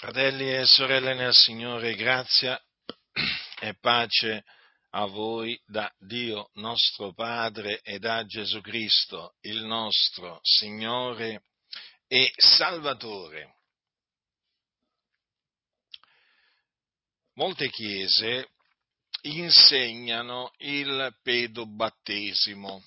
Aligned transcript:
Fratelli 0.00 0.50
e 0.50 0.64
sorelle 0.64 1.12
nel 1.12 1.34
Signore, 1.34 1.94
grazia 1.94 2.58
e 3.60 3.74
pace 3.74 4.46
a 4.92 5.04
voi 5.04 5.60
da 5.66 5.92
Dio 5.98 6.48
nostro 6.54 7.12
Padre 7.12 7.82
e 7.82 7.98
da 7.98 8.24
Gesù 8.24 8.62
Cristo, 8.62 9.34
il 9.42 9.62
nostro 9.62 10.40
Signore 10.42 11.42
e 12.06 12.32
Salvatore. 12.34 13.56
Molte 17.34 17.68
chiese 17.68 18.48
insegnano 19.24 20.54
il 20.60 21.14
pedobattesimo. 21.22 22.82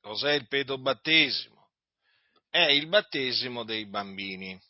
Cos'è 0.00 0.32
il 0.32 0.48
pedobattesimo? 0.48 1.70
È 2.50 2.62
il 2.62 2.88
battesimo 2.88 3.62
dei 3.62 3.86
bambini. 3.86 4.60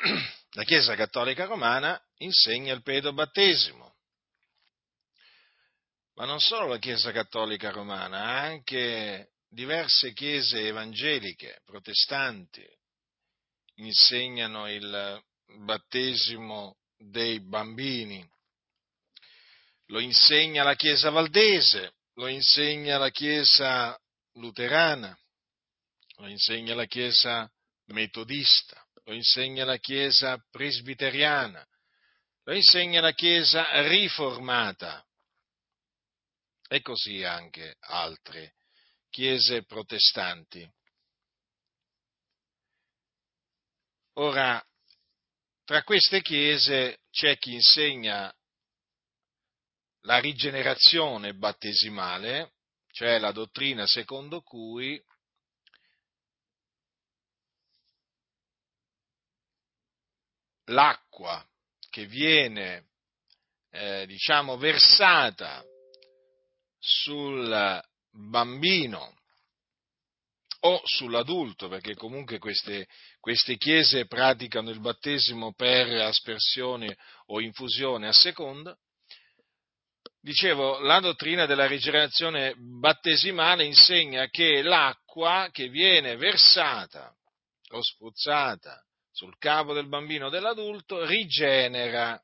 La 0.52 0.64
Chiesa 0.64 0.94
Cattolica 0.94 1.44
Romana 1.44 2.00
insegna 2.18 2.74
il 2.74 2.82
pedobattesimo. 2.82 3.94
Ma 6.14 6.24
non 6.24 6.40
solo 6.40 6.66
la 6.66 6.78
Chiesa 6.78 7.12
Cattolica 7.12 7.70
Romana, 7.70 8.40
anche 8.40 9.32
diverse 9.48 10.12
chiese 10.12 10.66
evangeliche, 10.66 11.62
protestanti, 11.64 12.66
insegnano 13.76 14.70
il 14.70 15.22
battesimo 15.64 16.78
dei 16.96 17.40
bambini. 17.40 18.26
Lo 19.86 19.98
insegna 19.98 20.62
la 20.62 20.74
Chiesa 20.74 21.10
Valdese, 21.10 21.94
lo 22.14 22.26
insegna 22.26 22.98
la 22.98 23.10
Chiesa 23.10 23.98
Luterana, 24.34 25.18
lo 26.16 26.28
insegna 26.28 26.74
la 26.74 26.84
Chiesa 26.84 27.50
Metodista, 27.86 28.79
lo 29.10 29.16
insegna 29.16 29.64
la 29.64 29.78
Chiesa 29.78 30.38
Presbiteriana, 30.50 31.66
lo 32.44 32.54
insegna 32.54 33.00
la 33.00 33.12
Chiesa 33.12 33.82
Riformata 33.88 35.04
e 36.68 36.80
così 36.80 37.24
anche 37.24 37.74
altre 37.80 38.54
chiese 39.08 39.64
protestanti. 39.64 40.64
Ora, 44.18 44.64
tra 45.64 45.82
queste 45.82 46.22
chiese 46.22 47.00
c'è 47.10 47.36
chi 47.36 47.54
insegna 47.54 48.32
la 50.02 50.20
rigenerazione 50.20 51.34
battesimale, 51.34 52.52
cioè 52.92 53.18
la 53.18 53.32
dottrina 53.32 53.88
secondo 53.88 54.40
cui 54.40 55.02
l'acqua 60.70 61.44
che 61.88 62.06
viene, 62.06 62.86
eh, 63.70 64.06
diciamo, 64.06 64.56
versata 64.56 65.62
sul 66.78 67.82
bambino 68.10 69.18
o 70.60 70.80
sull'adulto, 70.84 71.68
perché 71.68 71.94
comunque 71.94 72.38
queste, 72.38 72.86
queste, 73.18 73.56
chiese 73.56 74.06
praticano 74.06 74.70
il 74.70 74.80
battesimo 74.80 75.54
per 75.54 75.88
aspersione 76.02 76.96
o 77.26 77.40
infusione 77.40 78.08
a 78.08 78.12
seconda. 78.12 78.76
Dicevo, 80.22 80.80
la 80.80 81.00
dottrina 81.00 81.46
della 81.46 81.66
rigenerazione 81.66 82.54
battesimale 82.56 83.64
insegna 83.64 84.28
che 84.28 84.60
l'acqua 84.60 85.48
che 85.50 85.68
viene 85.68 86.16
versata 86.16 87.14
o 87.70 87.82
spruzzata 87.82 88.84
sul 89.10 89.36
capo 89.38 89.72
del 89.72 89.88
bambino 89.88 90.26
o 90.26 90.30
dell'adulto 90.30 91.04
rigenera 91.04 92.20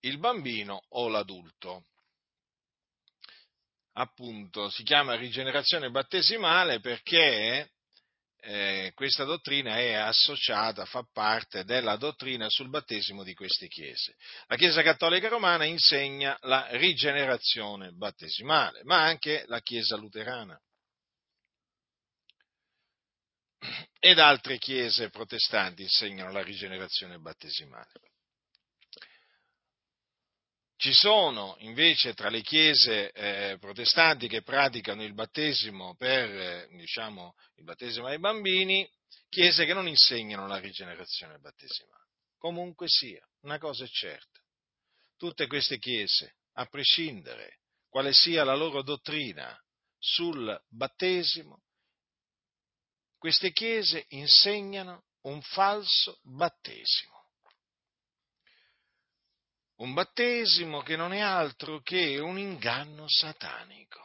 il 0.00 0.18
bambino 0.18 0.82
o 0.90 1.08
l'adulto 1.08 1.86
appunto 3.92 4.68
si 4.68 4.82
chiama 4.82 5.14
rigenerazione 5.14 5.90
battesimale 5.90 6.80
perché 6.80 7.70
eh, 8.48 8.92
questa 8.94 9.24
dottrina 9.24 9.76
è 9.78 9.94
associata, 9.94 10.84
fa 10.84 11.04
parte 11.12 11.64
della 11.64 11.96
dottrina 11.96 12.48
sul 12.48 12.68
battesimo 12.68 13.24
di 13.24 13.34
queste 13.34 13.66
chiese. 13.66 14.14
La 14.46 14.56
Chiesa 14.56 14.82
Cattolica 14.82 15.26
Romana 15.28 15.64
insegna 15.64 16.38
la 16.42 16.68
rigenerazione 16.72 17.90
battesimale, 17.90 18.82
ma 18.84 19.02
anche 19.02 19.44
la 19.48 19.60
Chiesa 19.60 19.96
Luterana. 19.96 20.56
Ed 23.98 24.18
altre 24.18 24.58
chiese 24.58 25.10
protestanti 25.10 25.82
insegnano 25.82 26.30
la 26.30 26.42
rigenerazione 26.42 27.18
battesimale. 27.18 27.90
Ci 30.76 30.92
sono 30.92 31.56
invece 31.60 32.12
tra 32.12 32.28
le 32.28 32.42
chiese 32.42 33.10
eh, 33.10 33.56
protestanti 33.58 34.28
che 34.28 34.42
praticano 34.42 35.02
il 35.02 35.14
battesimo 35.14 35.96
per, 35.96 36.30
eh, 36.30 36.68
diciamo, 36.72 37.34
il 37.56 37.64
battesimo 37.64 38.06
ai 38.06 38.18
bambini, 38.18 38.88
chiese 39.30 39.64
che 39.64 39.72
non 39.72 39.88
insegnano 39.88 40.46
la 40.46 40.58
rigenerazione 40.58 41.38
battesimale. 41.38 42.04
Comunque 42.36 42.88
sia, 42.88 43.26
una 43.40 43.58
cosa 43.58 43.84
è 43.84 43.88
certa, 43.88 44.38
tutte 45.16 45.46
queste 45.46 45.78
chiese, 45.78 46.36
a 46.52 46.66
prescindere 46.66 47.60
quale 47.88 48.12
sia 48.12 48.44
la 48.44 48.54
loro 48.54 48.82
dottrina 48.82 49.58
sul 49.98 50.62
battesimo, 50.68 51.62
queste 53.18 53.52
chiese 53.52 54.06
insegnano 54.08 55.04
un 55.22 55.40
falso 55.42 56.18
battesimo 56.22 57.16
un 59.76 59.92
battesimo 59.92 60.80
che 60.82 60.96
non 60.96 61.12
è 61.12 61.20
altro 61.20 61.80
che 61.80 62.18
un 62.18 62.38
inganno 62.38 63.06
satanico. 63.08 64.04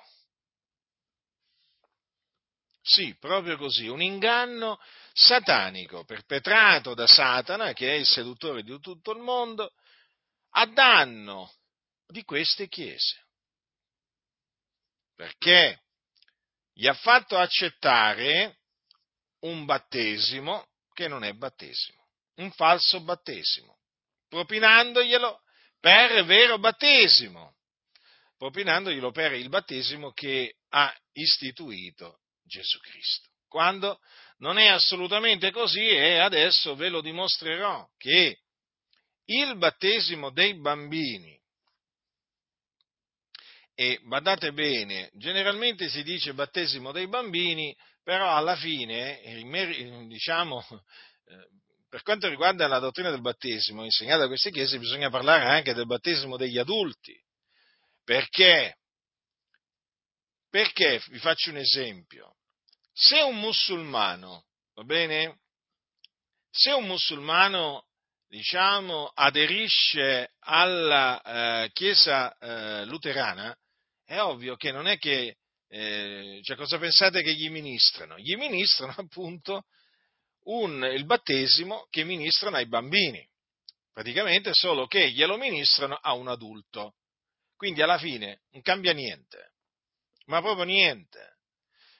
Sì, 2.82 3.16
proprio 3.18 3.58
così, 3.58 3.88
un 3.88 4.02
inganno 4.02 4.80
satanico 5.14 6.04
perpetrato 6.04 6.94
da 6.94 7.06
Satana, 7.06 7.74
che 7.74 7.92
è 7.92 7.94
il 7.94 8.08
seduttore 8.08 8.64
di 8.64 8.80
tutto 8.80 9.12
il 9.12 9.20
mondo, 9.20 9.74
a 10.54 10.66
danno 10.66 11.54
di 12.08 12.24
queste 12.24 12.68
chiese. 12.68 13.28
Perché 15.16 15.84
gli 16.74 16.88
ha 16.88 16.94
fatto 16.96 17.38
accettare 17.38 18.61
un 19.42 19.66
battesimo 19.66 20.68
che 20.94 21.08
non 21.08 21.24
è 21.24 21.34
battesimo, 21.34 22.08
un 22.36 22.52
falso 22.52 23.02
battesimo, 23.02 23.78
propinandoglielo 24.28 25.42
per 25.80 26.24
vero 26.26 26.60
battesimo, 26.60 27.56
propinandoglielo 28.38 29.12
per 29.12 29.34
il 29.34 29.50
battesimo 29.50 30.12
che 30.12 30.56
ha 30.70 30.94
istituito 31.14 32.20
Gesù 32.44 32.80
Cristo. 32.80 33.30
Quando 33.48 34.00
non 34.38 34.58
è 34.58 34.68
assolutamente 34.68 35.52
così 35.52 35.88
e 35.88 36.18
adesso 36.18 36.76
ve 36.76 36.90
lo 36.90 37.02
dimostrerò 37.02 37.88
che 37.98 38.40
il 39.26 39.58
battesimo 39.58 40.32
dei 40.32 40.60
bambini, 40.60 41.40
e 43.74 44.00
badate 44.04 44.52
bene, 44.52 45.10
generalmente 45.14 45.90
si 45.90 46.04
dice 46.04 46.34
battesimo 46.34 46.92
dei 46.92 47.08
bambini, 47.08 47.76
però 48.04 48.36
alla 48.36 48.56
fine, 48.56 49.22
diciamo, 50.08 50.64
per 51.90 52.04
quanto 52.04 52.30
riguarda 52.30 52.68
la 52.68 52.80
dottrina 52.80 53.10
del 53.10 53.22
battesimo 53.22 53.84
insegnata 53.84 54.22
da 54.22 54.28
queste 54.28 54.52
chiese, 54.52 54.80
bisogna 54.80 55.10
parlare 55.10 55.46
anche 55.46 55.74
del 55.74 55.86
battesimo 55.86 56.38
degli 56.38 56.58
adulti. 56.58 57.14
Perché? 58.04 58.78
Perché, 60.50 61.02
vi 61.08 61.20
faccio 61.20 61.50
un 61.50 61.58
esempio, 61.58 62.36
se 62.94 63.22
un 63.22 63.40
musulmano, 63.40 64.46
va 64.74 64.84
bene? 64.84 65.40
Se 66.50 66.72
un 66.72 66.88
musulmano, 66.88 67.88
diciamo, 68.28 69.12
aderisce 69.14 70.34
alla 70.40 71.22
eh, 71.64 71.72
Chiesa 71.72 72.36
eh, 72.38 72.86
luterana, 72.86 73.56
è 74.06 74.20
ovvio 74.20 74.56
che 74.56 74.72
non 74.72 74.88
è 74.88 74.98
che, 74.98 75.38
eh, 75.74 76.42
cioè 76.44 76.58
cosa 76.58 76.78
pensate 76.78 77.22
che 77.22 77.34
gli 77.34 77.50
ministrano? 77.50 78.18
Gli 78.18 78.36
ministrano 78.36 78.94
appunto 78.98 79.64
un, 80.44 80.84
il 80.94 81.06
battesimo 81.06 81.88
che 81.90 82.04
ministrano 82.04 82.58
ai 82.58 82.68
bambini, 82.68 83.26
praticamente 83.94 84.54
solo 84.54 84.86
che 84.86 85.12
glielo 85.12 85.38
ministrano 85.38 85.96
a 85.96 86.14
un 86.14 86.28
adulto. 86.28 86.96
Quindi 87.56 87.82
alla 87.82 87.98
fine 87.98 88.42
non 88.52 88.62
cambia 88.64 88.92
niente, 88.92 89.54
ma 90.26 90.42
proprio 90.42 90.66
niente. 90.66 91.38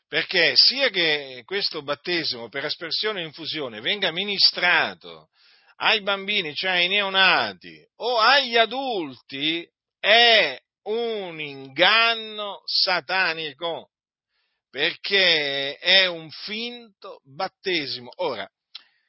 Perché 0.08 0.54
sia 0.56 0.90
che 0.90 1.44
questo 1.46 1.82
battesimo 1.82 2.50
per 2.50 2.66
aspersione 2.66 3.22
e 3.22 3.26
infusione 3.26 3.80
venga 3.80 4.12
ministrato 4.12 5.30
ai 5.78 6.02
bambini, 6.02 6.54
cioè 6.54 6.72
ai 6.72 6.90
neonati, 6.90 7.88
o 7.98 8.18
agli 8.18 8.58
adulti, 8.58 9.66
è 9.98 10.60
un 10.84 11.40
inganno 11.40 12.62
satanico. 12.66 13.90
perché 14.72 15.78
è 15.78 16.06
un 16.06 16.32
finto 16.32 17.20
battesimo. 17.26 18.10
Ora, 18.24 18.50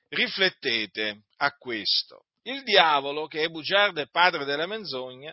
riflettete 0.08 1.26
a 1.36 1.52
questo. 1.52 2.26
Il 2.42 2.64
diavolo, 2.64 3.28
che 3.28 3.44
è 3.44 3.48
bugiardo 3.48 4.00
e 4.00 4.10
padre 4.10 4.44
della 4.44 4.66
menzogna, 4.66 5.32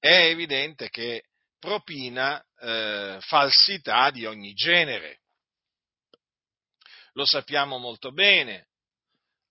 è 0.00 0.26
evidente 0.26 0.90
che 0.90 1.26
propina 1.60 2.44
eh, 2.58 3.18
falsità 3.20 4.10
di 4.10 4.26
ogni 4.26 4.52
genere. 4.52 5.20
Lo 7.12 7.24
sappiamo 7.24 7.78
molto 7.78 8.10
bene, 8.10 8.66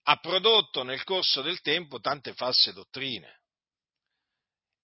ha 0.04 0.18
prodotto 0.18 0.84
nel 0.84 1.06
corso 1.06 1.42
del 1.42 1.62
tempo 1.62 2.02
tante 2.02 2.34
false 2.34 2.74
dottrine 2.74 3.40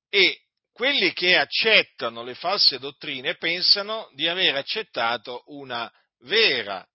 e 0.10 0.47
quelli 0.78 1.12
che 1.12 1.36
accettano 1.36 2.22
le 2.22 2.36
false 2.36 2.78
dottrine 2.78 3.36
pensano 3.38 4.12
di 4.14 4.28
aver 4.28 4.54
accettato 4.58 5.42
una 5.48 5.92
vera 6.20 6.88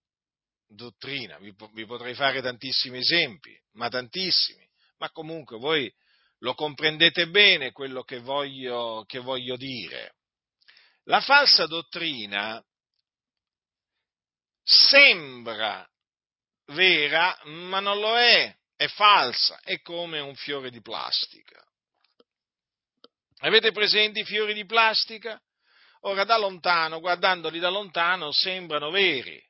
dottrina. 0.69 1.37
Vi, 1.39 1.53
vi, 1.73 1.85
potrei 1.85 2.15
fare 2.15 2.41
tantissimi 2.41 2.99
esempi, 2.99 3.53
ma 3.73 3.89
tantissimi, 3.89 4.65
ma 4.99 5.11
comunque 5.11 5.59
voi 5.59 5.93
lo 6.39 6.55
comprendete 6.55 7.27
bene 7.27 7.73
quello 7.73 8.05
che 8.05 8.21
voglio, 8.21 9.03
che 9.09 9.19
voglio 9.19 9.57
dire. 9.57 10.15
La 11.07 11.21
falsa 11.21 11.67
dottrina 11.67 12.65
sembra 14.63 15.85
vera, 16.67 17.37
ma 17.47 17.81
non 17.81 17.99
lo 17.99 18.17
è, 18.17 18.57
è 18.77 18.87
falsa, 18.87 19.59
è 19.61 19.81
come 19.81 20.21
un 20.21 20.37
fiore 20.37 20.71
di 20.71 20.81
plastica. 20.81 21.61
Avete 23.45 23.73
presenti 23.73 24.21
i 24.21 24.25
fiori 24.25 24.55
di 24.55 24.65
plastica? 24.65 25.41
Ora 26.03 26.23
da 26.23 26.37
lontano, 26.37 27.01
guardandoli 27.01 27.59
da 27.59 27.71
lontano, 27.71 28.31
sembrano 28.31 28.91
veri, 28.91 29.41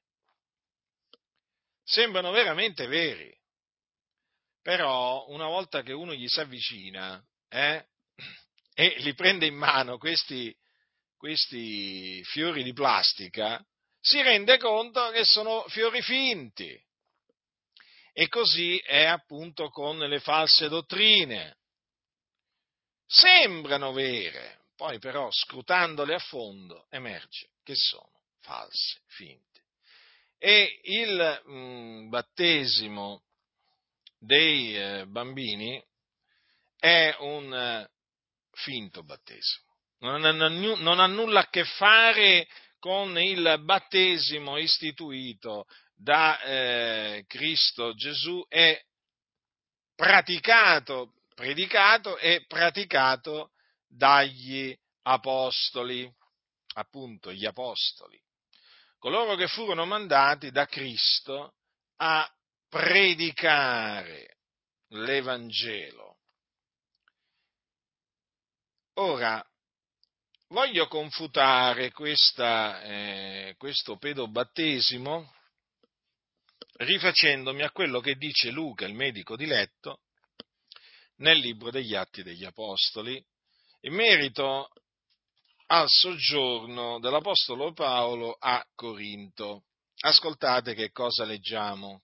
sembrano 1.85 2.31
veramente 2.31 2.87
veri, 2.87 3.31
però 4.63 5.27
una 5.29 5.47
volta 5.47 5.83
che 5.83 5.93
uno 5.93 6.15
gli 6.15 6.27
si 6.27 6.41
avvicina 6.41 7.23
eh, 7.49 7.87
e 8.75 8.95
li 9.01 9.13
prende 9.13 9.45
in 9.45 9.57
mano 9.57 9.99
questi, 9.99 10.55
questi 11.15 12.23
fiori 12.25 12.63
di 12.63 12.73
plastica, 12.73 13.63
si 14.01 14.23
rende 14.23 14.57
conto 14.57 15.11
che 15.11 15.25
sono 15.25 15.65
fiori 15.69 16.01
finti. 16.01 16.79
E 18.15 18.29
così 18.29 18.79
è 18.79 19.05
appunto 19.05 19.69
con 19.69 19.99
le 19.99 20.21
false 20.21 20.69
dottrine 20.69 21.59
sembrano 23.13 23.93
vere, 23.93 24.61
poi 24.75 24.99
però 24.99 25.29
scrutandole 25.31 26.15
a 26.15 26.19
fondo 26.19 26.87
emerge 26.89 27.51
che 27.63 27.75
sono 27.75 28.11
false, 28.41 29.01
finte. 29.09 29.61
E 30.39 30.81
il 30.85 31.43
mh, 31.45 31.53
mm, 31.53 32.09
battesimo 32.09 33.23
dei 34.19 34.77
eh, 34.77 35.07
bambini 35.07 35.83
è 36.79 37.15
un 37.19 37.55
eh, 37.55 37.91
finto 38.53 39.05
battesimo, 39.05 39.77
non 39.99 40.25
ha, 40.25 40.49
non 40.49 40.99
ha 40.99 41.07
nulla 41.07 41.41
a 41.41 41.49
che 41.49 41.65
fare 41.65 42.49
con 42.79 43.17
il 43.21 43.61
battesimo 43.63 44.57
istituito 44.57 45.67
da 45.95 46.41
eh, 46.41 47.25
Cristo 47.29 47.95
Gesù 47.95 48.45
e 48.49 48.87
praticato 49.95 51.13
predicato 51.43 52.19
e 52.19 52.45
praticato 52.47 53.51
dagli 53.89 54.73
apostoli, 55.03 56.09
appunto 56.75 57.33
gli 57.33 57.45
apostoli, 57.45 58.17
coloro 59.01 59.35
che 59.35 59.49
furono 59.49 59.85
mandati 59.85 60.53
da 60.53 60.67
Cristo 60.67 61.55
a 61.97 62.33
predicare 62.69 64.37
l'Evangelo. 64.91 66.19
Ora, 68.99 69.45
voglio 70.51 70.87
confutare 70.87 71.91
questa, 71.91 72.83
eh, 72.85 73.55
questo 73.59 73.97
pedobattesimo 73.97 75.35
rifacendomi 76.75 77.63
a 77.63 77.73
quello 77.73 77.99
che 77.99 78.15
dice 78.15 78.53
Luca, 78.53 78.87
il 78.87 78.95
medico 78.95 79.35
di 79.35 79.47
letto, 79.47 80.03
nel 81.17 81.39
libro 81.39 81.71
degli 81.71 81.95
Atti 81.95 82.23
degli 82.23 82.45
Apostoli, 82.45 83.23
in 83.83 83.95
merito 83.95 84.69
al 85.67 85.89
soggiorno 85.89 86.99
dell'Apostolo 87.01 87.73
Paolo 87.73 88.37
a 88.39 88.65
Corinto. 88.75 89.65
Ascoltate 90.01 90.75
che 90.75 90.91
cosa 90.91 91.25
leggiamo. 91.25 92.03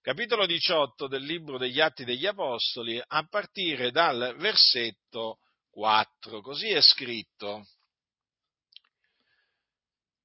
Capitolo 0.00 0.46
18 0.46 1.06
del 1.06 1.22
libro 1.22 1.58
degli 1.58 1.80
Atti 1.80 2.04
degli 2.04 2.26
Apostoli, 2.26 3.02
a 3.04 3.26
partire 3.26 3.90
dal 3.90 4.34
versetto 4.38 5.38
4. 5.70 6.40
Così 6.40 6.68
è 6.68 6.80
scritto. 6.80 7.66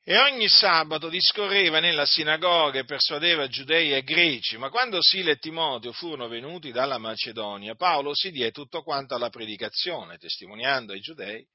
E 0.10 0.18
ogni 0.18 0.50
sabato 0.50 1.08
discorreva 1.08 1.80
nella 1.80 2.08
sinagoga 2.08 2.80
e 2.80 2.84
persuadeva 2.84 3.48
giudei 3.48 3.94
e 3.94 4.02
greci, 4.02 4.58
ma 4.58 4.72
quando 4.72 5.04
Sile 5.04 5.34
e 5.34 5.38
Timoteo 5.38 5.92
furono 5.92 6.28
venuti 6.28 6.72
dalla 6.72 6.98
Macedonia, 6.98 7.76
Paolo 7.76 8.16
si 8.16 8.32
diede 8.32 8.50
tutto 8.50 8.82
quanto 8.82 9.14
alla 9.14 9.30
predicazione, 9.30 10.18
testimoniando 10.18 10.94
ai 10.94 11.00
giudei 11.00 11.46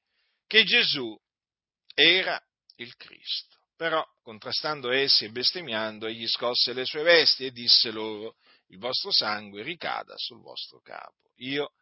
che 0.47 0.63
Gesù 0.63 1.13
era 1.93 2.41
il 2.77 2.95
Cristo. 2.95 3.57
Però, 3.75 4.01
contrastando 4.21 4.89
essi 4.89 5.25
e 5.25 5.31
bestemmiando, 5.31 6.07
egli 6.07 6.25
scosse 6.25 6.71
le 6.71 6.85
sue 6.85 7.03
vesti 7.03 7.47
e 7.47 7.51
disse 7.51 7.91
loro, 7.91 8.37
il 8.67 8.77
vostro 8.77 9.11
sangue 9.11 9.63
ricada 9.63 10.13
sul 10.15 10.39
vostro 10.39 10.79
capo. 10.79 11.29
Io 11.39 11.73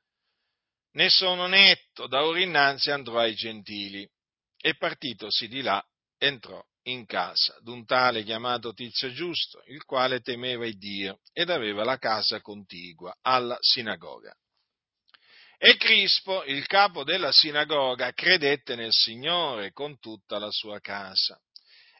ne 0.93 1.09
sono 1.11 1.45
netto, 1.45 2.07
da 2.07 2.25
ora 2.25 2.39
innanzi 2.39 2.89
andrò 2.89 3.19
ai 3.19 3.35
gentili. 3.35 4.09
E 4.57 4.75
partitosi 4.75 5.47
di 5.47 5.61
là, 5.61 5.85
entrò 6.17 6.63
in 6.83 7.05
casa 7.05 7.57
d'un 7.61 7.85
tale 7.85 8.23
chiamato 8.23 8.73
Tizio 8.73 9.11
Giusto, 9.11 9.61
il 9.67 9.83
quale 9.83 10.19
temeva 10.19 10.65
il 10.65 10.77
Dio 10.77 11.19
ed 11.31 11.49
aveva 11.49 11.83
la 11.83 11.97
casa 11.97 12.41
contigua 12.41 13.15
alla 13.21 13.57
sinagoga. 13.59 14.35
E 15.57 15.77
Crispo, 15.77 16.43
il 16.43 16.65
capo 16.67 17.05
della 17.05 17.31
sinagoga, 17.31 18.11
credette 18.11 18.75
nel 18.75 18.91
Signore 18.91 19.71
con 19.71 19.97
tutta 19.99 20.37
la 20.37 20.51
sua 20.51 20.81
casa. 20.81 21.39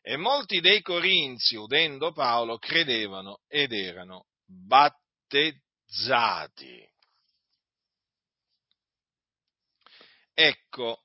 E 0.01 0.17
molti 0.17 0.59
dei 0.59 0.81
corinzi, 0.81 1.55
udendo 1.55 2.11
Paolo, 2.11 2.57
credevano 2.57 3.39
ed 3.47 3.71
erano 3.71 4.25
battezzati. 4.45 5.57
Ecco, 10.33 11.03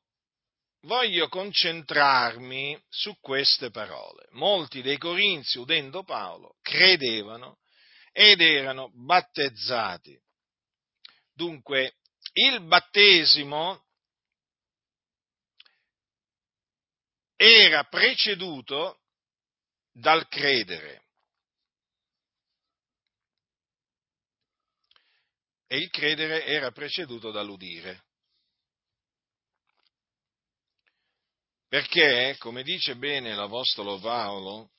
voglio 0.89 1.29
concentrarmi 1.29 2.83
su 2.89 3.15
queste 3.21 3.71
parole. 3.71 4.27
Molti 4.31 4.81
dei 4.81 4.97
Corinzi, 4.97 5.59
udendo 5.59 6.03
Paolo, 6.03 6.57
credevano 6.63 7.59
ed 8.11 8.41
erano 8.41 8.91
battezzati. 8.95 10.19
Dunque, 11.35 11.99
il 12.33 12.63
battesimo 12.63 13.85
era 17.37 17.85
preceduto 17.85 19.03
dal 19.93 20.27
credere. 20.27 21.05
E 25.67 25.77
il 25.77 25.91
credere 25.91 26.47
era 26.47 26.73
preceduto 26.73 27.31
dall'udire. 27.31 28.07
Perché, 31.69 32.37
come 32.39 32.63
dice 32.63 32.97
bene 32.97 33.35
l'Apostolo 33.35 33.99
Paolo 33.99 34.71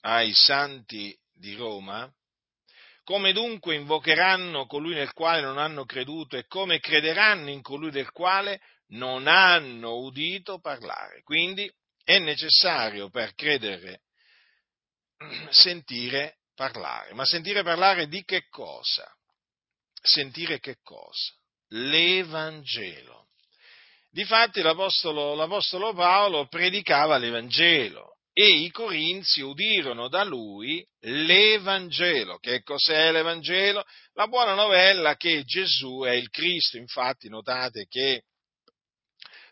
ai 0.00 0.32
santi 0.34 1.16
di 1.32 1.54
Roma, 1.54 2.12
come 3.04 3.32
dunque 3.32 3.76
invocheranno 3.76 4.66
colui 4.66 4.94
nel 4.94 5.12
quale 5.12 5.40
non 5.40 5.58
hanno 5.58 5.84
creduto 5.84 6.36
e 6.36 6.46
come 6.46 6.80
crederanno 6.80 7.50
in 7.50 7.62
colui 7.62 7.90
del 7.90 8.10
quale 8.10 8.60
non 8.88 9.28
hanno 9.28 9.98
udito 9.98 10.58
parlare. 10.58 11.22
Quindi 11.22 11.72
è 12.02 12.18
necessario 12.18 13.08
per 13.08 13.34
credere 13.34 14.02
sentire 15.50 16.38
parlare. 16.54 17.14
Ma 17.14 17.24
sentire 17.24 17.62
parlare 17.62 18.08
di 18.08 18.24
che 18.24 18.48
cosa? 18.48 19.08
Sentire 20.00 20.58
che 20.58 20.78
cosa? 20.82 21.32
L'Evangelo. 21.68 23.21
Difatti 24.14 24.60
l'Apostolo, 24.60 25.34
l'Apostolo 25.34 25.94
Paolo 25.94 26.46
predicava 26.46 27.16
l'Evangelo 27.16 28.18
e 28.34 28.46
i 28.46 28.70
Corinzi 28.70 29.40
udirono 29.40 30.08
da 30.08 30.22
lui 30.22 30.86
l'Evangelo. 31.00 32.36
Che 32.36 32.62
cos'è 32.62 33.10
l'Evangelo? 33.10 33.82
La 34.12 34.26
buona 34.26 34.52
novella 34.52 35.16
che 35.16 35.44
Gesù 35.44 36.02
è 36.02 36.10
il 36.10 36.28
Cristo. 36.28 36.76
Infatti 36.76 37.30
notate 37.30 37.86
che 37.88 38.24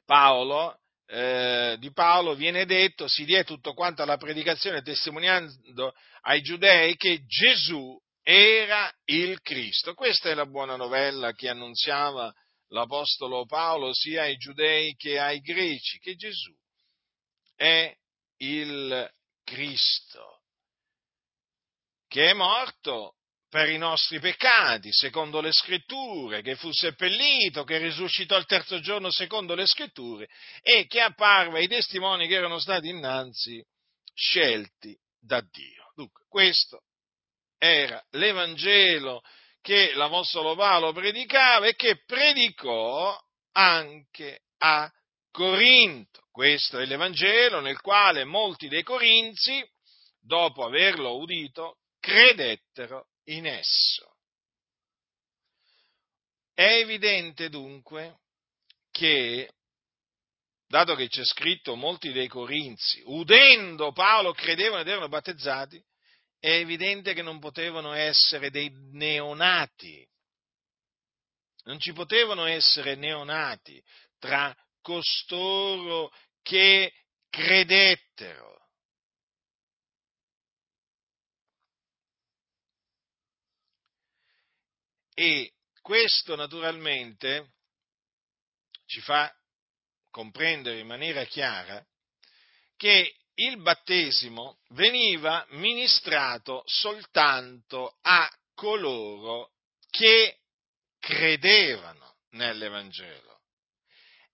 Paolo 0.05 0.77
eh, 1.07 1.77
di 1.79 1.91
Paolo 1.93 2.35
viene 2.35 2.67
detto, 2.67 3.09
si 3.09 3.25
diede 3.25 3.45
tutto 3.45 3.73
quanto 3.73 4.03
alla 4.03 4.19
predicazione 4.19 4.83
testimoniando 4.83 5.95
ai 6.25 6.43
giudei 6.43 6.97
che 6.97 7.25
Gesù 7.25 7.99
era 8.23 8.93
il 9.07 9.41
Cristo. 9.41 9.95
Questa 9.95 10.29
è 10.29 10.35
la 10.35 10.45
buona 10.45 10.77
novella 10.77 11.33
che 11.33 11.49
annunziava 11.49 12.31
l'Apostolo 12.71 13.47
Paolo 13.47 13.93
sia 13.93 14.23
ai 14.23 14.37
giudei 14.37 14.95
che 14.97 15.19
ai 15.19 15.41
greci, 15.41 15.99
che 15.99 16.15
Gesù 16.15 16.55
è 17.55 17.95
il 18.39 19.11
Cristo, 19.45 20.43
che 22.09 22.31
è 22.31 22.33
morto 22.33 23.17
per 23.49 23.69
i 23.69 23.79
nostri 23.79 24.21
peccati, 24.21 24.93
secondo 24.93 25.41
le 25.41 25.53
scritture, 25.53 26.41
che 26.41 26.55
fu 26.55 26.71
seppellito, 26.71 27.65
che 27.65 27.79
risuscitò 27.79 28.37
il 28.37 28.47
terzo 28.47 28.79
giorno 28.81 29.11
secondo 29.11 29.57
le 29.57 29.67
scritture 29.67 30.29
e 30.63 30.87
che 30.87 31.01
apparve 31.01 31.59
ai 31.59 31.69
testimoni 31.69 32.29
che 32.29 32.35
erano 32.35 32.61
stati 32.61 32.89
innanzi 32.89 33.63
scelti 34.15 34.97
da 35.19 35.41
Dio. 35.41 35.93
Dunque, 35.97 36.25
questo 36.29 36.85
era 37.59 38.03
l'Evangelo 38.11 39.21
che 39.61 39.93
l'Apostolo 39.95 40.55
Paolo 40.55 40.93
predicava 40.93 41.67
e 41.67 41.75
che 41.75 42.03
predicò 42.05 43.19
anche 43.53 44.43
a 44.59 44.91
Corinto. 45.31 46.23
Questo 46.31 46.79
è 46.79 46.87
l'Evangelo 46.87 47.61
nel 47.61 47.81
quale 47.81 48.25
molti 48.25 48.69
dei 48.69 48.83
corinzi, 48.83 49.63
dopo 50.21 50.65
averlo 50.65 51.19
udito, 51.19 51.79
credettero 51.99 53.09
in 53.25 53.47
esso. 53.47 54.17
È 56.55 56.77
evidente 56.77 57.49
dunque 57.49 58.19
che, 58.91 59.51
dato 60.67 60.95
che 60.95 61.09
c'è 61.09 61.25
scritto 61.25 61.75
molti 61.75 62.13
dei 62.13 62.29
Corinzi, 62.29 63.03
udendo 63.07 63.93
Paolo 63.93 64.33
credevano 64.33 64.83
ed 64.83 64.89
erano 64.89 65.09
battezzati, 65.09 65.83
è 66.41 66.51
evidente 66.53 67.13
che 67.13 67.21
non 67.23 67.39
potevano 67.39 67.93
essere 67.93 68.51
dei 68.51 68.71
neonati. 68.93 70.09
Non 71.65 71.79
ci 71.79 71.93
potevano 71.93 72.47
essere 72.47 72.95
neonati 72.95 73.83
tra 74.19 74.57
costoro 74.81 76.11
che 76.43 76.93
credettero. 77.29 78.49
E 85.13 85.53
questo 85.83 86.35
naturalmente 86.35 87.53
ci 88.87 89.03
fa 89.03 89.31
comprendere 90.09 90.79
in 90.79 90.87
maniera 90.87 91.25
chiara 91.25 91.87
che 92.77 93.20
il 93.43 93.61
battesimo 93.63 94.59
veniva 94.71 95.47
ministrato 95.51 96.63
soltanto 96.67 97.97
a 98.03 98.31
coloro 98.55 99.53
che 99.89 100.41
credevano 100.99 102.17
nell'Evangelo. 102.31 103.41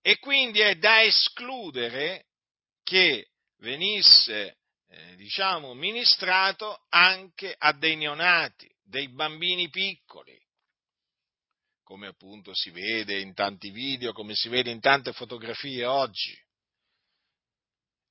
E 0.03 0.19
quindi 0.19 0.61
è 0.61 0.77
da 0.77 1.03
escludere 1.03 2.27
che 2.83 3.31
venisse, 3.59 4.59
eh, 4.89 5.17
diciamo, 5.17 5.75
ministrato 5.75 6.87
anche 6.89 7.55
a 7.57 7.73
dei 7.73 7.97
neonati, 7.97 8.69
dei 8.83 9.09
bambini 9.09 9.69
piccoli, 9.69 10.37
come 11.83 12.09
appunto 12.09 12.53
si 12.55 12.71
vede 12.71 13.21
in 13.21 13.35
tanti 13.35 13.71
video, 13.71 14.13
come 14.13 14.35
si 14.35 14.49
vede 14.49 14.71
in 14.71 14.81
tante 14.81 15.13
fotografie 15.13 15.85
oggi. 15.85 16.37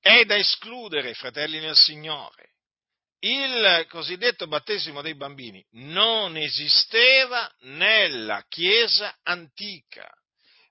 È 0.05 0.23
da 0.23 0.37
escludere, 0.37 1.15
fratelli 1.15 1.59
nel 1.59 1.75
Signore. 1.75 2.51
Il 3.21 3.87
cosiddetto 3.89 4.45
battesimo 4.45 5.01
dei 5.01 5.15
bambini 5.15 5.65
non 5.71 6.37
esisteva 6.37 7.51
nella 7.61 8.45
Chiesa 8.47 9.17
antica. 9.23 10.07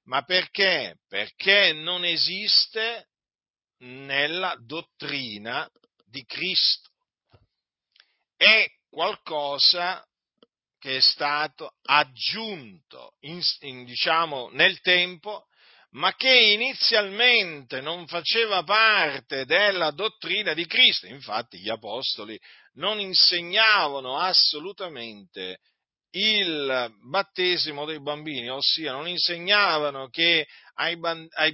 Ma 0.05 0.23
perché? 0.23 0.99
Perché 1.09 1.73
non 1.73 2.05
esiste 2.05 3.09
nella 3.79 4.55
dottrina 4.61 5.69
di 6.07 6.25
Cristo. 6.26 6.91
È 8.37 8.71
qualcosa 8.88 10.07
che 10.79 10.99
è 10.99 11.00
stato 11.00 11.75
aggiunto 11.83 13.17
in, 13.23 13.41
in, 13.62 13.85
diciamo, 13.85 14.50
nel 14.53 14.81
tempo, 14.81 15.49
ma 15.95 16.15
che 16.15 16.35
inizialmente 16.53 17.81
non 17.81 18.07
faceva 18.07 18.63
parte 18.63 19.45
della 19.45 19.91
dottrina 19.91 20.53
di 20.55 20.67
Cristo. 20.67 21.07
Infatti 21.07 21.59
gli 21.59 21.69
apostoli 21.69 22.39
non 22.75 22.99
insegnavano 22.99 24.19
assolutamente 24.19 25.61
il 26.11 26.95
battesimo 27.09 27.85
dei 27.85 28.01
bambini, 28.01 28.49
ossia 28.49 28.93
non 28.93 29.09
insegnavano 29.09 30.09
che 30.09 30.47
ai, 30.75 30.97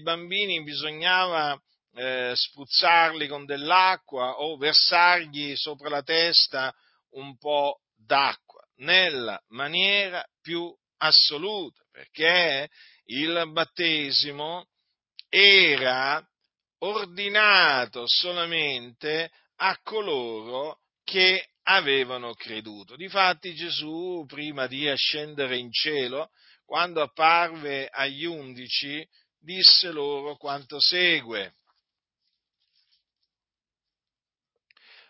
bambini 0.02 0.62
bisognava 0.62 1.58
eh, 1.94 2.32
spruzzarli 2.34 3.26
con 3.26 3.44
dell'acqua 3.44 4.40
o 4.40 4.56
versargli 4.56 5.56
sopra 5.56 5.88
la 5.88 6.02
testa 6.02 6.74
un 7.12 7.36
po' 7.36 7.80
d'acqua 7.96 8.62
nella 8.76 9.38
maniera 9.48 10.24
più 10.40 10.74
assoluta, 10.98 11.82
perché 11.90 12.68
il 13.10 13.50
battesimo 13.52 14.66
era 15.28 16.24
ordinato 16.78 18.04
solamente 18.06 19.30
a 19.56 19.78
coloro 19.82 20.80
che 21.04 21.50
avevano 21.64 22.34
creduto. 22.34 22.96
Difatti 22.96 23.54
Gesù, 23.54 24.24
prima 24.26 24.66
di 24.66 24.88
ascendere 24.88 25.56
in 25.58 25.70
cielo, 25.72 26.30
quando 26.64 27.02
apparve 27.02 27.88
agli 27.88 28.24
undici, 28.24 29.06
disse 29.38 29.90
loro 29.90 30.36
quanto 30.36 30.80
segue. 30.80 31.54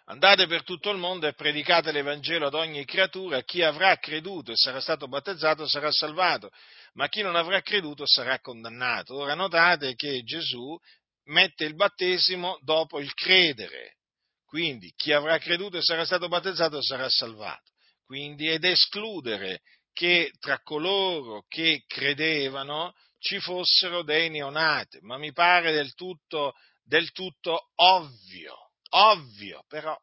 Andate 0.07 0.47
per 0.49 0.65
tutto 0.65 0.91
il 0.91 0.99
mondo 0.99 1.29
e 1.29 1.35
predicate 1.35 1.93
l'Evangelo 1.93 2.49
ad 2.49 2.55
ogni 2.55 2.85
creatura, 2.85 3.43
chi 3.43 3.63
avrà 3.63 3.97
creduto 3.97 4.51
e 4.51 4.57
sarà 4.57 4.81
stato 4.81 5.07
battezzato 5.07 5.69
sarà 5.69 5.93
salvato, 5.93 6.51
ma 6.95 7.09
chi 7.09 7.23
non 7.23 7.37
avrà 7.37 7.61
creduto 7.61 8.05
sarà 8.07 8.41
condannato. 8.41 9.17
Ora 9.17 9.35
notate 9.35 9.95
che 9.95 10.23
Gesù 10.23 10.77
mette 11.25 11.65
il 11.65 11.75
battesimo 11.75 12.59
dopo 12.63 12.99
il 12.99 13.13
credere, 13.15 13.97
quindi 14.45 14.93
chi 14.97 15.13
avrà 15.13 15.39
creduto 15.39 15.79
e 15.79 15.83
sarà 15.83 16.05
stato 16.05 16.29
battezzato 16.29 16.83
sarà 16.83 17.09
salvato. 17.09 17.71
Quindi 18.05 18.49
ed 18.49 18.65
escludere 18.65 19.61
che 19.93 20.33
tra 20.39 20.61
coloro 20.63 21.45
che 21.47 21.85
credevano 21.87 22.95
ci 23.19 23.39
fossero 23.39 24.03
dei 24.03 24.31
neonati, 24.31 24.99
ma 25.03 25.19
mi 25.19 25.33
pare 25.33 25.73
del 25.73 25.95
tutto, 25.95 26.55
del 26.83 27.13
tutto 27.13 27.71
ovvio 27.77 28.71
ovvio, 28.91 29.65
però 29.69 29.97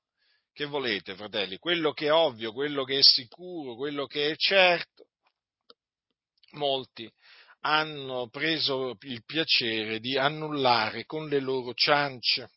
che 0.53 0.65
volete, 0.65 1.15
fratelli? 1.15 1.57
Quello 1.57 1.91
che 1.91 2.07
è 2.07 2.11
ovvio, 2.11 2.51
quello 2.51 2.83
che 2.83 2.99
è 2.99 3.03
sicuro, 3.03 3.75
quello 3.75 4.05
che 4.05 4.31
è 4.31 4.35
certo, 4.35 5.06
molti 6.51 7.11
hanno 7.61 8.29
preso 8.29 8.95
il 9.01 9.23
piacere 9.25 9.99
di 9.99 10.17
annullare 10.17 11.05
con 11.05 11.27
le 11.27 11.39
loro 11.39 11.73
ciance. 11.73 12.51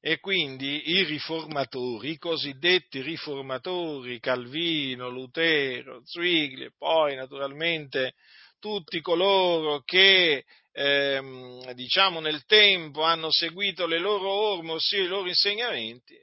E 0.00 0.20
quindi 0.20 0.90
i 0.90 1.02
riformatori, 1.02 2.10
i 2.10 2.18
cosiddetti 2.18 3.00
riformatori, 3.00 4.20
Calvino, 4.20 5.08
Lutero, 5.08 6.00
Zwigli, 6.04 6.62
e 6.62 6.72
poi 6.76 7.16
naturalmente 7.16 8.14
tutti 8.60 9.00
coloro 9.00 9.82
che 9.82 10.44
ehm, 10.70 11.72
diciamo 11.72 12.20
nel 12.20 12.44
tempo 12.44 13.02
hanno 13.02 13.32
seguito 13.32 13.86
le 13.86 13.98
loro 13.98 14.30
orme, 14.30 14.72
ossia 14.72 15.02
i 15.02 15.08
loro 15.08 15.26
insegnamenti, 15.26 16.16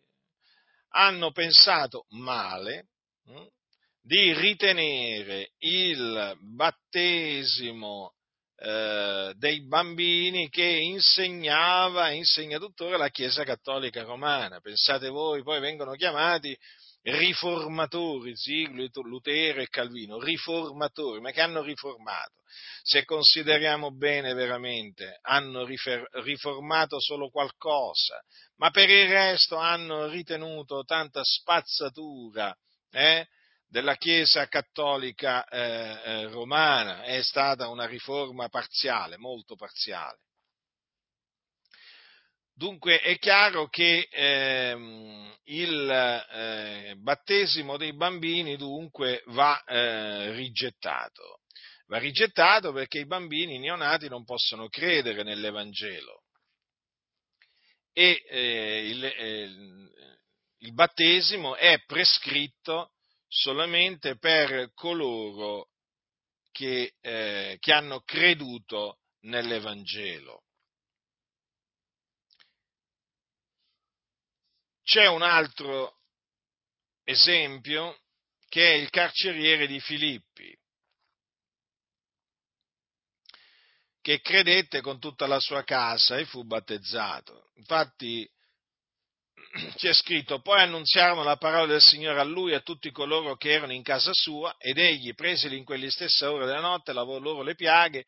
hanno 0.89 1.31
pensato 1.31 2.05
male 2.11 2.87
hm, 3.25 3.47
di 4.05 4.33
ritenere 4.33 5.51
il 5.59 6.37
battesimo 6.39 8.13
eh, 8.57 9.33
dei 9.37 9.65
bambini 9.65 10.49
che 10.49 10.65
insegnava, 10.65 12.11
insegna 12.11 12.59
tuttora 12.59 12.97
la 12.97 13.09
Chiesa 13.09 13.45
Cattolica 13.45 14.03
Romana. 14.03 14.59
Pensate 14.59 15.07
voi, 15.07 15.41
poi 15.41 15.61
vengono 15.61 15.93
chiamati 15.93 16.55
riformatori, 17.03 18.35
Zigli, 18.35 18.89
Lutero 18.93 19.61
e 19.61 19.67
Calvino, 19.67 20.19
riformatori, 20.19 21.19
ma 21.19 21.31
che 21.31 21.41
hanno 21.41 21.61
riformato? 21.61 22.41
Se 22.81 23.03
consideriamo 23.05 23.91
bene 23.95 24.33
veramente, 24.33 25.19
hanno 25.21 25.65
rifer- 25.65 26.07
riformato 26.23 26.99
solo 26.99 27.29
qualcosa, 27.29 28.21
ma 28.57 28.69
per 28.69 28.89
il 28.89 29.09
resto 29.09 29.55
hanno 29.57 30.07
ritenuto 30.07 30.83
tanta 30.83 31.21
spazzatura 31.23 32.55
eh, 32.91 33.27
della 33.73 33.95
Chiesa 33.95 34.47
cattolica 34.47 35.45
eh, 35.45 35.59
eh, 35.59 36.27
romana, 36.27 37.01
è 37.01 37.23
stata 37.23 37.69
una 37.69 37.87
riforma 37.87 38.47
parziale, 38.47 39.17
molto 39.17 39.55
parziale. 39.55 40.19
Dunque 42.53 42.99
è 43.01 43.17
chiaro 43.17 43.69
che 43.69 44.07
ehm, 44.11 45.35
il 45.45 45.89
eh, 45.89 46.93
battesimo 46.99 47.75
dei 47.77 47.95
bambini 47.95 48.57
dunque 48.57 49.23
va 49.29 49.63
eh, 49.63 50.33
rigettato. 50.33 51.39
Va 51.87 51.97
rigettato 51.97 52.73
perché 52.73 52.99
i 52.99 53.07
bambini 53.07 53.57
neonati 53.57 54.07
non 54.07 54.23
possono 54.23 54.67
credere 54.67 55.23
nell'Evangelo 55.23 56.25
e 57.91 58.23
eh, 58.29 58.87
il, 58.87 59.03
eh, 59.03 59.49
il 60.59 60.73
battesimo 60.73 61.55
è 61.55 61.83
prescritto 61.87 62.92
solamente 63.33 64.15
per 64.17 64.71
coloro 64.75 65.71
che, 66.51 66.93
eh, 67.01 67.57
che 67.59 67.73
hanno 67.73 68.01
creduto 68.01 68.99
nell'Evangelo. 69.21 70.43
C'è 74.83 75.07
un 75.07 75.23
altro 75.23 76.01
esempio 77.03 78.01
che 78.49 78.73
è 78.73 78.75
il 78.75 78.91
carceriere 78.91 79.65
di 79.65 79.79
Filippi, 79.79 80.55
che 83.99 84.21
credette 84.21 84.81
con 84.81 84.99
tutta 84.99 85.25
la 85.25 85.39
sua 85.39 85.63
casa 85.63 86.17
e 86.17 86.25
fu 86.25 86.43
battezzato. 86.43 87.49
Infatti 87.55 88.29
c'è 89.75 89.93
scritto, 89.93 90.39
poi 90.39 90.61
annunziarono 90.61 91.23
la 91.23 91.37
parola 91.37 91.67
del 91.67 91.81
Signore 91.81 92.19
a 92.19 92.23
lui 92.23 92.51
e 92.51 92.55
a 92.55 92.61
tutti 92.61 92.91
coloro 92.91 93.35
che 93.35 93.51
erano 93.51 93.73
in 93.73 93.83
casa 93.83 94.11
sua, 94.13 94.55
ed 94.57 94.77
egli, 94.77 95.13
presili 95.13 95.57
in 95.57 95.63
quelle 95.63 95.91
stesse 95.91 96.25
ore 96.25 96.45
della 96.45 96.59
notte, 96.59 96.93
lavò 96.93 97.19
loro 97.19 97.43
le 97.43 97.53
piaghe, 97.53 98.05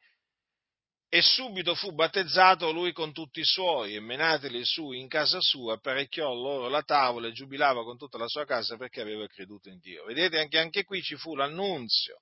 e 1.08 1.22
subito 1.22 1.76
fu 1.76 1.94
battezzato 1.94 2.72
lui 2.72 2.92
con 2.92 3.14
tutti 3.14 3.40
i 3.40 3.46
suoi, 3.46 3.96
e 3.96 4.00
menateli 4.00 4.66
su 4.66 4.92
in 4.92 5.08
casa 5.08 5.40
sua, 5.40 5.76
apparecchiò 5.76 6.34
loro 6.34 6.68
la 6.68 6.82
tavola 6.82 7.28
e 7.28 7.32
giubilava 7.32 7.84
con 7.84 7.98
tutta 7.98 8.18
la 8.18 8.28
sua 8.28 8.46
casa 8.46 8.76
perché 8.76 9.02
aveva 9.02 9.28
creduto 9.28 9.70
in 9.70 9.80
Dio. 9.80 10.04
Vedete, 10.06 10.40
anche, 10.40 10.58
anche 10.58 10.84
qui 10.84 11.02
ci 11.02 11.16
fu 11.16 11.36
l'annunzio 11.36 12.22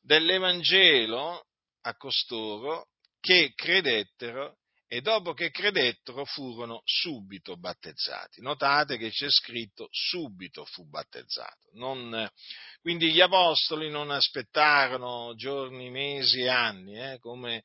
dell'Evangelo 0.00 1.46
a 1.82 1.96
costoro 1.96 2.88
che 3.20 3.52
credettero 3.54 4.56
e 4.88 5.00
dopo 5.00 5.32
che 5.32 5.50
credettero 5.50 6.24
furono 6.24 6.82
subito 6.84 7.56
battezzati. 7.56 8.40
Notate 8.40 8.96
che 8.96 9.10
c'è 9.10 9.28
scritto 9.28 9.88
subito 9.90 10.64
fu 10.64 10.88
battezzato. 10.88 11.70
Non, 11.72 12.30
quindi 12.80 13.12
gli 13.12 13.20
apostoli 13.20 13.90
non 13.90 14.10
aspettarono 14.10 15.34
giorni, 15.34 15.90
mesi 15.90 16.42
e 16.42 16.48
anni, 16.48 16.98
eh, 16.98 17.18
come, 17.18 17.64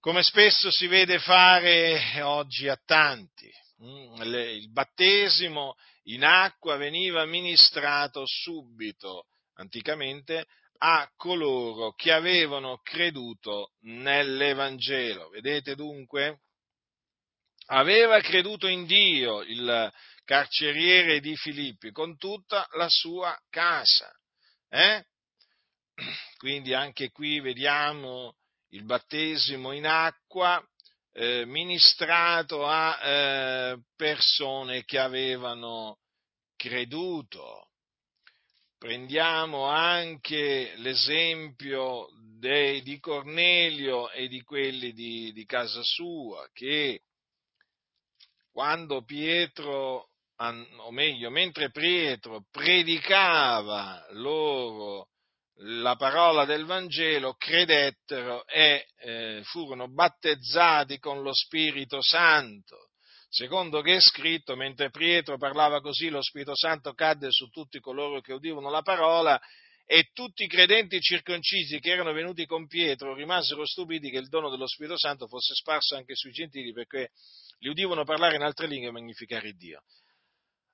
come, 0.00 0.22
spesso 0.22 0.70
si 0.70 0.86
vede 0.86 1.18
fare 1.18 2.20
oggi 2.20 2.68
a 2.68 2.78
tanti. 2.84 3.50
Mm, 3.82 4.20
il 4.20 4.70
battesimo 4.70 5.76
in 6.04 6.24
acqua 6.24 6.76
veniva 6.76 7.24
ministrato 7.24 8.24
subito. 8.26 9.26
Anticamente 9.54 10.46
a 10.82 11.10
coloro 11.16 11.92
che 11.92 12.10
avevano 12.10 12.78
creduto 12.82 13.72
nell'Evangelo. 13.80 15.28
Vedete 15.28 15.74
dunque? 15.74 16.40
Aveva 17.66 18.20
creduto 18.20 18.66
in 18.66 18.86
Dio 18.86 19.42
il 19.42 19.92
carceriere 20.24 21.20
di 21.20 21.36
Filippi 21.36 21.90
con 21.90 22.16
tutta 22.16 22.66
la 22.72 22.88
sua 22.88 23.36
casa. 23.50 24.10
Eh? 24.68 25.04
Quindi 26.38 26.72
anche 26.72 27.10
qui 27.10 27.40
vediamo 27.40 28.36
il 28.70 28.84
battesimo 28.84 29.72
in 29.72 29.86
acqua 29.86 30.64
eh, 31.12 31.44
ministrato 31.44 32.64
a 32.66 32.98
eh, 33.02 33.78
persone 33.96 34.84
che 34.84 34.98
avevano 34.98 35.98
creduto 36.56 37.69
prendiamo 38.80 39.66
anche 39.66 40.72
l'esempio 40.76 42.08
dei, 42.38 42.80
di 42.80 42.98
Cornelio 42.98 44.10
e 44.10 44.26
di 44.26 44.40
quelli 44.40 44.94
di, 44.94 45.34
di 45.34 45.44
casa 45.44 45.82
sua, 45.82 46.48
che 46.54 47.02
quando 48.50 49.04
Pietro, 49.04 50.08
o 50.34 50.90
meglio, 50.92 51.28
mentre 51.28 51.70
Pietro 51.70 52.46
predicava 52.50 54.02
loro 54.12 55.08
la 55.56 55.94
parola 55.96 56.46
del 56.46 56.64
Vangelo, 56.64 57.34
credettero 57.34 58.46
e 58.46 58.86
eh, 58.96 59.42
furono 59.44 59.88
battezzati 59.88 60.98
con 60.98 61.20
lo 61.20 61.34
Spirito 61.34 62.00
Santo 62.00 62.89
secondo 63.30 63.80
che 63.80 63.94
è 63.94 64.00
scritto, 64.00 64.56
mentre 64.56 64.90
Pietro 64.90 65.38
parlava 65.38 65.80
così, 65.80 66.08
lo 66.08 66.20
Spirito 66.20 66.56
Santo 66.56 66.92
cadde 66.92 67.30
su 67.30 67.48
tutti 67.48 67.78
coloro 67.78 68.20
che 68.20 68.32
udivano 68.32 68.68
la 68.68 68.82
parola 68.82 69.40
e 69.86 70.10
tutti 70.12 70.44
i 70.44 70.48
credenti 70.48 71.00
circoncisi 71.00 71.80
che 71.80 71.90
erano 71.90 72.12
venuti 72.12 72.44
con 72.46 72.66
Pietro 72.66 73.14
rimasero 73.14 73.66
stupiti 73.66 74.10
che 74.10 74.18
il 74.18 74.28
dono 74.28 74.50
dello 74.50 74.68
Spirito 74.68 74.98
Santo 74.98 75.26
fosse 75.26 75.54
sparso 75.54 75.96
anche 75.96 76.14
sui 76.14 76.32
gentili 76.32 76.72
perché 76.72 77.10
li 77.58 77.68
udivano 77.68 78.04
parlare 78.04 78.36
in 78.36 78.42
altre 78.42 78.66
lingue 78.66 78.88
e 78.88 78.92
magnificare 78.92 79.52
Dio. 79.52 79.82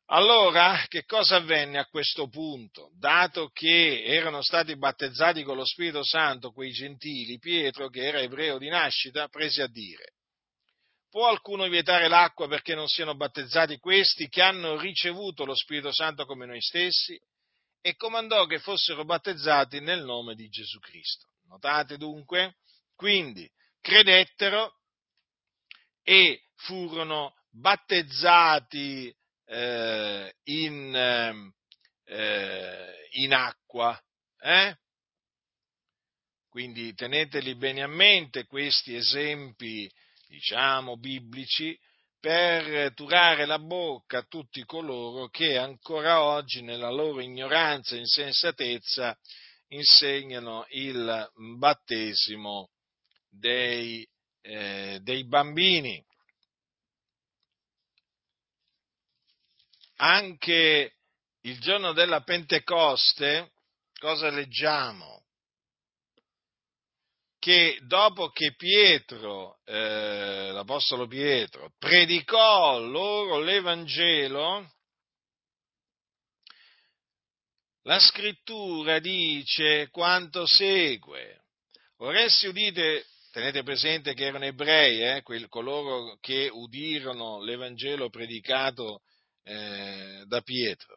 Allora, 0.09 0.85
che 0.87 1.05
cosa 1.05 1.37
avvenne 1.37 1.79
a 1.79 1.87
questo 1.87 2.29
punto? 2.29 2.91
Dato 2.97 3.49
che 3.49 4.05
erano 4.05 4.41
stati 4.41 4.77
battezzati 4.77 5.43
con 5.43 5.57
lo 5.57 5.65
Spirito 5.65 6.05
Santo 6.05 6.53
quei 6.53 6.71
gentili, 6.71 7.39
Pietro, 7.39 7.89
che 7.89 8.07
era 8.07 8.21
ebreo 8.21 8.59
di 8.59 8.69
nascita, 8.69 9.29
prese 9.29 9.63
a 9.63 9.67
dire, 9.67 10.13
Può 11.17 11.25
qualcuno 11.29 11.67
vietare 11.69 12.09
l'acqua 12.09 12.47
perché 12.47 12.75
non 12.75 12.89
siano 12.89 13.15
battezzati 13.15 13.79
questi 13.79 14.29
che 14.29 14.43
hanno 14.43 14.77
ricevuto 14.77 15.47
lo 15.47 15.55
Spirito 15.55 15.91
Santo 15.91 16.27
come 16.27 16.45
noi 16.45 16.61
stessi? 16.61 17.19
E 17.81 17.97
comandò 17.97 18.45
che 18.45 18.59
fossero 18.59 19.03
battezzati 19.07 19.81
nel 19.81 20.05
nome 20.05 20.35
di 20.35 20.47
Gesù 20.51 20.79
Cristo. 20.79 21.29
Notate 21.47 21.97
dunque? 21.97 22.57
Quindi 22.95 23.51
credettero 23.81 24.81
e 26.03 26.49
furono 26.57 27.35
battezzati 27.49 29.11
eh, 29.47 30.35
in, 30.43 31.53
eh, 32.05 33.09
in, 33.13 33.33
acqua. 33.33 33.99
Eh? 34.39 34.77
Quindi 36.51 36.93
teneteli 36.93 37.55
bene 37.55 37.83
a 37.83 37.89
mente 37.89 38.45
questi 38.45 38.95
esempi 38.95 39.91
diciamo, 40.27 40.97
biblici, 40.97 41.79
per 42.19 42.93
turare 42.95 43.47
la 43.47 43.59
bocca 43.59 44.19
a 44.19 44.27
tutti 44.27 44.65
coloro 44.65 45.29
che 45.29 45.57
ancora 45.57 46.23
oggi, 46.23 46.63
nella 46.63 46.91
loro 46.91 47.21
ignoranza 47.21 47.95
e 47.95 48.01
insensatezza, 48.01 49.17
insegnano 49.69 50.67
il 50.71 51.31
battesimo 51.59 52.71
dei, 53.29 54.09
eh, 54.41 54.99
dei 55.03 55.25
bambini. 55.25 56.05
Anche 59.99 60.97
il 61.43 61.61
giorno 61.61 61.93
della 61.93 62.23
Pentecoste, 62.23 63.53
cosa 63.99 64.31
leggiamo? 64.31 65.26
Che 67.47 67.79
dopo 67.83 68.31
che 68.31 68.57
Pietro, 68.57 69.61
eh, 69.67 70.51
l'Apostolo 70.51 71.07
Pietro, 71.07 71.71
predicò 71.79 72.81
loro 72.81 73.39
l'Evangelo, 73.39 74.69
la 77.83 78.01
scrittura 78.01 78.99
dice 78.99 79.91
quanto 79.93 80.45
segue. 80.45 81.45
Ora 81.99 82.19
essi 82.19 82.49
udite, 82.49 83.07
tenete 83.31 83.63
presente 83.63 84.13
che 84.13 84.25
erano 84.25 84.47
ebrei, 84.47 85.05
eh, 85.05 85.23
quel, 85.23 85.47
coloro 85.47 86.19
che 86.21 86.51
udirono 86.53 87.41
l'Evangelo 87.45 88.11
predicato 88.11 89.03
eh, 89.45 90.25
da 90.27 90.41
Pietro. 90.41 90.96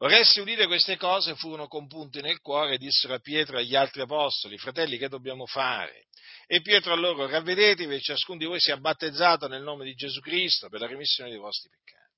Ora 0.00 0.16
essi 0.16 0.38
udite 0.38 0.66
queste 0.66 0.96
cose 0.96 1.34
furono 1.34 1.66
compunti 1.66 2.20
nel 2.20 2.40
cuore 2.40 2.74
e 2.74 2.78
dissero 2.78 3.14
a 3.14 3.18
Pietro 3.18 3.56
e 3.56 3.62
agli 3.62 3.74
altri 3.74 4.02
apostoli, 4.02 4.56
fratelli, 4.56 4.96
che 4.96 5.08
dobbiamo 5.08 5.44
fare? 5.44 6.06
E 6.46 6.60
Pietro 6.60 6.92
a 6.92 6.96
loro, 6.96 7.26
ravvedetevi 7.26 7.96
e 7.96 8.00
ciascuno 8.00 8.38
di 8.38 8.44
voi 8.44 8.60
sia 8.60 8.76
battezzato 8.76 9.48
nel 9.48 9.62
nome 9.62 9.84
di 9.84 9.94
Gesù 9.94 10.20
Cristo 10.20 10.68
per 10.68 10.80
la 10.80 10.86
remissione 10.86 11.30
dei 11.30 11.38
vostri 11.38 11.68
peccati. 11.68 12.14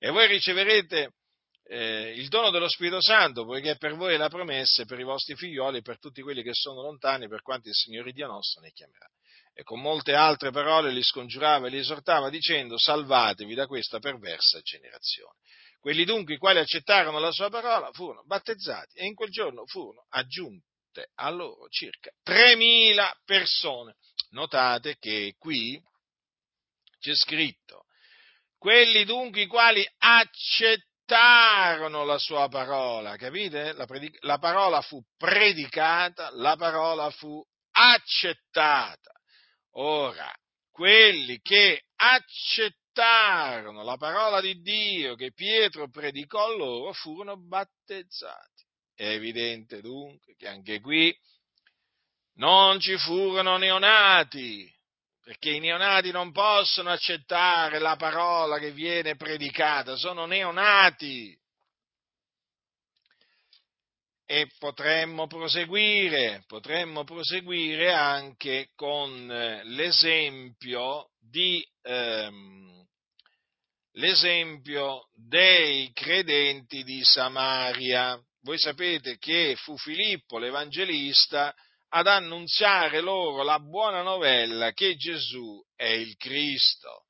E 0.00 0.10
voi 0.10 0.26
riceverete 0.26 1.12
eh, 1.68 2.14
il 2.16 2.26
dono 2.26 2.50
dello 2.50 2.68
Spirito 2.68 3.00
Santo, 3.00 3.44
poiché 3.44 3.76
per 3.76 3.94
voi 3.94 4.14
è 4.14 4.16
la 4.16 4.28
promessa 4.28 4.84
per 4.84 4.98
i 4.98 5.04
vostri 5.04 5.36
figlioli 5.36 5.78
e 5.78 5.82
per 5.82 6.00
tutti 6.00 6.22
quelli 6.22 6.42
che 6.42 6.52
sono 6.52 6.82
lontani, 6.82 7.28
per 7.28 7.42
quanti 7.42 7.68
il 7.68 7.74
Signore 7.74 8.10
Dio 8.10 8.26
nostro 8.26 8.60
ne 8.60 8.72
chiamerà. 8.72 9.06
E 9.54 9.62
con 9.62 9.80
molte 9.80 10.14
altre 10.14 10.50
parole 10.50 10.90
li 10.90 11.02
scongiurava 11.02 11.68
e 11.68 11.70
li 11.70 11.78
esortava 11.78 12.28
dicendo 12.28 12.76
salvatevi 12.76 13.54
da 13.54 13.68
questa 13.68 14.00
perversa 14.00 14.60
generazione. 14.62 15.36
Quelli 15.80 16.04
dunque 16.04 16.34
i 16.34 16.38
quali 16.38 16.58
accettarono 16.58 17.18
la 17.18 17.32
sua 17.32 17.48
parola 17.48 17.90
furono 17.92 18.22
battezzati 18.26 18.98
e 18.98 19.06
in 19.06 19.14
quel 19.14 19.30
giorno 19.30 19.64
furono 19.64 20.04
aggiunte 20.10 21.08
a 21.14 21.30
loro 21.30 21.70
circa 21.70 22.10
3.000 22.22 23.10
persone. 23.24 23.94
Notate 24.32 24.98
che 24.98 25.34
qui 25.38 25.82
c'è 27.00 27.14
scritto, 27.14 27.86
quelli 28.58 29.04
dunque 29.04 29.40
i 29.40 29.46
quali 29.46 29.82
accettarono 29.96 32.04
la 32.04 32.18
sua 32.18 32.48
parola, 32.48 33.16
capite? 33.16 33.72
La, 33.72 33.86
predic- 33.86 34.22
la 34.22 34.36
parola 34.36 34.82
fu 34.82 35.02
predicata, 35.16 36.28
la 36.34 36.56
parola 36.56 37.08
fu 37.10 37.42
accettata. 37.72 39.12
Ora, 39.76 40.30
quelli 40.70 41.40
che 41.40 41.84
accettarono 41.96 42.79
la 43.02 43.96
parola 43.98 44.40
di 44.40 44.60
Dio 44.60 45.14
che 45.14 45.32
Pietro 45.32 45.88
predicò 45.90 46.56
loro 46.56 46.92
furono 46.92 47.36
battezzati. 47.36 48.64
È 48.94 49.06
evidente 49.06 49.80
dunque 49.80 50.34
che 50.36 50.46
anche 50.46 50.80
qui 50.80 51.16
non 52.34 52.80
ci 52.80 52.96
furono 52.96 53.56
neonati, 53.56 54.70
perché 55.22 55.50
i 55.50 55.60
neonati 55.60 56.10
non 56.10 56.32
possono 56.32 56.90
accettare 56.90 57.78
la 57.78 57.96
parola 57.96 58.58
che 58.58 58.72
viene 58.72 59.16
predicata, 59.16 59.96
sono 59.96 60.26
neonati. 60.26 61.38
E 64.26 64.48
potremmo 64.58 65.26
proseguire, 65.26 66.44
potremmo 66.46 67.04
proseguire 67.04 67.92
anche 67.92 68.70
con 68.76 69.30
eh, 69.30 69.64
l'esempio, 69.64 71.10
di, 71.18 71.66
ehm, 71.82 72.79
l'esempio 73.92 75.08
dei 75.14 75.90
credenti 75.92 76.84
di 76.84 77.02
Samaria. 77.02 78.18
Voi 78.42 78.58
sapete 78.58 79.18
che 79.18 79.56
fu 79.56 79.76
Filippo 79.76 80.38
l'Evangelista 80.38 81.54
ad 81.88 82.06
annunziare 82.06 83.00
loro 83.00 83.42
la 83.42 83.58
buona 83.58 84.02
novella 84.02 84.72
che 84.72 84.96
Gesù 84.96 85.60
è 85.74 85.88
il 85.88 86.16
Cristo. 86.16 87.06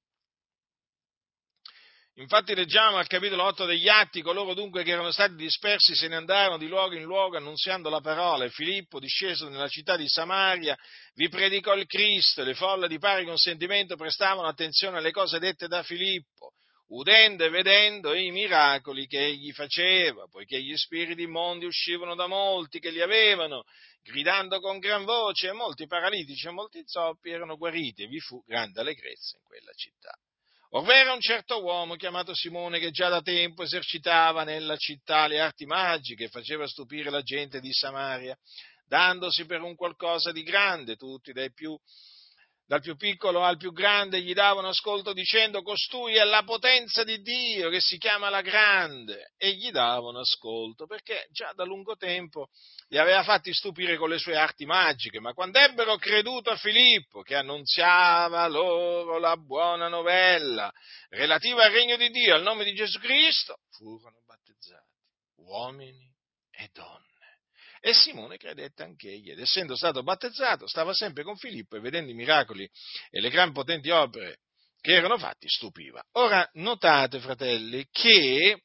Infatti 2.15 2.55
leggiamo 2.55 2.99
al 2.99 3.07
capitolo 3.07 3.45
8 3.45 3.65
degli 3.65 3.89
Atti, 3.89 4.21
coloro 4.21 4.53
dunque 4.53 4.83
che 4.83 4.91
erano 4.91 5.11
stati 5.11 5.37
dispersi 5.37 5.95
se 5.95 6.07
ne 6.07 6.17
andarono 6.17 6.59
di 6.59 6.67
luogo 6.67 6.95
in 6.95 7.05
luogo 7.05 7.39
annunziando 7.39 7.89
la 7.89 8.01
parola 8.01 8.45
e 8.45 8.51
Filippo, 8.51 8.99
disceso 8.99 9.49
nella 9.49 9.69
città 9.69 9.97
di 9.97 10.07
Samaria, 10.07 10.77
vi 11.15 11.31
predicò 11.31 11.75
il 11.75 11.87
Cristo 11.87 12.43
le 12.43 12.55
folle 12.55 12.89
di 12.89 12.99
pari 12.99 13.25
consentimento 13.25 13.97
prestavano 13.97 14.49
attenzione 14.49 14.99
alle 14.99 15.13
cose 15.13 15.39
dette 15.39 15.67
da 15.67 15.83
Filippo, 15.83 16.53
udendo 16.91 17.45
e 17.45 17.51
vedendo 17.51 18.15
i 18.15 18.31
miracoli 18.31 19.07
che 19.07 19.25
egli 19.27 19.53
faceva, 19.53 20.27
poiché 20.29 20.61
gli 20.61 20.77
spiriti 20.77 21.23
immondi 21.23 21.65
uscivano 21.65 22.15
da 22.15 22.27
molti 22.27 22.81
che 22.81 22.91
li 22.91 23.01
avevano 23.01 23.65
gridando 24.03 24.61
con 24.61 24.79
gran 24.79 25.05
voce, 25.05 25.49
e 25.49 25.53
molti 25.53 25.87
paralitici 25.87 26.47
e 26.47 26.51
molti 26.51 26.83
zoppi 26.87 27.31
erano 27.31 27.57
guariti, 27.57 28.03
e 28.03 28.07
vi 28.07 28.19
fu 28.19 28.43
grande 28.47 28.81
allegrezza 28.81 29.37
in 29.37 29.45
quella 29.45 29.73
città. 29.75 30.13
Ovvero 30.73 31.13
un 31.13 31.21
certo 31.21 31.63
uomo 31.63 31.97
chiamato 31.97 32.33
Simone 32.33 32.79
che 32.79 32.91
già 32.91 33.09
da 33.09 33.21
tempo 33.21 33.65
esercitava 33.65 34.45
nella 34.45 34.77
città 34.77 35.27
le 35.27 35.41
arti 35.41 35.67
magiche 35.67 36.25
e 36.25 36.29
faceva 36.29 36.67
stupire 36.69 37.11
la 37.11 37.23
gente 37.23 37.61
di 37.61 37.73
Samaria, 37.73 38.37
dandosi 38.87 39.47
per 39.47 39.63
un 39.63 39.75
qualcosa 39.75 40.31
di 40.31 40.43
grande, 40.43 40.97
tutti 40.97 41.33
dai 41.33 41.53
più 41.53 41.77
dal 42.71 42.81
più 42.81 42.95
piccolo 42.95 43.43
al 43.43 43.57
più 43.57 43.73
grande 43.73 44.23
gli 44.23 44.33
davano 44.33 44.69
ascolto 44.69 45.13
dicendo 45.13 45.61
costui 45.61 46.15
è 46.15 46.23
la 46.23 46.45
potenza 46.45 47.03
di 47.03 47.21
Dio 47.21 47.69
che 47.69 47.81
si 47.81 47.99
chiama 47.99 48.29
la 48.29 48.43
grande 48.43 49.33
e 49.37 49.55
gli 49.55 49.73
davano 49.73 50.21
ascolto 50.21 50.87
perché 50.87 51.27
già 51.33 51.53
da 51.53 51.65
lungo 51.65 51.97
tempo 51.97 52.47
li 52.87 52.99
aveva 52.99 53.25
fatti 53.25 53.53
stupire 53.53 53.97
con 53.97 54.09
le 54.09 54.19
sue 54.19 54.37
arti 54.37 54.67
magiche, 54.67 55.19
ma 55.19 55.33
quando 55.33 55.59
ebbero 55.59 55.97
creduto 55.97 56.51
a 56.51 56.57
Filippo 56.57 57.23
che 57.23 57.35
annunziava 57.35 58.47
loro 58.47 59.19
la 59.19 59.37
buona 59.37 59.89
novella 59.89 60.71
relativa 61.09 61.65
al 61.65 61.73
regno 61.73 61.97
di 61.97 62.09
Dio, 62.11 62.37
al 62.37 62.43
nome 62.43 62.63
di 62.63 62.73
Gesù 62.73 63.01
Cristo, 63.01 63.63
furono 63.71 64.23
battezzati 64.25 64.87
uomini 65.39 66.09
e 66.53 66.69
donne. 66.73 67.10
E 67.81 67.95
Simone 67.95 68.37
credette 68.37 68.83
anch'egli, 68.83 69.31
ed 69.31 69.41
essendo 69.41 69.75
stato 69.75 70.03
battezzato, 70.03 70.67
stava 70.67 70.93
sempre 70.93 71.23
con 71.23 71.37
Filippo 71.37 71.77
e 71.77 71.81
vedendo 71.81 72.11
i 72.11 72.15
miracoli 72.15 72.69
e 73.09 73.21
le 73.21 73.31
gran 73.31 73.53
potenti 73.53 73.89
opere 73.89 74.41
che 74.81 74.93
erano 74.93 75.19
fatti, 75.19 75.49
stupiva. 75.49 76.03
Ora, 76.13 76.49
notate, 76.55 77.21
fratelli, 77.21 77.87
che 77.91 78.65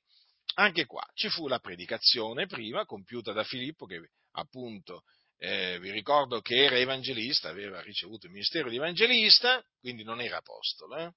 anche 0.56 0.86
qua 0.86 1.06
ci 1.14 1.30
fu 1.30 1.48
la 1.48 1.60
predicazione 1.60 2.46
prima, 2.46 2.86
compiuta 2.86 3.32
da 3.32 3.44
Filippo, 3.44 3.86
che 3.86 4.10
appunto 4.32 5.04
eh, 5.38 5.80
vi 5.80 5.92
ricordo 5.92 6.42
che 6.42 6.66
era 6.66 6.78
evangelista, 6.78 7.50
aveva 7.50 7.82
ricevuto 7.82 8.26
il 8.26 8.34
ministero 8.34 8.70
di 8.70 8.78
evangelista, 8.78 9.64
quindi 9.80 10.04
non 10.04 10.22
era 10.22 10.38
apostolo. 10.38 10.98
Eh? 10.98 11.12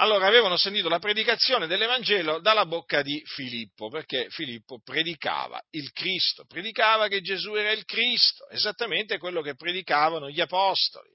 Allora 0.00 0.26
avevano 0.26 0.56
sentito 0.56 0.88
la 0.88 0.98
predicazione 0.98 1.66
dell'Evangelo 1.66 2.40
dalla 2.40 2.64
bocca 2.64 3.02
di 3.02 3.22
Filippo, 3.26 3.90
perché 3.90 4.28
Filippo 4.30 4.80
predicava 4.82 5.60
il 5.70 5.92
Cristo, 5.92 6.46
predicava 6.46 7.06
che 7.08 7.20
Gesù 7.20 7.54
era 7.54 7.70
il 7.70 7.84
Cristo, 7.84 8.48
esattamente 8.48 9.18
quello 9.18 9.42
che 9.42 9.54
predicavano 9.54 10.30
gli 10.30 10.40
apostoli. 10.40 11.10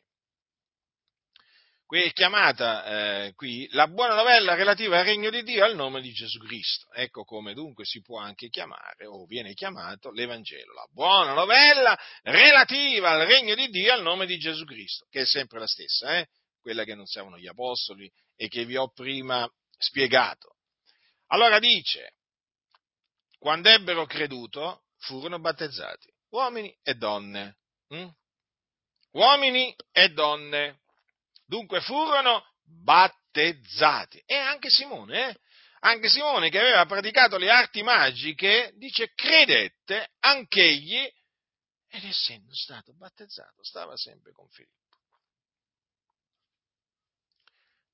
Qui 1.88 2.02
è 2.02 2.12
chiamata 2.14 3.26
eh, 3.26 3.34
qui 3.34 3.68
la 3.72 3.88
buona 3.88 4.16
novella 4.16 4.56
relativa 4.56 5.00
al 5.00 5.06
regno 5.06 5.30
di 5.30 5.44
Dio 5.44 5.64
al 5.64 5.76
nome 5.76 6.02
di 6.02 6.12
Gesù 6.12 6.40
Cristo. 6.40 6.92
Ecco 6.94 7.24
come 7.24 7.54
dunque 7.54 7.86
si 7.86 8.02
può 8.02 8.20
anche 8.20 8.50
chiamare, 8.50 9.06
o 9.06 9.26
viene 9.26 9.54
chiamato, 9.54 10.12
l'Evangelo, 10.12 10.74
la 10.74 10.88
buona 10.92 11.34
novella 11.34 11.98
relativa 12.24 13.12
al 13.12 13.26
regno 13.28 13.56
di 13.56 13.68
Dio 13.70 13.94
al 13.94 14.02
nome 14.04 14.28
di 14.28 14.38
Gesù 14.38 14.64
Cristo, 14.64 15.06
che 15.10 15.22
è 15.22 15.26
sempre 15.26 15.60
la 15.60 15.68
stessa, 15.68 16.18
eh? 16.18 16.28
Quella 16.66 16.84
che 16.84 16.94
annunziavano 16.94 17.38
gli 17.38 17.46
apostoli 17.46 18.12
e 18.36 18.48
che 18.48 18.66
vi 18.66 18.76
ho 18.76 18.90
prima 18.90 19.48
spiegato. 19.78 20.56
Allora 21.28 21.60
dice, 21.60 22.16
quando 23.38 23.70
ebbero 23.70 24.08
creduto 24.08 24.86
furono 24.98 25.38
battezzati, 25.38 26.12
uomini 26.30 26.76
e 26.82 26.96
donne. 26.96 27.58
Hm? 27.90 28.08
Uomini 29.12 29.76
e 29.92 30.10
donne. 30.10 30.80
Dunque 31.46 31.82
furono 31.82 32.44
battezzati. 32.64 34.24
E 34.26 34.34
anche 34.34 34.72
Simone, 34.72 35.30
eh? 35.30 35.40
anche 35.82 36.10
Simone 36.10 36.50
che 36.50 36.60
aveva 36.60 36.84
praticato 36.88 37.38
le 37.38 37.52
arti 37.52 37.84
magiche, 37.84 38.74
dice 38.78 39.14
credette 39.14 40.14
anch'egli 40.20 41.08
ed 41.90 42.04
essendo 42.06 42.56
stato 42.56 42.96
battezzato 42.96 43.64
stava 43.64 43.96
sempre 43.96 44.32
con 44.32 44.50
Filippo. 44.50 44.85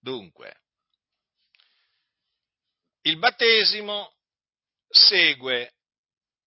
Dunque, 0.02 0.62
il 3.04 3.20
battesimo 3.20 4.16
segue 4.90 5.76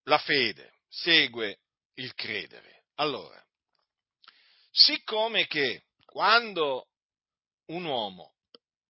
la 0.04 0.18
fede, 0.18 0.74
segue 0.88 1.60
il 1.94 2.14
credere. 2.14 2.84
Allora, 2.96 3.42
siccome 4.70 5.46
che 5.46 5.86
quando 6.04 6.88
un 7.66 7.84
uomo 7.84 8.34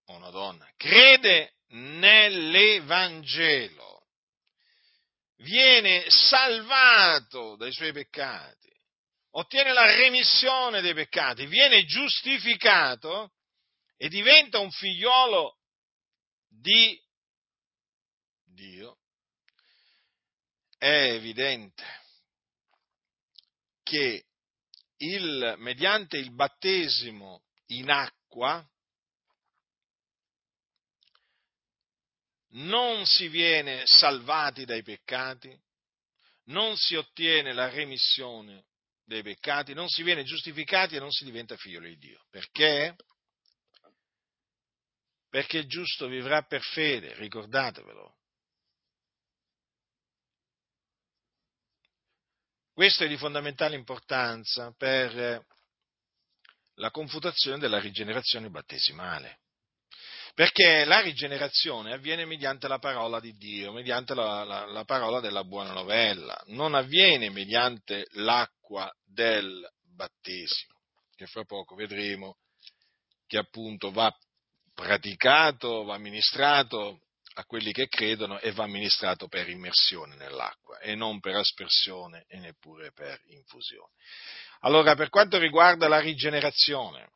o 0.06 0.14
una 0.14 0.30
donna 0.30 0.66
crede 0.76 1.56
nell'Evangelo, 1.68 4.08
viene 5.36 6.04
salvato 6.08 7.56
dai 7.56 7.72
suoi 7.72 7.92
peccati, 7.92 8.72
ottiene 9.32 9.74
la 9.74 9.94
remissione 9.94 10.80
dei 10.80 10.94
peccati, 10.94 11.44
viene 11.46 11.84
giustificato, 11.84 13.32
e 13.96 14.08
diventa 14.08 14.58
un 14.58 14.70
figliolo 14.70 15.58
di 16.48 17.00
Dio, 18.44 18.98
è 20.78 21.12
evidente 21.12 21.84
che 23.82 24.26
il, 24.98 25.54
mediante 25.58 26.18
il 26.18 26.32
battesimo 26.32 27.44
in 27.66 27.90
acqua 27.90 28.66
non 32.54 33.04
si 33.06 33.28
viene 33.28 33.82
salvati 33.86 34.64
dai 34.64 34.82
peccati, 34.82 35.56
non 36.44 36.76
si 36.76 36.94
ottiene 36.94 37.52
la 37.52 37.68
remissione 37.68 38.66
dei 39.04 39.22
peccati, 39.22 39.74
non 39.74 39.88
si 39.88 40.02
viene 40.02 40.24
giustificati 40.24 40.96
e 40.96 41.00
non 41.00 41.10
si 41.10 41.24
diventa 41.24 41.56
figlio 41.56 41.80
di 41.80 41.96
Dio. 41.96 42.24
Perché? 42.30 42.96
Perché 45.34 45.58
il 45.58 45.66
giusto 45.66 46.06
vivrà 46.06 46.42
per 46.42 46.62
fede, 46.62 47.12
ricordatevelo. 47.14 48.14
Questo 52.72 53.02
è 53.02 53.08
di 53.08 53.16
fondamentale 53.16 53.74
importanza 53.74 54.72
per 54.78 55.44
la 56.74 56.90
confutazione 56.92 57.58
della 57.58 57.80
rigenerazione 57.80 58.48
battesimale. 58.48 59.40
Perché 60.34 60.84
la 60.84 61.00
rigenerazione 61.00 61.92
avviene 61.92 62.24
mediante 62.24 62.68
la 62.68 62.78
parola 62.78 63.18
di 63.18 63.32
Dio, 63.32 63.72
mediante 63.72 64.14
la, 64.14 64.44
la, 64.44 64.66
la 64.66 64.84
parola 64.84 65.18
della 65.18 65.42
buona 65.42 65.72
novella, 65.72 66.40
non 66.46 66.76
avviene 66.76 67.28
mediante 67.30 68.06
l'acqua 68.12 68.88
del 69.02 69.68
battesimo, 69.82 70.78
che 71.16 71.26
fra 71.26 71.42
poco 71.42 71.74
vedremo 71.74 72.36
che 73.26 73.38
appunto 73.38 73.90
va 73.90 74.16
praticato, 74.74 75.84
va 75.84 75.96
ministrato 75.98 77.00
a 77.36 77.44
quelli 77.44 77.72
che 77.72 77.88
credono 77.88 78.38
e 78.38 78.52
va 78.52 78.64
amministrato 78.64 79.26
per 79.26 79.48
immersione 79.48 80.14
nell'acqua 80.16 80.78
e 80.78 80.94
non 80.94 81.20
per 81.20 81.36
aspersione 81.36 82.24
e 82.28 82.38
neppure 82.38 82.92
per 82.92 83.20
infusione. 83.26 83.92
Allora, 84.60 84.94
per 84.94 85.08
quanto 85.08 85.38
riguarda 85.38 85.88
la 85.88 85.98
rigenerazione, 85.98 87.10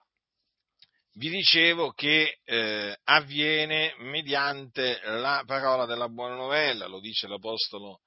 vi 1.12 1.30
dicevo 1.30 1.92
che 1.92 2.38
eh, 2.44 2.96
avviene 3.04 3.94
mediante 3.98 5.00
la 5.02 5.42
parola 5.46 5.84
della 5.84 6.08
buona 6.08 6.34
novella, 6.34 6.86
lo 6.86 7.00
dice 7.00 7.26
l'Apostolo 7.26 8.02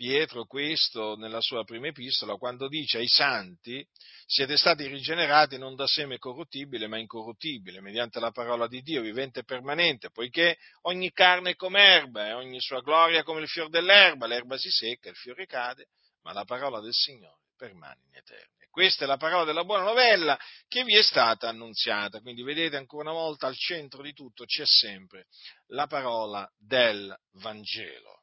Pietro 0.00 0.46
questo 0.46 1.14
nella 1.16 1.42
sua 1.42 1.62
prima 1.62 1.88
epistola, 1.88 2.36
quando 2.36 2.68
dice 2.68 2.96
ai 2.96 3.06
santi 3.06 3.86
siete 4.24 4.56
stati 4.56 4.86
rigenerati 4.86 5.58
non 5.58 5.74
da 5.74 5.86
seme 5.86 6.16
corruttibile 6.16 6.86
ma 6.86 6.96
incorruttibile, 6.96 7.82
mediante 7.82 8.18
la 8.18 8.30
parola 8.30 8.66
di 8.66 8.80
Dio 8.80 9.02
vivente 9.02 9.40
e 9.40 9.44
permanente, 9.44 10.08
poiché 10.08 10.56
ogni 10.84 11.12
carne 11.12 11.50
è 11.50 11.54
come 11.54 11.82
erba 11.82 12.28
e 12.28 12.32
ogni 12.32 12.62
sua 12.62 12.80
gloria 12.80 13.22
come 13.24 13.42
il 13.42 13.48
fior 13.48 13.68
dell'erba, 13.68 14.26
l'erba 14.26 14.56
si 14.56 14.70
secca, 14.70 15.10
il 15.10 15.16
fiore 15.16 15.44
cade, 15.44 15.88
ma 16.22 16.32
la 16.32 16.46
parola 16.46 16.80
del 16.80 16.94
Signore 16.94 17.42
permane 17.54 18.00
in 18.08 18.16
eterno. 18.16 18.54
Questa 18.70 19.04
è 19.04 19.06
la 19.06 19.18
parola 19.18 19.44
della 19.44 19.64
buona 19.64 19.84
novella 19.84 20.38
che 20.66 20.82
vi 20.82 20.96
è 20.96 21.02
stata 21.02 21.50
annunziata. 21.50 22.20
Quindi 22.20 22.42
vedete 22.42 22.76
ancora 22.76 23.10
una 23.10 23.20
volta 23.20 23.48
al 23.48 23.56
centro 23.56 24.00
di 24.00 24.14
tutto 24.14 24.46
c'è 24.46 24.64
sempre 24.64 25.26
la 25.66 25.86
parola 25.86 26.50
del 26.56 27.14
Vangelo. 27.32 28.19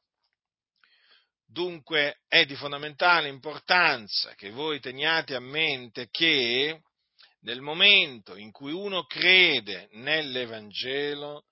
Dunque 1.50 2.18
è 2.28 2.44
di 2.44 2.54
fondamentale 2.56 3.28
importanza 3.28 4.34
che 4.34 4.50
voi 4.50 4.80
teniate 4.80 5.34
a 5.34 5.40
mente 5.40 6.08
che 6.10 6.82
nel 7.40 7.62
momento 7.62 8.36
in 8.36 8.50
cui 8.50 8.70
uno 8.70 9.04
crede 9.04 9.88
nell'Evangelo 9.92 11.46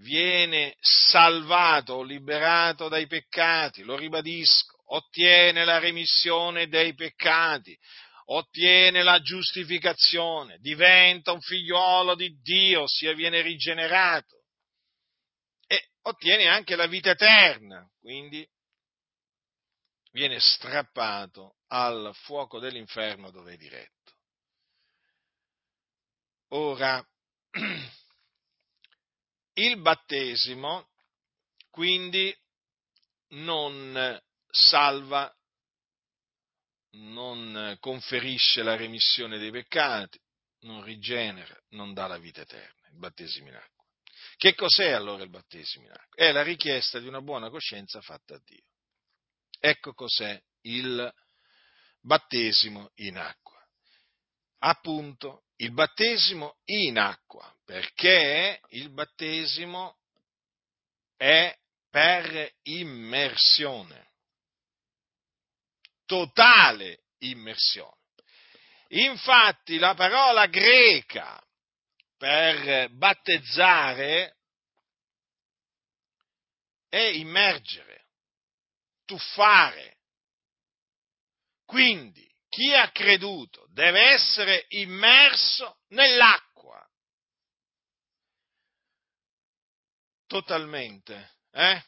viene 0.00 0.74
salvato 0.80 1.94
o 1.94 2.02
liberato 2.02 2.88
dai 2.88 3.06
peccati, 3.06 3.82
lo 3.82 3.96
ribadisco, 3.96 4.82
ottiene 4.94 5.64
la 5.64 5.78
remissione 5.78 6.66
dei 6.66 6.94
peccati, 6.94 7.78
ottiene 8.26 9.04
la 9.04 9.20
giustificazione, 9.20 10.58
diventa 10.58 11.30
un 11.30 11.40
figliuolo 11.40 12.16
di 12.16 12.36
Dio, 12.42 12.88
si 12.88 13.12
viene 13.14 13.42
rigenerato 13.42 14.42
e 15.68 15.90
ottiene 16.02 16.48
anche 16.48 16.74
la 16.74 16.86
vita 16.86 17.10
eterna, 17.10 17.88
quindi 18.00 18.44
viene 20.10 20.40
strappato 20.40 21.56
al 21.68 22.10
fuoco 22.14 22.58
dell'inferno 22.58 23.30
dove 23.30 23.54
è 23.54 23.56
diretto. 23.56 24.12
Ora, 26.48 27.04
il 29.54 29.80
battesimo 29.80 30.88
quindi 31.70 32.36
non 33.28 34.20
salva, 34.50 35.32
non 36.92 37.76
conferisce 37.78 38.62
la 38.64 38.74
remissione 38.74 39.38
dei 39.38 39.52
peccati, 39.52 40.20
non 40.62 40.82
rigenera, 40.82 41.56
non 41.70 41.94
dà 41.94 42.08
la 42.08 42.18
vita 42.18 42.40
eterna, 42.40 42.88
il 42.88 42.98
battesimo 42.98 43.48
in 43.48 43.54
acqua. 43.54 43.84
Che 44.36 44.54
cos'è 44.54 44.90
allora 44.90 45.22
il 45.22 45.30
battesimo 45.30 45.86
in 45.86 45.92
acqua? 45.92 46.24
È 46.24 46.32
la 46.32 46.42
richiesta 46.42 46.98
di 46.98 47.06
una 47.06 47.20
buona 47.20 47.48
coscienza 47.50 48.00
fatta 48.00 48.34
a 48.34 48.42
Dio. 48.44 48.69
Ecco 49.62 49.92
cos'è 49.92 50.42
il 50.62 51.14
battesimo 52.00 52.92
in 52.96 53.18
acqua. 53.18 53.62
Appunto, 54.60 55.44
il 55.56 55.72
battesimo 55.72 56.56
in 56.64 56.98
acqua, 56.98 57.54
perché 57.64 58.60
il 58.70 58.90
battesimo 58.90 59.98
è 61.16 61.54
per 61.90 62.54
immersione, 62.62 64.12
totale 66.06 67.02
immersione. 67.18 67.98
Infatti 68.88 69.78
la 69.78 69.94
parola 69.94 70.46
greca 70.46 71.38
per 72.16 72.90
battezzare 72.92 74.36
è 76.88 76.98
immergere 76.98 77.99
tuffare. 79.10 79.98
Quindi 81.64 82.32
chi 82.48 82.72
ha 82.72 82.92
creduto 82.92 83.66
deve 83.70 84.12
essere 84.12 84.66
immerso 84.68 85.80
nell'acqua. 85.88 86.88
Totalmente. 90.26 91.38
Eh? 91.50 91.84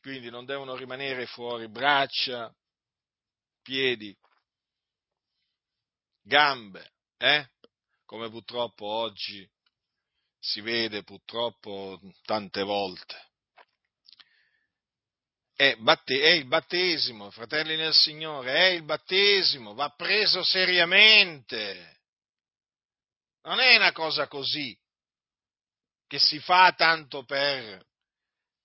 Quindi 0.00 0.28
non 0.28 0.44
devono 0.44 0.74
rimanere 0.74 1.26
fuori 1.26 1.68
braccia, 1.68 2.52
piedi, 3.62 4.16
gambe, 6.22 6.94
eh? 7.16 7.48
come 8.04 8.28
purtroppo 8.28 8.86
oggi 8.86 9.48
si 10.38 10.60
vede 10.60 11.04
purtroppo 11.04 12.00
tante 12.22 12.62
volte 12.62 13.25
è, 15.56 15.74
il 16.32 16.46
battesimo, 16.46 17.30
fratelli 17.30 17.76
nel 17.76 17.94
Signore, 17.94 18.54
è 18.54 18.66
il 18.66 18.84
battesimo, 18.84 19.72
va 19.72 19.88
preso 19.88 20.44
seriamente. 20.44 22.00
Non 23.42 23.58
è 23.58 23.76
una 23.76 23.92
cosa 23.92 24.28
così, 24.28 24.76
che 26.06 26.18
si 26.18 26.38
fa 26.40 26.72
tanto 26.76 27.24
per... 27.24 27.84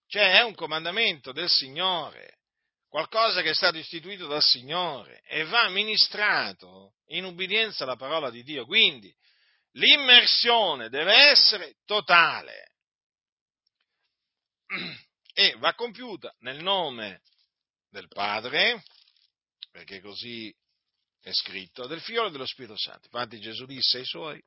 Cioè 0.07 0.39
è 0.39 0.43
un 0.43 0.53
comandamento 0.53 1.31
del 1.31 1.49
Signore, 1.49 2.39
qualcosa 2.89 3.41
che 3.41 3.51
è 3.51 3.55
stato 3.55 3.77
istituito 3.77 4.27
dal 4.27 4.43
Signore 4.43 5.21
e 5.25 5.45
va 5.45 5.69
ministrato 5.69 6.95
in 7.07 7.23
ubbidienza 7.23 7.85
alla 7.85 7.95
parola 7.95 8.29
di 8.29 8.43
Dio. 8.43 8.65
Quindi 8.65 9.15
l'immersione 9.75 10.89
deve 10.89 11.13
essere 11.13 11.75
totale 11.85 12.73
e 15.33 15.55
va 15.57 15.73
compiuta 15.73 16.33
nel 16.39 16.61
nome 16.61 17.21
del 17.89 18.07
Padre, 18.07 18.83
perché 19.71 20.01
così 20.01 20.53
è 21.21 21.31
scritto, 21.31 21.87
del 21.87 22.01
Figlio 22.01 22.27
e 22.27 22.31
dello 22.31 22.45
Spirito 22.45 22.77
Santo. 22.77 23.05
Infatti 23.11 23.39
Gesù 23.39 23.65
disse 23.65 23.99
ai 23.99 24.05
suoi, 24.05 24.41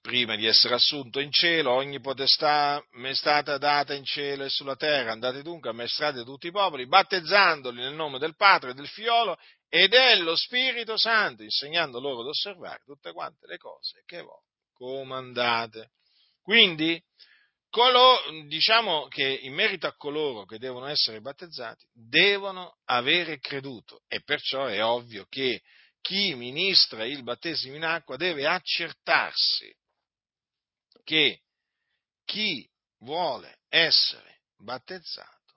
prima 0.00 0.36
di 0.36 0.46
essere 0.46 0.74
assunto 0.74 1.18
in 1.18 1.32
cielo, 1.32 1.72
ogni 1.72 2.00
potestà 2.00 2.82
mi 2.92 3.10
è 3.10 3.14
stata 3.14 3.58
data 3.58 3.92
in 3.92 4.04
cielo 4.04 4.44
e 4.44 4.48
sulla 4.48 4.76
terra, 4.76 5.12
andate 5.12 5.42
dunque, 5.42 5.70
ammaestrate 5.70 6.22
tutti 6.24 6.46
i 6.46 6.52
popoli, 6.52 6.86
battezzandoli 6.86 7.80
nel 7.80 7.94
nome 7.94 8.18
del 8.18 8.36
Padre, 8.36 8.72
del 8.72 8.86
Figliolo 8.86 9.36
e 9.68 9.88
dello 9.88 10.36
Spirito 10.36 10.96
Santo, 10.96 11.42
insegnando 11.42 11.98
loro 11.98 12.20
ad 12.20 12.28
osservare 12.28 12.82
tutte 12.84 13.12
quante 13.12 13.46
le 13.46 13.58
cose 13.58 14.02
che 14.06 14.22
voi 14.22 14.44
comandate. 14.72 15.90
Quindi, 16.40 17.02
Colo, 17.76 18.22
diciamo 18.46 19.06
che 19.08 19.22
in 19.22 19.52
merito 19.52 19.86
a 19.86 19.94
coloro 19.94 20.46
che 20.46 20.58
devono 20.58 20.86
essere 20.86 21.20
battezzati, 21.20 21.86
devono 21.92 22.78
avere 22.86 23.38
creduto 23.38 24.00
e 24.08 24.22
perciò 24.22 24.64
è 24.64 24.82
ovvio 24.82 25.26
che 25.28 25.60
chi 26.00 26.34
ministra 26.34 27.04
il 27.04 27.22
battesimo 27.22 27.76
in 27.76 27.84
acqua 27.84 28.16
deve 28.16 28.46
accertarsi 28.46 29.70
che 31.04 31.42
chi 32.24 32.66
vuole 33.00 33.58
essere 33.68 34.38
battezzato 34.56 35.56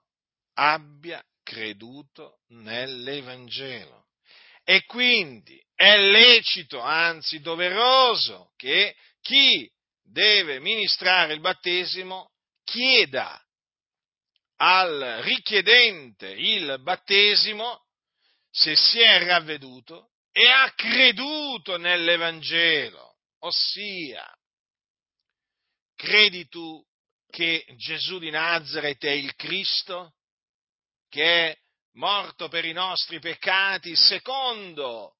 abbia 0.56 1.24
creduto 1.42 2.40
nell'Evangelo. 2.48 4.08
E 4.62 4.84
quindi 4.84 5.58
è 5.74 5.96
lecito, 5.96 6.80
anzi 6.80 7.40
doveroso, 7.40 8.52
che 8.56 8.94
chi 9.22 9.66
deve 10.10 10.60
ministrare 10.60 11.34
il 11.34 11.40
battesimo 11.40 12.32
chieda 12.64 13.40
al 14.56 15.20
richiedente 15.22 16.28
il 16.30 16.80
battesimo 16.82 17.86
se 18.50 18.76
si 18.76 19.00
è 19.00 19.24
ravveduto 19.24 20.10
e 20.32 20.48
ha 20.48 20.72
creduto 20.74 21.76
nell'Evangelo, 21.76 23.16
ossia, 23.40 24.26
credi 25.94 26.48
tu 26.48 26.82
che 27.28 27.64
Gesù 27.76 28.18
di 28.18 28.30
Nazareth 28.30 29.04
è 29.04 29.10
il 29.10 29.34
Cristo, 29.34 30.14
che 31.08 31.50
è 31.50 31.58
morto 31.94 32.48
per 32.48 32.64
i 32.64 32.72
nostri 32.72 33.18
peccati 33.18 33.94
secondo 33.96 35.16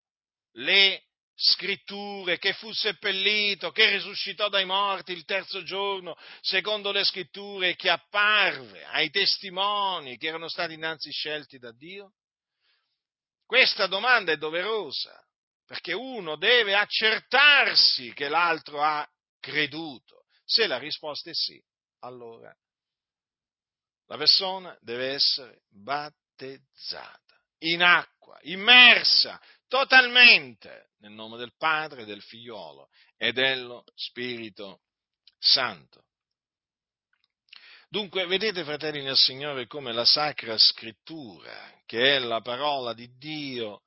le 0.53 1.10
scritture, 1.43 2.39
che 2.39 2.53
fu 2.53 2.71
seppellito, 2.71 3.71
che 3.71 3.89
risuscitò 3.89 4.51
dai 4.51 4.67
morti 4.67 5.13
il 5.13 5.25
terzo 5.25 5.63
giorno, 5.63 6.17
secondo 6.43 6.93
le 6.93 7.03
scritture, 7.03 7.75
che 7.77 7.89
apparve 7.89 8.85
ai 8.85 9.09
testimoni 9.09 10.19
che 10.19 10.27
erano 10.27 10.49
stati 10.49 10.75
innanzi 10.75 11.11
scelti 11.11 11.59
da 11.59 11.73
Dio? 11.73 12.13
Questa 13.47 13.87
domanda 13.87 14.33
è 14.33 14.37
doverosa, 14.37 15.19
perché 15.65 15.95
uno 15.95 16.37
deve 16.37 16.75
accertarsi 16.75 18.13
che 18.13 18.29
l'altro 18.29 18.83
ha 18.83 19.09
creduto. 19.41 20.27
Se 20.45 20.67
la 20.67 20.79
risposta 20.79 21.31
è 21.31 21.35
sì, 21.35 21.61
allora 22.01 22.55
la 24.07 24.17
persona 24.17 24.77
deve 24.81 25.13
essere 25.13 25.63
battezzata 25.71 27.41
in 27.61 27.83
acqua, 27.83 28.39
immersa 28.43 29.41
totalmente 29.71 30.89
nel 30.99 31.13
nome 31.13 31.39
del 31.39 31.55
Padre, 31.57 32.05
del 32.05 32.21
Figliolo 32.21 32.89
e 33.17 33.33
dello 33.33 33.85
Spirito 33.95 34.81
Santo. 35.39 36.07
Dunque, 37.89 38.27
vedete, 38.27 38.65
fratelli 38.65 39.01
nel 39.03 39.17
Signore, 39.17 39.69
come 39.69 39.93
la 39.93 40.05
Sacra 40.05 40.59
Scrittura, 40.59 41.81
che 41.87 42.17
è 42.17 42.19
la 42.19 42.41
parola 42.41 42.93
di 42.93 43.17
Dio, 43.17 43.83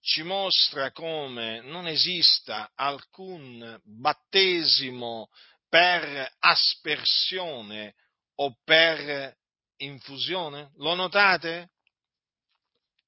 ci 0.00 0.22
mostra 0.22 0.92
come 0.92 1.60
non 1.60 1.86
esista 1.86 2.72
alcun 2.74 3.78
battesimo 3.84 5.28
per 5.68 6.36
aspersione 6.38 7.94
o 8.36 8.56
per 8.64 9.36
infusione? 9.76 10.72
Lo 10.76 10.94
notate? 10.94 11.72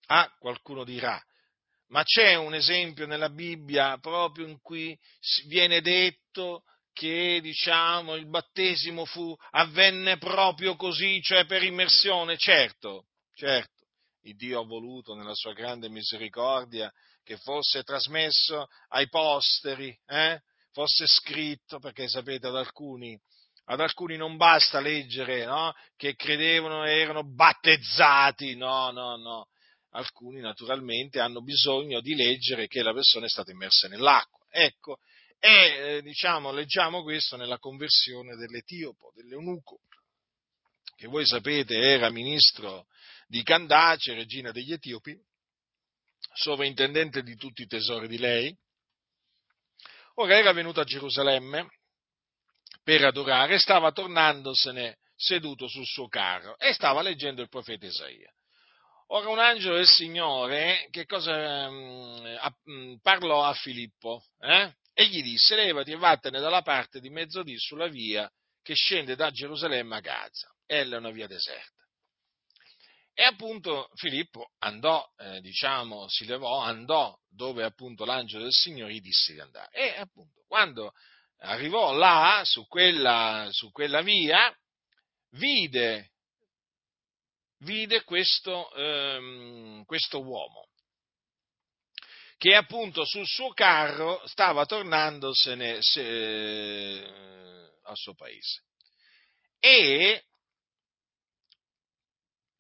Ah, 0.06 0.30
qualcuno 0.38 0.84
dirà, 0.84 1.22
ma 1.90 2.02
c'è 2.02 2.34
un 2.34 2.54
esempio 2.54 3.06
nella 3.06 3.30
Bibbia 3.30 3.98
proprio 3.98 4.46
in 4.46 4.60
cui 4.60 4.96
viene 5.46 5.80
detto 5.80 6.64
che 6.92 7.40
diciamo 7.40 8.14
il 8.14 8.28
battesimo 8.28 9.04
fu, 9.04 9.34
avvenne 9.50 10.18
proprio 10.18 10.76
così, 10.76 11.20
cioè 11.22 11.46
per 11.46 11.62
immersione, 11.62 12.36
certo, 12.36 13.06
certo, 13.34 13.86
il 14.22 14.36
Dio 14.36 14.60
ha 14.60 14.64
voluto 14.64 15.14
nella 15.14 15.34
sua 15.34 15.52
grande 15.52 15.88
misericordia 15.88 16.92
che 17.22 17.36
fosse 17.38 17.82
trasmesso 17.82 18.66
ai 18.88 19.08
posteri, 19.08 19.96
eh? 20.06 20.40
fosse 20.72 21.06
scritto, 21.06 21.78
perché 21.78 22.08
sapete 22.08 22.48
ad 22.48 22.56
alcuni, 22.56 23.18
ad 23.66 23.80
alcuni 23.80 24.16
non 24.16 24.36
basta 24.36 24.80
leggere 24.80 25.44
no? 25.44 25.72
che 25.96 26.14
credevano 26.14 26.84
e 26.84 26.98
erano 26.98 27.24
battezzati, 27.24 28.56
no, 28.56 28.90
no, 28.90 29.16
no, 29.16 29.46
alcuni 29.90 30.40
naturalmente 30.40 31.20
hanno 31.20 31.42
bisogno 31.42 32.00
di 32.00 32.14
leggere 32.14 32.66
che 32.66 32.82
la 32.82 32.92
persona 32.92 33.26
è 33.26 33.28
stata 33.28 33.50
immersa 33.50 33.88
nell'acqua. 33.88 34.46
Ecco, 34.50 34.98
e 35.38 35.96
eh, 35.96 36.02
diciamo, 36.02 36.52
leggiamo 36.52 37.02
questo 37.02 37.36
nella 37.36 37.58
conversione 37.58 38.36
dell'Etiopo, 38.36 39.12
dell'Eunuco, 39.14 39.80
che 40.96 41.06
voi 41.06 41.26
sapete 41.26 41.76
era 41.76 42.10
ministro 42.10 42.86
di 43.26 43.42
Candace, 43.42 44.14
regina 44.14 44.50
degli 44.50 44.72
Etiopi, 44.72 45.18
sovrintendente 46.34 47.22
di 47.22 47.34
tutti 47.36 47.62
i 47.62 47.66
tesori 47.66 48.06
di 48.06 48.18
lei. 48.18 48.54
Ora 50.14 50.36
era 50.36 50.52
venuto 50.52 50.80
a 50.80 50.84
Gerusalemme 50.84 51.68
per 52.82 53.04
adorare 53.04 53.58
stava 53.58 53.92
tornandosene 53.92 54.98
seduto 55.16 55.68
sul 55.68 55.86
suo 55.86 56.08
carro 56.08 56.58
e 56.58 56.72
stava 56.72 57.02
leggendo 57.02 57.42
il 57.42 57.48
profeta 57.48 57.86
Isaia. 57.86 58.30
Ora 59.12 59.28
un 59.28 59.40
angelo 59.40 59.74
del 59.74 59.88
Signore 59.88 60.86
che 60.90 61.04
cosa 61.04 61.66
um, 61.66 62.98
parlò 63.02 63.42
a 63.44 63.54
Filippo 63.54 64.22
eh? 64.38 64.72
e 64.92 65.06
gli 65.06 65.20
disse 65.20 65.56
levati 65.56 65.90
e 65.90 65.96
vattene 65.96 66.38
dalla 66.38 66.62
parte 66.62 67.00
di 67.00 67.10
mezzodì 67.10 67.58
sulla 67.58 67.88
via 67.88 68.30
che 68.62 68.74
scende 68.74 69.16
da 69.16 69.32
Gerusalemme 69.32 69.96
a 69.96 70.00
Gaza. 70.00 70.54
Ella 70.64 70.94
è 70.94 70.98
una 71.00 71.10
via 71.10 71.26
deserta. 71.26 71.82
E 73.12 73.24
appunto 73.24 73.90
Filippo 73.94 74.52
andò, 74.58 75.04
eh, 75.18 75.40
diciamo, 75.40 76.06
si 76.08 76.24
levò, 76.24 76.60
andò 76.60 77.18
dove 77.28 77.64
appunto 77.64 78.04
l'angelo 78.04 78.44
del 78.44 78.52
Signore 78.52 78.92
gli 78.92 79.00
disse 79.00 79.32
di 79.32 79.40
andare. 79.40 79.70
E 79.72 79.96
appunto 79.98 80.44
quando 80.46 80.92
arrivò 81.38 81.92
là, 81.94 82.42
su 82.44 82.64
quella, 82.68 83.48
su 83.50 83.72
quella 83.72 84.02
via, 84.02 84.56
vide 85.30 86.12
vide 87.60 88.04
questo, 88.04 88.72
ehm, 88.74 89.84
questo 89.84 90.22
uomo 90.22 90.68
che 92.40 92.54
appunto 92.54 93.04
sul 93.04 93.26
suo 93.26 93.52
carro 93.52 94.26
stava 94.26 94.64
tornandosene 94.64 95.76
se, 95.82 97.00
eh, 97.02 97.70
al 97.82 97.96
suo 97.96 98.14
paese. 98.14 98.62
E 99.58 100.24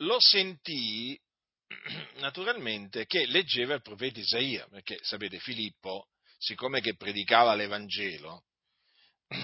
lo 0.00 0.20
sentì 0.20 1.18
naturalmente 2.20 3.06
che 3.06 3.24
leggeva 3.24 3.72
il 3.72 3.80
profeta 3.80 4.20
Isaia, 4.20 4.66
perché 4.68 4.98
sapete 5.00 5.38
Filippo, 5.38 6.08
siccome 6.36 6.82
che 6.82 6.96
predicava 6.96 7.54
l'Evangelo, 7.54 8.44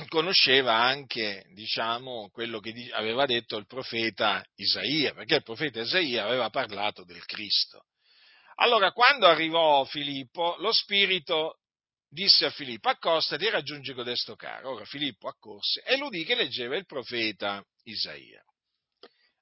conosceva 0.09 0.75
anche, 0.75 1.44
diciamo, 1.53 2.29
quello 2.31 2.61
che 2.61 2.72
aveva 2.92 3.27
detto 3.27 3.57
il 3.57 3.66
profeta 3.66 4.44
Isaia, 4.57 5.12
perché 5.12 5.37
il 5.37 5.42
profeta 5.42 5.81
Isaia 5.81 6.25
aveva 6.25 6.51
parlato 6.51 7.05
del 7.05 7.25
Cristo. 7.25 7.85
Allora, 8.57 8.92
quando 8.92 9.27
arrivò 9.27 9.85
Filippo, 9.85 10.57
lo 10.59 10.72
Spirito 10.72 11.59
disse 12.09 12.46
a 12.46 12.51
Filippo, 12.51 12.88
accostati 12.88 13.44
e 13.46 13.51
raggiungi 13.51 13.92
codesto 13.92 14.35
caro. 14.35 14.72
Ora 14.75 14.85
Filippo 14.85 15.29
accorse 15.29 15.83
e 15.83 15.96
l'udì 15.96 16.25
che 16.25 16.35
leggeva 16.35 16.77
il 16.77 16.87
profeta 16.87 17.62
Isaia. 17.85 18.42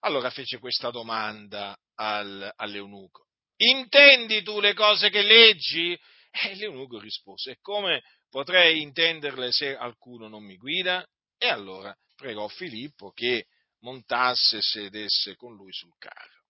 Allora 0.00 0.30
fece 0.30 0.58
questa 0.58 0.90
domanda 0.90 1.76
al, 1.94 2.52
all'eunuco. 2.56 3.28
Intendi 3.56 4.42
tu 4.42 4.60
le 4.60 4.74
cose 4.74 5.08
che 5.08 5.22
leggi? 5.22 5.98
E 6.30 6.56
l'eunuco 6.56 6.98
rispose, 6.98 7.52
e 7.52 7.58
come 7.60 8.02
potrei 8.34 8.82
intenderle 8.82 9.52
se 9.52 9.76
alcuno 9.76 10.26
non 10.26 10.42
mi 10.42 10.56
guida? 10.56 11.06
E 11.38 11.46
allora 11.46 11.96
pregò 12.16 12.48
Filippo 12.48 13.12
che 13.12 13.46
montasse 13.82 14.56
e 14.56 14.60
sedesse 14.60 15.36
con 15.36 15.54
lui 15.54 15.72
sul 15.72 15.94
carro. 15.98 16.42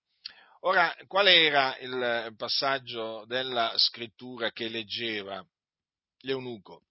Ora, 0.61 0.97
qual 1.07 1.29
era 1.29 1.77
il 1.77 2.33
passaggio 2.39 3.27
della 3.27 3.75
scrittura 3.77 4.51
che 4.51 4.69
leggeva 4.69 5.45
l'eunuco? 6.21 6.85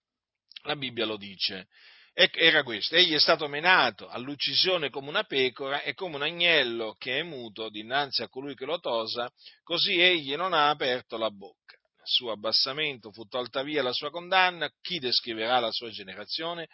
La 0.62 0.76
Bibbia 0.76 1.08
lo 1.08 1.18
dice. 1.18 1.70
Era 2.14 2.62
questo, 2.62 2.96
egli 2.96 3.16
è 3.16 3.20
stato 3.20 3.48
menato 3.48 4.08
all'uccisione 4.08 4.92
come 4.92 5.10
una 5.10 5.24
pecora 5.24 5.82
e 5.82 5.96
come 5.96 6.18
un 6.18 6.22
agnello 6.22 6.94
che 7.00 7.18
è 7.18 7.24
muto 7.24 7.70
dinanzi 7.70 8.22
a 8.22 8.30
colui 8.30 8.54
che 8.54 8.66
lo 8.66 8.80
tosa, 8.80 9.28
così 9.64 10.00
egli 10.00 10.36
non 10.36 10.54
ha 10.54 10.70
aperto 10.70 11.18
la 11.18 11.32
bocca 11.32 11.82
suo 12.04 12.32
abbassamento 12.32 13.12
fu 13.12 13.26
tolta 13.26 13.64
via 13.64 13.84
la 13.84 13.94
sua 13.94 14.12
condanna, 14.12 14.72
chi 14.82 15.00
descriverà 15.00 15.60
la 15.60 15.72
sua 15.72 15.90
generazione? 15.90 16.68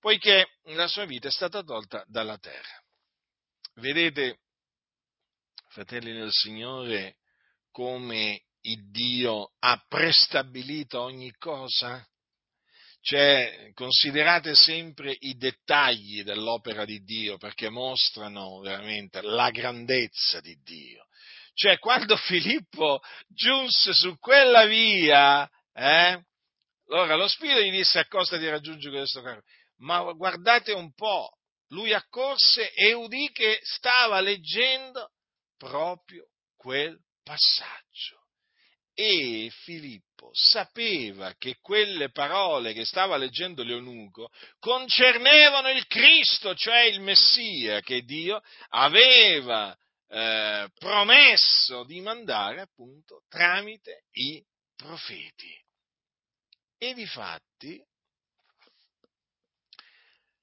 Poiché 0.00 0.46
la 0.64 0.86
sua 0.86 1.04
vita 1.04 1.28
è 1.28 1.30
stata 1.30 1.62
tolta 1.62 2.04
dalla 2.06 2.38
terra. 2.38 2.82
Vedete, 3.74 4.40
fratelli 5.68 6.12
del 6.12 6.32
Signore, 6.32 7.16
come 7.70 8.44
il 8.62 8.90
Dio 8.90 9.52
ha 9.58 9.84
prestabilito 9.88 11.00
ogni 11.00 11.32
cosa? 11.36 12.06
Cioè, 13.00 13.70
considerate 13.74 14.54
sempre 14.54 15.14
i 15.16 15.36
dettagli 15.36 16.24
dell'opera 16.24 16.84
di 16.84 17.04
Dio 17.04 17.36
perché 17.38 17.68
mostrano 17.68 18.58
veramente 18.58 19.22
la 19.22 19.50
grandezza 19.50 20.40
di 20.40 20.58
Dio. 20.64 21.05
Cioè, 21.56 21.78
quando 21.78 22.16
Filippo 22.28 23.00
giunse 23.28 23.94
su 23.94 24.18
quella 24.18 24.66
via, 24.66 25.48
eh, 25.72 26.22
allora 26.88 27.16
lo 27.16 27.26
spirito 27.26 27.60
gli 27.60 27.70
disse 27.70 27.98
accosta 27.98 28.36
di 28.36 28.48
raggiungere 28.48 28.98
questo 28.98 29.22
carro. 29.22 29.42
Ma 29.78 30.00
guardate 30.12 30.72
un 30.72 30.92
po', 30.92 31.30
lui 31.68 31.92
accorse 31.94 32.72
e 32.72 32.92
udì 32.92 33.30
che 33.32 33.58
stava 33.62 34.20
leggendo 34.20 35.10
proprio 35.56 36.26
quel 36.56 36.98
passaggio. 37.22 38.24
E 38.92 39.50
Filippo 39.64 40.30
sapeva 40.32 41.34
che 41.36 41.56
quelle 41.60 42.10
parole 42.10 42.72
che 42.72 42.86
stava 42.86 43.16
leggendo 43.16 43.62
l'eunuco 43.62 44.30
concernevano 44.58 45.70
il 45.70 45.86
Cristo, 45.86 46.54
cioè 46.54 46.80
il 46.82 47.00
Messia 47.00 47.80
che 47.80 48.02
Dio 48.02 48.40
aveva 48.68 49.76
eh, 50.08 50.68
promesso 50.78 51.84
di 51.84 52.00
mandare 52.00 52.60
appunto 52.60 53.22
tramite 53.28 54.04
i 54.12 54.44
profeti. 54.74 55.52
E 56.78 56.94
difatti 56.94 57.82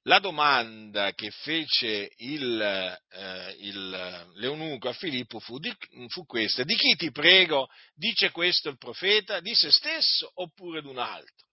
la 0.06 0.20
domanda 0.20 1.14
che 1.14 1.32
fece 1.32 2.12
il, 2.18 2.62
eh, 2.62 3.56
il, 3.60 4.32
l'eunuco 4.36 4.90
a 4.90 4.94
Filippo 4.94 5.40
fu, 5.40 5.60
di, 5.60 5.74
fu, 6.08 6.26
questa, 6.26 6.64
di 6.64 6.76
chi 6.76 6.96
ti 6.96 7.12
prego 7.12 7.70
dice 7.94 8.32
questo 8.32 8.70
il 8.70 8.78
profeta? 8.78 9.40
Di 9.40 9.56
se 9.56 9.72
stesso 9.72 10.30
oppure 10.36 10.82
di 10.82 10.88
un 10.88 10.98
altro? 10.98 11.48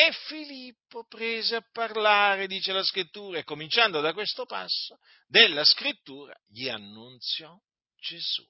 E 0.00 0.12
Filippo 0.28 1.06
prese 1.08 1.56
a 1.56 1.68
parlare, 1.72 2.46
dice 2.46 2.72
la 2.72 2.84
scrittura, 2.84 3.38
e 3.38 3.42
cominciando 3.42 4.00
da 4.00 4.12
questo 4.12 4.44
passo 4.44 5.00
della 5.26 5.64
scrittura, 5.64 6.32
gli 6.46 6.68
annunziò 6.68 7.52
Gesù. 7.96 8.46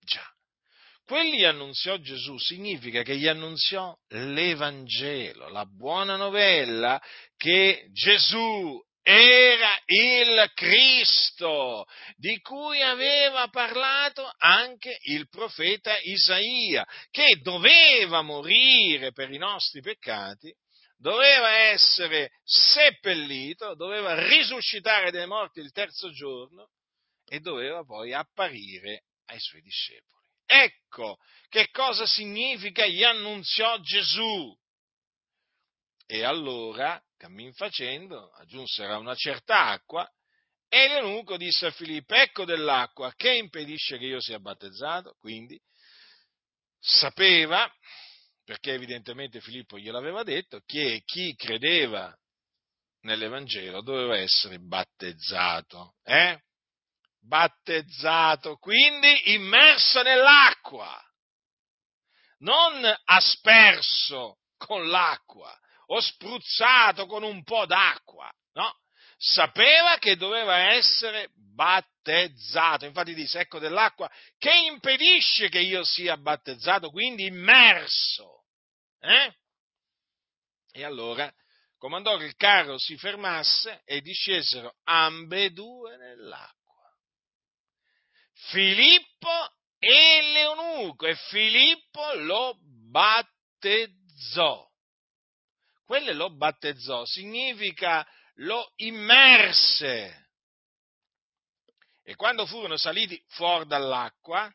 Già, 0.00 0.28
quelli 1.04 1.44
annunziò 1.44 1.98
Gesù 1.98 2.36
significa 2.36 3.02
che 3.02 3.16
gli 3.16 3.28
annunziò 3.28 3.96
l'Evangelo, 4.08 5.50
la 5.50 5.66
buona 5.66 6.16
novella 6.16 7.00
che 7.36 7.86
Gesù 7.92 8.76
era 9.02 9.80
il 9.86 10.50
Cristo 10.52 11.86
di 12.16 12.40
cui 12.40 12.82
aveva 12.82 13.46
parlato 13.46 14.28
anche 14.36 14.98
il 15.02 15.28
profeta 15.28 15.96
Isaia, 16.02 16.84
che 17.12 17.38
doveva 17.40 18.22
morire 18.22 19.12
per 19.12 19.30
i 19.30 19.38
nostri 19.38 19.80
peccati, 19.80 20.52
doveva 21.02 21.50
essere 21.50 22.30
seppellito, 22.44 23.74
doveva 23.74 24.14
risuscitare 24.28 25.10
dai 25.10 25.26
morti 25.26 25.58
il 25.58 25.72
terzo 25.72 26.12
giorno 26.12 26.70
e 27.26 27.40
doveva 27.40 27.84
poi 27.84 28.12
apparire 28.12 29.06
ai 29.26 29.40
suoi 29.40 29.62
discepoli. 29.62 30.22
Ecco 30.46 31.18
che 31.48 31.70
cosa 31.70 32.06
significa 32.06 32.86
gli 32.86 33.02
annunziò 33.02 33.80
Gesù. 33.80 34.56
E 36.06 36.22
allora, 36.22 37.02
cammin 37.16 37.52
facendo, 37.52 38.30
aggiunsero 38.34 38.96
una 38.98 39.16
certa 39.16 39.70
acqua 39.70 40.08
e 40.68 40.86
l'eunuco 40.86 41.36
disse 41.36 41.66
a 41.66 41.70
Filippo, 41.72 42.14
ecco 42.14 42.44
dell'acqua, 42.44 43.12
che 43.16 43.34
impedisce 43.34 43.98
che 43.98 44.06
io 44.06 44.20
sia 44.20 44.38
battezzato? 44.38 45.16
Quindi 45.18 45.60
sapeva, 46.78 47.68
perché 48.44 48.72
evidentemente 48.72 49.40
Filippo 49.40 49.78
gliel'aveva 49.78 50.22
detto, 50.22 50.60
che 50.66 51.02
chi 51.04 51.34
credeva 51.34 52.14
nell'Evangelo 53.02 53.82
doveva 53.82 54.16
essere 54.16 54.58
battezzato. 54.58 55.94
Eh? 56.04 56.40
battezzato, 57.22 58.56
quindi 58.56 59.32
immerso 59.32 60.02
nell'acqua, 60.02 61.00
non 62.38 62.82
asperso 63.04 64.38
con 64.56 64.88
l'acqua 64.88 65.56
o 65.86 66.00
spruzzato 66.00 67.06
con 67.06 67.22
un 67.22 67.42
po' 67.44 67.66
d'acqua, 67.66 68.30
no? 68.54 68.76
Sapeva 69.16 69.98
che 69.98 70.16
doveva 70.16 70.72
essere 70.72 71.30
battezzato, 71.54 72.84
infatti 72.84 73.14
disse, 73.14 73.40
ecco 73.40 73.58
dell'acqua 73.58 74.10
che 74.38 74.54
impedisce 74.54 75.48
che 75.48 75.60
io 75.60 75.84
sia 75.84 76.16
battezzato, 76.16 76.90
quindi 76.90 77.26
immerso. 77.26 78.44
Eh? 79.00 79.34
E 80.72 80.84
allora 80.84 81.32
comandò 81.76 82.16
che 82.16 82.24
il 82.24 82.36
carro 82.36 82.78
si 82.78 82.96
fermasse 82.96 83.82
e 83.84 84.00
discesero 84.00 84.76
ambedue 84.84 85.96
nell'acqua 85.96 86.62
Filippo 88.50 89.52
e 89.78 90.20
l'eunuco 90.32 91.06
e 91.06 91.14
Filippo 91.14 92.14
lo 92.14 92.58
battezzò. 92.90 94.68
Quello 95.84 96.12
lo 96.12 96.34
battezzò 96.34 97.04
significa 97.04 98.06
lo 98.36 98.72
immerse. 98.76 100.21
E 102.04 102.16
quando 102.16 102.46
furono 102.46 102.76
saliti 102.76 103.22
fuori 103.28 103.66
dall'acqua, 103.66 104.52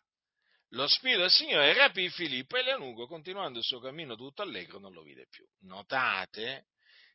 lo 0.71 0.87
Spirito 0.87 1.21
del 1.21 1.31
Signore 1.31 1.73
rapì 1.73 2.09
Filippo 2.09 2.57
e 2.57 2.63
l'eunuco, 2.63 3.07
continuando 3.07 3.59
il 3.59 3.63
suo 3.63 3.79
cammino 3.79 4.15
tutto 4.15 4.41
allegro, 4.41 4.79
non 4.79 4.91
lo 4.91 5.01
vide 5.01 5.27
più. 5.29 5.45
Notate 5.61 6.65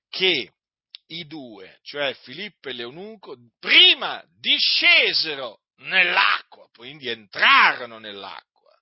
che 0.08 0.52
i 1.06 1.26
due, 1.26 1.78
cioè 1.82 2.14
Filippo 2.14 2.68
e 2.68 2.72
l'eunuco, 2.72 3.36
prima 3.58 4.24
discesero 4.38 5.60
nell'acqua, 5.76 6.68
quindi 6.72 7.08
entrarono 7.08 7.98
nell'acqua. 7.98 8.74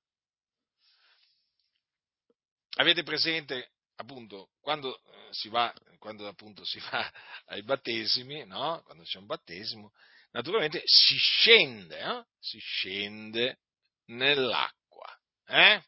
Avete 2.76 3.02
presente 3.02 3.72
appunto 3.96 4.50
quando 4.60 4.96
eh, 4.96 5.28
si 5.32 5.48
va, 5.48 5.74
quando 5.98 6.26
appunto 6.28 6.64
si 6.64 6.80
va 6.90 7.10
ai 7.46 7.62
battesimi, 7.62 8.46
no? 8.46 8.80
Quando 8.84 9.02
c'è 9.02 9.18
un 9.18 9.26
battesimo, 9.26 9.92
naturalmente 10.32 10.82
si 10.84 11.16
scende, 11.16 11.98
eh? 11.98 12.24
si 12.38 12.58
scende 12.58 13.58
nell'acqua. 14.06 15.18
Eh? 15.46 15.82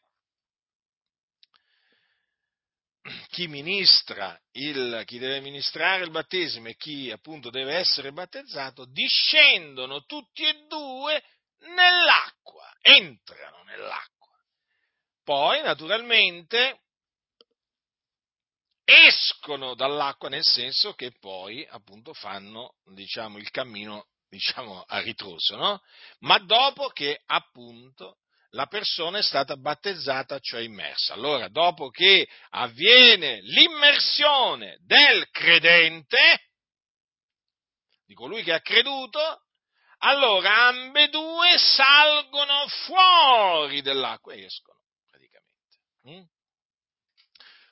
chi 3.29 3.47
ministra 3.47 4.39
il, 4.51 5.03
chi 5.05 5.17
deve 5.17 5.41
ministrare 5.41 6.03
il 6.03 6.11
battesimo 6.11 6.69
e 6.69 6.75
chi 6.75 7.11
appunto 7.11 7.49
deve 7.49 7.75
essere 7.75 8.13
battezzato, 8.13 8.85
discendono 8.85 10.03
tutti 10.05 10.43
e 10.43 10.65
due 10.67 11.21
nell'acqua, 11.59 12.71
entrano 12.81 13.63
nell'acqua. 13.63 14.37
Poi, 15.23 15.61
naturalmente, 15.61 16.81
escono 18.85 19.75
dall'acqua 19.75 20.29
nel 20.29 20.43
senso 20.43 20.93
che 20.93 21.11
poi 21.19 21.65
appunto 21.69 22.13
fanno, 22.13 22.75
diciamo, 22.85 23.37
il 23.37 23.49
cammino, 23.49 24.07
diciamo, 24.33 24.83
a 24.87 24.99
ritroso, 24.99 25.55
no? 25.55 25.81
Ma 26.21 26.39
dopo 26.39 26.87
che 26.87 27.21
appunto 27.27 28.17
la 28.51 28.65
persona 28.65 29.19
è 29.19 29.21
stata 29.21 29.55
battezzata, 29.55 30.39
cioè 30.39 30.61
immersa. 30.61 31.13
Allora, 31.13 31.49
dopo 31.49 31.89
che 31.89 32.27
avviene 32.49 33.41
l'immersione 33.41 34.77
del 34.85 35.29
credente, 35.29 36.49
di 38.05 38.15
colui 38.15 38.41
che 38.43 38.53
ha 38.53 38.61
creduto, 38.61 39.41
allora 39.99 40.67
ambedue 40.67 41.57
salgono 41.57 42.67
fuori 42.67 43.81
dell'acqua 43.81 44.33
e 44.33 44.45
escono 44.45 44.79
praticamente. 45.09 45.77
Mm? 46.09 46.23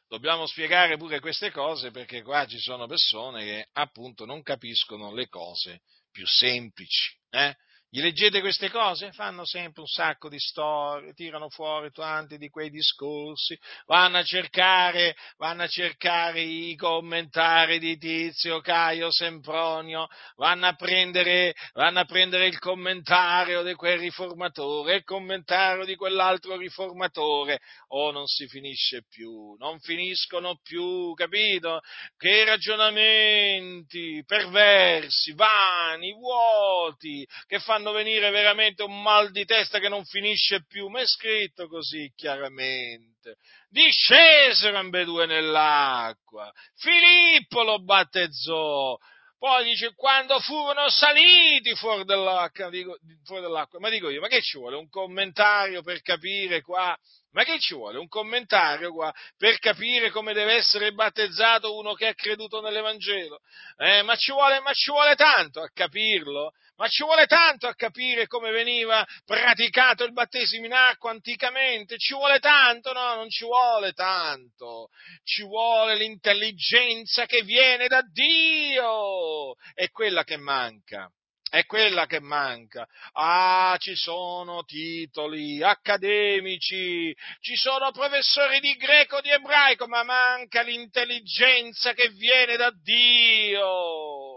Dobbiamo 0.07 0.45
spiegare 0.45 0.97
pure 0.97 1.19
queste 1.19 1.51
cose 1.51 1.89
perché 1.89 2.21
qua 2.21 2.45
ci 2.45 2.59
sono 2.59 2.85
persone 2.85 3.43
che 3.43 3.69
appunto 3.73 4.25
non 4.25 4.41
capiscono 4.41 5.13
le 5.13 5.27
cose 5.27 5.81
più 6.11 6.25
semplici. 6.25 7.17
Eh? 7.29 7.55
Gli 7.93 7.99
leggete 7.99 8.39
queste 8.39 8.69
cose? 8.69 9.11
Fanno 9.11 9.43
sempre 9.43 9.81
un 9.81 9.87
sacco 9.87 10.29
di 10.29 10.39
storie, 10.39 11.11
tirano 11.11 11.49
fuori 11.49 11.91
tanti 11.91 12.37
di 12.37 12.47
quei 12.47 12.69
discorsi, 12.69 13.59
vanno 13.85 14.19
a 14.19 14.23
cercare, 14.23 15.13
vanno 15.35 15.63
a 15.63 15.67
cercare 15.67 16.39
i 16.39 16.73
commentari 16.75 17.79
di 17.79 17.97
Tizio, 17.97 18.61
Caio, 18.61 19.11
Sempronio, 19.11 20.07
vanno 20.37 20.67
a 20.67 20.73
prendere, 20.73 21.53
vanno 21.73 21.99
a 21.99 22.05
prendere 22.05 22.47
il 22.47 22.59
commentario 22.59 23.61
di 23.61 23.73
quel 23.73 23.99
riformatore, 23.99 24.95
il 24.95 25.03
commentario 25.03 25.83
di 25.83 25.97
quell'altro 25.97 26.55
riformatore. 26.55 27.59
Oh, 27.89 28.11
non 28.11 28.25
si 28.25 28.47
finisce 28.47 29.03
più, 29.09 29.53
non 29.59 29.81
finiscono 29.81 30.57
più, 30.63 31.13
capito? 31.13 31.81
Che 32.15 32.45
ragionamenti 32.45 34.23
perversi, 34.25 35.33
vani, 35.33 36.13
vuoti, 36.13 37.27
che 37.47 37.59
fanno 37.59 37.80
fanno 37.81 37.91
venire 37.91 38.29
veramente 38.29 38.83
un 38.83 39.01
mal 39.01 39.31
di 39.31 39.43
testa 39.43 39.79
che 39.79 39.89
non 39.89 40.05
finisce 40.05 40.63
più, 40.67 40.87
ma 40.87 41.01
è 41.01 41.07
scritto 41.07 41.67
così 41.67 42.11
chiaramente. 42.15 43.37
Discesero 43.69 44.77
ambedue 44.77 45.25
nell'acqua, 45.25 46.51
Filippo 46.75 47.63
lo 47.63 47.83
battezzò, 47.83 48.95
poi 49.37 49.63
dice, 49.63 49.93
quando 49.95 50.39
furono 50.39 50.89
saliti 50.89 51.73
fuori 51.75 52.05
dell'acqua, 52.05 52.69
dico, 52.69 52.97
fuori 53.23 53.41
dell'acqua, 53.41 53.79
ma 53.79 53.89
dico 53.89 54.09
io, 54.09 54.21
ma 54.21 54.27
che 54.27 54.41
ci 54.41 54.59
vuole 54.59 54.75
un 54.75 54.87
commentario 54.87 55.81
per 55.81 56.01
capire 56.01 56.61
qua 56.61 56.95
ma 57.33 57.43
che 57.43 57.59
ci 57.59 57.73
vuole? 57.73 57.97
Un 57.97 58.09
commentario 58.09 58.91
qua 58.91 59.13
per 59.37 59.57
capire 59.59 60.11
come 60.11 60.33
deve 60.33 60.55
essere 60.55 60.91
battezzato 60.91 61.77
uno 61.77 61.93
che 61.93 62.07
ha 62.07 62.13
creduto 62.13 62.59
nell'Evangelo? 62.59 63.39
Eh, 63.77 64.01
ma, 64.01 64.15
ci 64.17 64.31
vuole, 64.31 64.59
ma 64.59 64.73
ci 64.73 64.91
vuole 64.91 65.15
tanto 65.15 65.61
a 65.61 65.69
capirlo? 65.73 66.51
Ma 66.81 66.87
ci 66.87 67.03
vuole 67.03 67.27
tanto 67.27 67.67
a 67.67 67.75
capire 67.75 68.25
come 68.25 68.49
veniva 68.49 69.05
praticato 69.23 70.03
il 70.03 70.13
battesimo 70.13 70.65
in 70.65 70.73
acqua 70.73 71.11
anticamente? 71.11 71.95
Ci 71.99 72.15
vuole 72.15 72.39
tanto? 72.39 72.91
No, 72.91 73.13
non 73.13 73.29
ci 73.29 73.43
vuole 73.43 73.93
tanto. 73.93 74.89
Ci 75.23 75.43
vuole 75.43 75.95
l'intelligenza 75.95 77.27
che 77.27 77.43
viene 77.43 77.87
da 77.87 78.01
Dio. 78.01 79.53
È 79.75 79.91
quella 79.91 80.23
che 80.23 80.37
manca. 80.37 81.07
È 81.47 81.67
quella 81.67 82.07
che 82.07 82.19
manca. 82.19 82.87
Ah, 83.11 83.75
ci 83.77 83.95
sono 83.95 84.63
titoli 84.63 85.61
accademici, 85.61 87.15
ci 87.41 87.55
sono 87.57 87.91
professori 87.91 88.59
di 88.59 88.73
greco, 88.73 89.21
di 89.21 89.29
ebraico, 89.29 89.85
ma 89.85 90.01
manca 90.01 90.63
l'intelligenza 90.63 91.93
che 91.93 92.09
viene 92.09 92.55
da 92.55 92.71
Dio. 92.73 94.30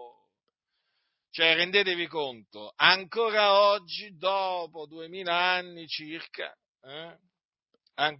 Cioè, 1.34 1.56
rendetevi 1.56 2.06
conto, 2.06 2.72
ancora 2.76 3.54
oggi, 3.54 4.16
dopo 4.16 4.86
duemila 4.86 5.36
anni 5.36 5.88
circa, 5.88 6.56
eh, 6.80 7.18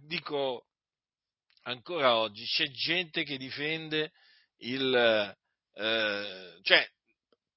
dico, 0.01 0.65
ancora 1.61 2.17
oggi 2.17 2.43
c'è 2.43 2.65
gente 2.71 3.23
che 3.23 3.37
difende 3.37 4.11
il, 4.63 4.93
eh, 5.75 6.59
cioè, 6.61 6.89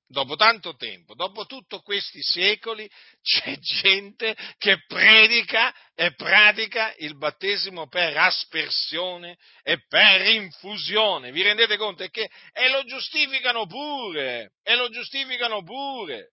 dopo 0.09 0.37
tanto 0.37 0.75
tempo, 0.75 1.15
dopo 1.15 1.45
tutti 1.45 1.79
questi 1.83 2.23
secoli, 2.23 2.91
c'è 3.23 3.59
gente 3.59 4.35
che 4.57 4.83
predica 4.87 5.73
e 5.95 6.15
pratica 6.15 6.95
il 6.99 7.17
battesimo 7.17 7.89
per 7.89 8.17
aspersione 8.17 9.37
e 9.63 9.85
per 9.87 10.27
infusione. 10.27 11.31
Vi 11.31 11.43
rendete 11.43 11.77
conto? 11.77 12.07
Che, 12.09 12.31
e 12.53 12.69
lo 12.71 12.83
giustificano 12.85 13.67
pure, 13.67 14.55
e 14.63 14.75
lo 14.75 14.89
giustificano 14.89 15.63
pure. 15.63 16.33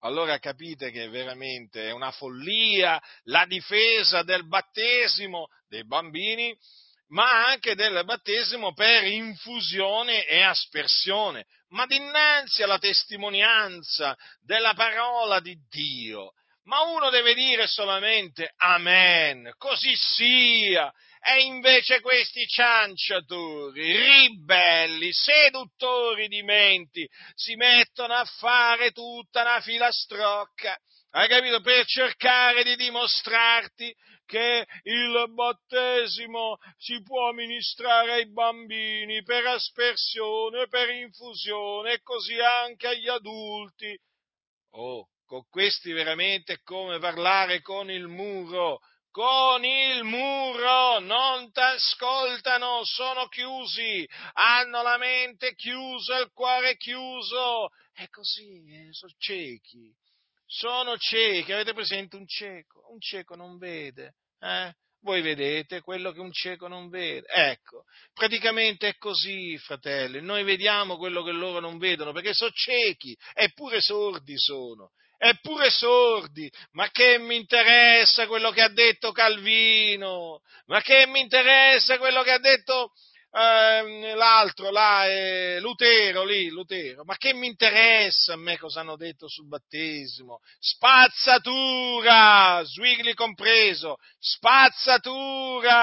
Allora 0.00 0.38
capite 0.38 0.90
che 0.90 1.08
veramente 1.08 1.88
è 1.88 1.90
una 1.90 2.10
follia 2.10 3.02
la 3.24 3.46
difesa 3.46 4.22
del 4.22 4.46
battesimo 4.46 5.48
dei 5.66 5.86
bambini 5.86 6.54
ma 7.14 7.46
anche 7.46 7.76
del 7.76 8.02
battesimo 8.04 8.72
per 8.74 9.04
infusione 9.04 10.26
e 10.26 10.42
aspersione, 10.42 11.46
ma 11.68 11.86
dinanzi 11.86 12.64
alla 12.64 12.78
testimonianza 12.78 14.16
della 14.44 14.74
parola 14.74 15.38
di 15.38 15.56
Dio. 15.68 16.32
Ma 16.64 16.80
uno 16.80 17.10
deve 17.10 17.34
dire 17.34 17.68
solamente 17.68 18.52
Amen, 18.56 19.52
così 19.58 19.94
sia. 19.94 20.92
E 21.20 21.42
invece 21.42 22.00
questi 22.00 22.46
cianciatori, 22.46 23.96
ribelli, 23.96 25.12
seduttori 25.12 26.26
di 26.26 26.42
menti, 26.42 27.08
si 27.34 27.54
mettono 27.54 28.14
a 28.14 28.24
fare 28.24 28.90
tutta 28.90 29.42
una 29.42 29.60
filastrocca 29.60 30.76
hai 31.16 31.28
capito? 31.28 31.60
Per 31.60 31.86
cercare 31.86 32.64
di 32.64 32.74
dimostrarti 32.74 33.94
che 34.24 34.66
il 34.82 35.24
battesimo 35.30 36.58
si 36.76 37.02
può 37.02 37.32
ministrare 37.32 38.12
ai 38.12 38.30
bambini 38.30 39.22
per 39.22 39.46
aspersione, 39.46 40.66
per 40.68 40.90
infusione 40.90 41.94
e 41.94 42.02
così 42.02 42.38
anche 42.38 42.88
agli 42.88 43.08
adulti. 43.08 43.98
Oh, 44.70 45.08
con 45.24 45.46
questi 45.48 45.92
veramente 45.92 46.54
è 46.54 46.62
come 46.62 46.98
parlare 46.98 47.60
con 47.60 47.90
il 47.90 48.08
muro. 48.08 48.80
Con 49.10 49.64
il 49.64 50.02
muro 50.02 50.98
non 50.98 51.52
t'ascoltano, 51.52 52.82
sono 52.82 53.28
chiusi, 53.28 54.04
hanno 54.32 54.82
la 54.82 54.98
mente 54.98 55.54
chiusa, 55.54 56.18
il 56.18 56.32
cuore 56.32 56.76
chiuso, 56.76 57.68
è 57.92 58.08
così, 58.08 58.64
eh, 58.74 58.88
sono 58.90 59.12
ciechi 59.18 59.94
sono 60.56 60.96
ciechi, 60.96 61.52
avete 61.52 61.74
presente 61.74 62.14
un 62.14 62.26
cieco? 62.28 62.86
Un 62.92 63.00
cieco 63.00 63.34
non 63.34 63.58
vede, 63.58 64.14
eh? 64.38 64.72
Voi 65.00 65.20
vedete 65.20 65.80
quello 65.80 66.12
che 66.12 66.20
un 66.20 66.32
cieco 66.32 66.68
non 66.68 66.88
vede. 66.88 67.26
Ecco, 67.26 67.84
praticamente 68.14 68.88
è 68.88 68.96
così, 68.96 69.58
fratelli. 69.58 70.22
Noi 70.22 70.44
vediamo 70.44 70.96
quello 70.96 71.22
che 71.22 71.32
loro 71.32 71.58
non 71.60 71.76
vedono 71.76 72.12
perché 72.12 72.32
sono 72.32 72.52
ciechi, 72.52 73.14
eppure 73.34 73.80
sordi 73.80 74.34
sono. 74.38 74.92
Eppure 75.18 75.70
sordi, 75.70 76.50
ma 76.72 76.88
che 76.90 77.18
mi 77.18 77.36
interessa 77.36 78.26
quello 78.26 78.50
che 78.50 78.62
ha 78.62 78.68
detto 78.68 79.12
Calvino? 79.12 80.40
Ma 80.66 80.80
che 80.82 81.06
mi 81.06 81.20
interessa 81.20 81.98
quello 81.98 82.22
che 82.22 82.30
ha 82.30 82.38
detto 82.38 82.92
eh, 83.36 84.14
l'altro 84.14 84.70
là 84.70 85.06
è 85.06 85.58
Lutero 85.58 86.22
lì, 86.24 86.48
Lutero, 86.50 87.02
ma 87.04 87.16
che 87.16 87.34
mi 87.34 87.48
interessa 87.48 88.34
a 88.34 88.36
me 88.36 88.56
cosa 88.56 88.78
hanno 88.80 88.94
detto 88.96 89.26
sul 89.28 89.48
battesimo? 89.48 90.38
Spazzatura, 90.60 92.62
Swigli 92.64 93.12
compreso, 93.14 93.96
spazzatura, 94.20 95.74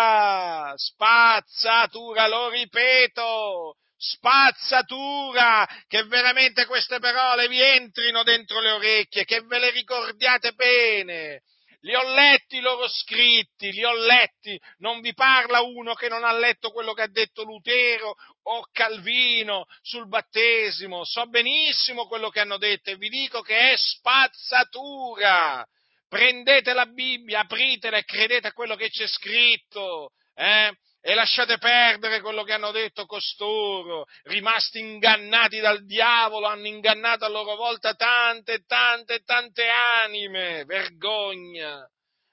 spazzatura, 0.75 2.27
lo 2.27 2.47
ripeto, 2.49 3.75
spazzatura, 3.97 5.67
che 5.87 6.03
veramente 6.05 6.65
queste 6.65 6.99
parole 6.99 7.49
vi 7.49 7.61
entrino 7.61 8.23
dentro 8.23 8.61
le 8.61 8.71
orecchie, 8.71 9.25
che 9.25 9.41
ve 9.41 9.59
le 9.59 9.71
ricordiate 9.71 10.53
bene, 10.53 11.41
li 11.81 11.95
ho 11.95 12.03
letti 12.13 12.57
i 12.57 12.61
loro 12.61 12.87
scritti, 12.87 13.71
li 13.71 13.83
ho 13.83 13.93
letti, 13.93 14.59
non 14.77 15.01
vi 15.01 15.13
parla 15.13 15.61
uno 15.61 15.93
che 15.93 16.09
non 16.09 16.23
ha 16.23 16.31
letto 16.31 16.71
quello 16.71 16.93
che 16.93 17.03
ha 17.03 17.07
detto 17.07 17.43
Lutero 17.43 18.15
o 18.43 18.67
Calvino 18.71 19.65
sul 19.81 20.07
battesimo, 20.07 21.03
so 21.03 21.25
benissimo 21.27 22.07
quello 22.07 22.29
che 22.29 22.39
hanno 22.39 22.57
detto 22.57 22.89
e 22.89 22.97
vi 22.97 23.09
dico 23.09 23.41
che 23.41 23.71
è 23.71 23.77
spazzatura. 23.77 25.65
Prendete 26.07 26.73
la 26.73 26.85
Bibbia, 26.87 27.39
apritela 27.39 27.97
e 27.97 28.03
credete 28.03 28.47
a 28.47 28.53
quello 28.53 28.75
che 28.75 28.89
c'è 28.89 29.07
scritto. 29.07 30.11
Eh? 30.35 30.75
E 31.01 31.15
lasciate 31.15 31.57
perdere 31.57 32.21
quello 32.21 32.43
che 32.43 32.53
hanno 32.53 32.71
detto 32.71 33.05
costoro, 33.07 34.05
rimasti 34.23 34.79
ingannati 34.79 35.59
dal 35.59 35.83
diavolo, 35.85 36.45
hanno 36.45 36.67
ingannato 36.67 37.25
a 37.25 37.29
loro 37.29 37.55
volta 37.55 37.95
tante, 37.95 38.63
tante, 38.65 39.23
tante 39.23 39.67
anime, 39.67 40.63
vergogna. 40.65 41.83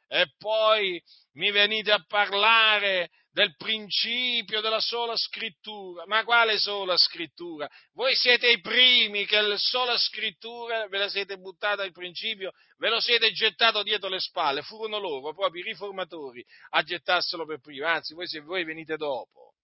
E 0.07 0.27
poi 0.39 1.03
mi 1.33 1.51
venite 1.51 1.93
a 1.93 2.05
parlare 2.07 3.11
del 3.39 3.55
principio 3.55 4.61
della 4.61 4.81
sola 4.81 5.17
scrittura. 5.17 6.05
Ma 6.07 6.25
quale 6.25 6.59
sola 6.59 6.97
scrittura? 6.97 7.69
Voi 7.93 8.13
siete 8.17 8.51
i 8.51 8.61
primi 8.61 9.27
che 9.27 9.41
la 9.41 9.57
sola 9.57 9.97
scrittura 9.97 10.89
ve 10.89 10.99
la 10.99 11.09
siete 11.09 11.37
buttata 11.37 11.85
al 11.85 11.93
principio, 11.93 12.51
ve 12.79 12.89
lo 12.89 12.99
siete 12.99 13.31
gettato 13.31 13.85
dietro 13.85 14.09
le 14.09 14.19
spalle. 14.19 14.63
Furono 14.63 14.99
loro, 14.99 15.33
proprio 15.35 15.63
i 15.63 15.67
riformatori, 15.67 16.45
a 16.71 16.83
gettarselo 16.83 17.47
per 17.47 17.61
prima. 17.61 17.93
Anzi, 17.93 18.13
voi, 18.13 18.27
se 18.27 18.41
voi 18.41 18.65
venite 18.65 18.97
dopo. 18.97 19.55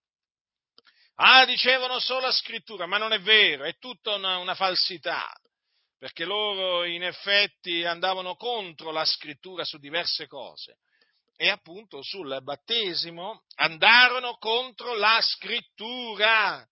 Ah, 1.17 1.45
dicevano 1.45 1.99
sola 1.99 2.31
scrittura, 2.31 2.87
ma 2.87 2.99
non 2.99 3.13
è 3.13 3.21
vero, 3.21 3.65
è 3.65 3.77
tutta 3.79 4.15
una, 4.15 4.37
una 4.37 4.55
falsità 4.55 5.33
perché 5.97 6.25
loro 6.25 6.85
in 6.85 7.03
effetti 7.03 7.85
andavano 7.85 8.35
contro 8.35 8.91
la 8.91 9.05
scrittura 9.05 9.65
su 9.65 9.79
diverse 9.79 10.27
cose 10.27 10.79
e 11.37 11.49
appunto 11.49 12.03
sul 12.03 12.39
battesimo 12.43 13.43
andarono 13.57 14.37
contro 14.37 14.95
la 14.95 15.19
scrittura. 15.21 16.67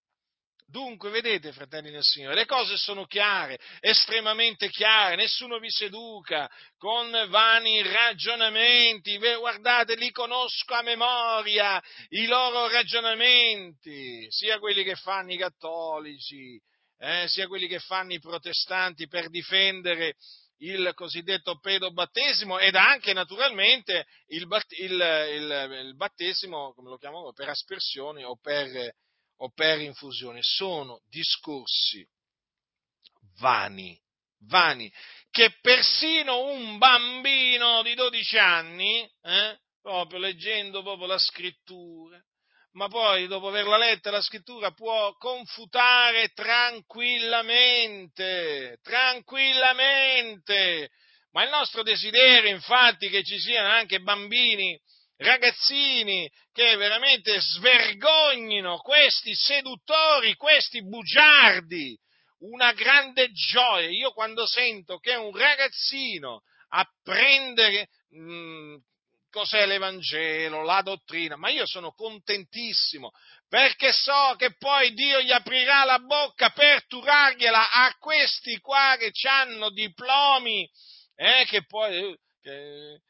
Dunque, 0.72 1.10
vedete, 1.10 1.52
fratelli 1.52 1.90
del 1.90 2.02
Signore, 2.02 2.34
le 2.34 2.46
cose 2.46 2.78
sono 2.78 3.04
chiare, 3.04 3.58
estremamente 3.80 4.70
chiare, 4.70 5.16
nessuno 5.16 5.58
vi 5.58 5.68
seduca 5.68 6.50
con 6.78 7.10
vani 7.28 7.82
ragionamenti, 7.82 9.18
guardate, 9.18 9.96
li 9.96 10.10
conosco 10.10 10.72
a 10.72 10.80
memoria, 10.80 11.82
i 12.08 12.24
loro 12.24 12.68
ragionamenti, 12.68 14.26
sia 14.30 14.58
quelli 14.58 14.82
che 14.82 14.94
fanno 14.94 15.34
i 15.34 15.36
cattolici, 15.36 16.58
eh, 17.00 17.26
sia 17.28 17.46
quelli 17.48 17.66
che 17.66 17.80
fanno 17.80 18.14
i 18.14 18.20
protestanti 18.20 19.08
per 19.08 19.28
difendere 19.28 20.14
il 20.62 20.92
cosiddetto 20.94 21.58
pedobattesimo 21.58 22.58
ed 22.58 22.76
anche 22.76 23.12
naturalmente 23.12 24.06
il, 24.28 24.46
il, 24.78 24.92
il, 24.92 25.84
il 25.86 25.96
battesimo, 25.96 26.72
come 26.74 26.90
lo 26.90 26.98
chiamano, 26.98 27.32
per 27.32 27.48
aspersione 27.48 28.24
o 28.24 28.36
per, 28.36 28.94
o 29.38 29.50
per 29.52 29.80
infusione. 29.80 30.40
Sono 30.42 31.00
discorsi 31.08 32.06
vani, 33.38 34.00
vani, 34.46 34.92
che 35.30 35.58
persino 35.60 36.44
un 36.44 36.78
bambino 36.78 37.82
di 37.82 37.94
12 37.94 38.38
anni, 38.38 39.10
eh, 39.22 39.58
proprio 39.80 40.20
leggendo 40.20 40.82
proprio 40.82 41.06
la 41.06 41.18
scrittura, 41.18 42.22
ma 42.72 42.88
poi 42.88 43.26
dopo 43.26 43.48
averla 43.48 43.76
letta 43.76 44.10
la 44.10 44.22
scrittura 44.22 44.70
può 44.72 45.14
confutare 45.16 46.28
tranquillamente, 46.28 48.78
tranquillamente. 48.82 50.90
Ma 51.32 51.44
il 51.44 51.50
nostro 51.50 51.82
desiderio, 51.82 52.50
infatti, 52.50 53.08
che 53.08 53.24
ci 53.24 53.38
siano 53.38 53.68
anche 53.68 54.00
bambini, 54.00 54.78
ragazzini 55.16 56.30
che 56.52 56.76
veramente 56.76 57.40
svergognino 57.40 58.76
questi 58.78 59.34
seduttori, 59.34 60.34
questi 60.34 60.86
bugiardi, 60.86 61.98
una 62.40 62.72
grande 62.72 63.30
gioia. 63.32 63.88
Io 63.88 64.12
quando 64.12 64.46
sento 64.46 64.98
che 64.98 65.14
un 65.14 65.34
ragazzino 65.36 66.42
apprende 66.68 67.88
mh, 68.10 68.76
cos'è 69.32 69.64
l'Evangelo, 69.66 70.62
la 70.62 70.82
dottrina, 70.82 71.36
ma 71.36 71.48
io 71.48 71.66
sono 71.66 71.92
contentissimo 71.92 73.10
perché 73.48 73.92
so 73.92 74.34
che 74.38 74.54
poi 74.56 74.94
Dio 74.94 75.20
gli 75.20 75.30
aprirà 75.30 75.84
la 75.84 75.98
bocca 75.98 76.50
per 76.50 76.86
turargliela 76.86 77.70
a 77.70 77.94
questi 77.98 78.58
qua 78.60 78.96
che 78.98 79.12
hanno 79.28 79.70
diplomi, 79.70 80.66
eh, 81.16 81.44
che 81.46 81.66
poi, 81.66 82.16
che, 82.40 83.00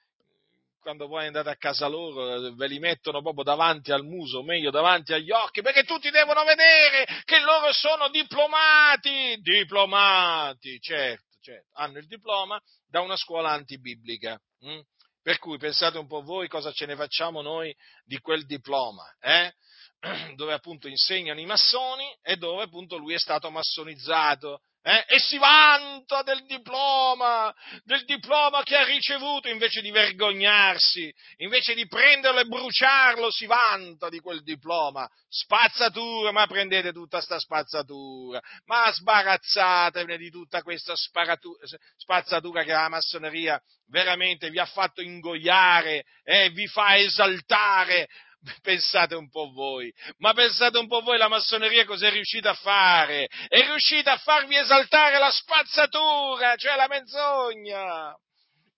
quando 0.80 1.06
poi 1.06 1.26
andate 1.26 1.48
a 1.48 1.56
casa 1.56 1.86
loro 1.86 2.54
ve 2.54 2.66
li 2.66 2.80
mettono 2.80 3.22
proprio 3.22 3.44
davanti 3.44 3.92
al 3.92 4.04
muso, 4.04 4.42
meglio 4.42 4.70
davanti 4.70 5.12
agli 5.12 5.30
occhi, 5.30 5.62
perché 5.62 5.84
tutti 5.84 6.10
devono 6.10 6.42
vedere 6.42 7.06
che 7.24 7.38
loro 7.38 7.72
sono 7.72 8.08
diplomati, 8.08 9.36
diplomati, 9.40 10.80
certo, 10.80 11.36
certo, 11.40 11.68
hanno 11.74 11.98
il 11.98 12.06
diploma 12.08 12.60
da 12.88 13.00
una 13.00 13.16
scuola 13.16 13.50
antibiblica. 13.50 14.36
Hm? 14.60 14.80
Per 15.22 15.38
cui 15.38 15.56
pensate 15.56 15.98
un 15.98 16.06
po' 16.06 16.22
voi 16.22 16.48
cosa 16.48 16.72
ce 16.72 16.84
ne 16.84 16.96
facciamo 16.96 17.42
noi 17.42 17.74
di 18.04 18.18
quel 18.18 18.44
diploma, 18.44 19.04
eh? 19.20 19.54
dove 20.34 20.52
appunto 20.52 20.88
insegnano 20.88 21.38
i 21.38 21.46
massoni 21.46 22.12
e 22.22 22.36
dove 22.36 22.64
appunto 22.64 22.96
lui 22.96 23.14
è 23.14 23.18
stato 23.18 23.48
massonizzato 23.50 24.62
eh? 24.82 25.04
e 25.06 25.18
si 25.20 25.38
vanta 25.38 26.22
del 26.22 26.44
diploma, 26.44 27.54
del 27.84 28.04
diploma 28.04 28.62
che 28.62 28.76
ha 28.76 28.84
ricevuto, 28.84 29.48
invece 29.48 29.80
di 29.80 29.90
vergognarsi, 29.90 31.12
invece 31.38 31.74
di 31.74 31.86
prenderlo 31.86 32.40
e 32.40 32.46
bruciarlo, 32.46 33.30
si 33.30 33.46
vanta 33.46 34.08
di 34.08 34.18
quel 34.18 34.42
diploma. 34.42 35.08
Spazzatura, 35.28 36.32
ma 36.32 36.46
prendete 36.46 36.92
tutta 36.92 37.20
sta 37.20 37.38
spazzatura, 37.38 38.40
ma 38.66 38.90
sbarazzatevene 38.92 40.18
di 40.18 40.30
tutta 40.30 40.62
questa 40.62 40.94
spazzatura 40.96 42.64
che 42.64 42.72
la 42.72 42.88
massoneria 42.88 43.60
veramente 43.88 44.50
vi 44.50 44.58
ha 44.58 44.66
fatto 44.66 45.00
ingoiare 45.00 46.04
e 46.24 46.44
eh? 46.44 46.50
vi 46.50 46.66
fa 46.66 46.96
esaltare 46.96 48.08
Pensate 48.62 49.14
un 49.14 49.28
po' 49.30 49.50
voi, 49.52 49.92
ma 50.18 50.32
pensate 50.32 50.78
un 50.78 50.88
po' 50.88 51.00
voi 51.00 51.18
la 51.18 51.28
massoneria 51.28 51.84
cos'è 51.84 52.10
riuscita 52.10 52.50
a 52.50 52.54
fare? 52.54 53.28
È 53.48 53.60
riuscita 53.60 54.12
a 54.12 54.18
farvi 54.18 54.56
esaltare 54.56 55.18
la 55.18 55.30
spazzatura, 55.30 56.56
cioè 56.56 56.76
la 56.76 56.88
menzogna. 56.88 58.14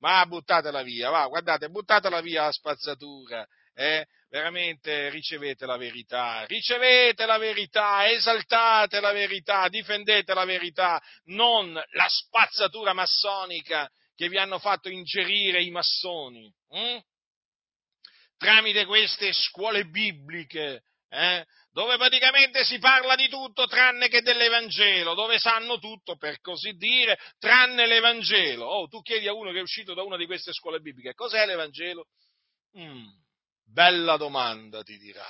Ma 0.00 0.26
buttatela 0.26 0.82
via, 0.82 1.08
va, 1.08 1.26
guardate, 1.26 1.68
buttatela 1.68 2.20
via 2.20 2.44
la 2.44 2.52
spazzatura, 2.52 3.46
eh? 3.74 4.06
Veramente 4.28 5.08
ricevete 5.10 5.64
la 5.64 5.76
verità, 5.76 6.44
ricevete 6.46 7.24
la 7.24 7.38
verità, 7.38 8.10
esaltate 8.10 8.98
la 9.00 9.12
verità, 9.12 9.68
difendete 9.68 10.34
la 10.34 10.44
verità, 10.44 11.00
non 11.26 11.72
la 11.72 12.06
spazzatura 12.08 12.92
massonica 12.92 13.88
che 14.16 14.28
vi 14.28 14.36
hanno 14.36 14.58
fatto 14.58 14.88
ingerire 14.88 15.62
i 15.62 15.70
massoni. 15.70 16.52
Hm? 16.70 16.98
Tramite 18.36 18.84
queste 18.86 19.32
scuole 19.32 19.84
bibliche, 19.86 20.82
eh, 21.08 21.44
dove 21.72 21.96
praticamente 21.96 22.64
si 22.64 22.78
parla 22.78 23.16
di 23.16 23.28
tutto 23.28 23.66
tranne 23.66 24.08
che 24.08 24.22
dell'Evangelo, 24.22 25.14
dove 25.14 25.38
sanno 25.38 25.78
tutto, 25.78 26.16
per 26.16 26.40
così 26.40 26.72
dire, 26.72 27.18
tranne 27.38 27.86
l'Evangelo. 27.86 28.64
Oh, 28.64 28.86
tu 28.88 29.00
chiedi 29.02 29.28
a 29.28 29.32
uno 29.32 29.50
che 29.52 29.58
è 29.58 29.62
uscito 29.62 29.94
da 29.94 30.02
una 30.02 30.16
di 30.16 30.26
queste 30.26 30.52
scuole 30.52 30.80
bibliche, 30.80 31.14
cos'è 31.14 31.46
l'Evangelo? 31.46 32.06
Mm, 32.78 33.06
bella 33.64 34.16
domanda, 34.16 34.82
ti 34.82 34.96
dirà. 34.98 35.26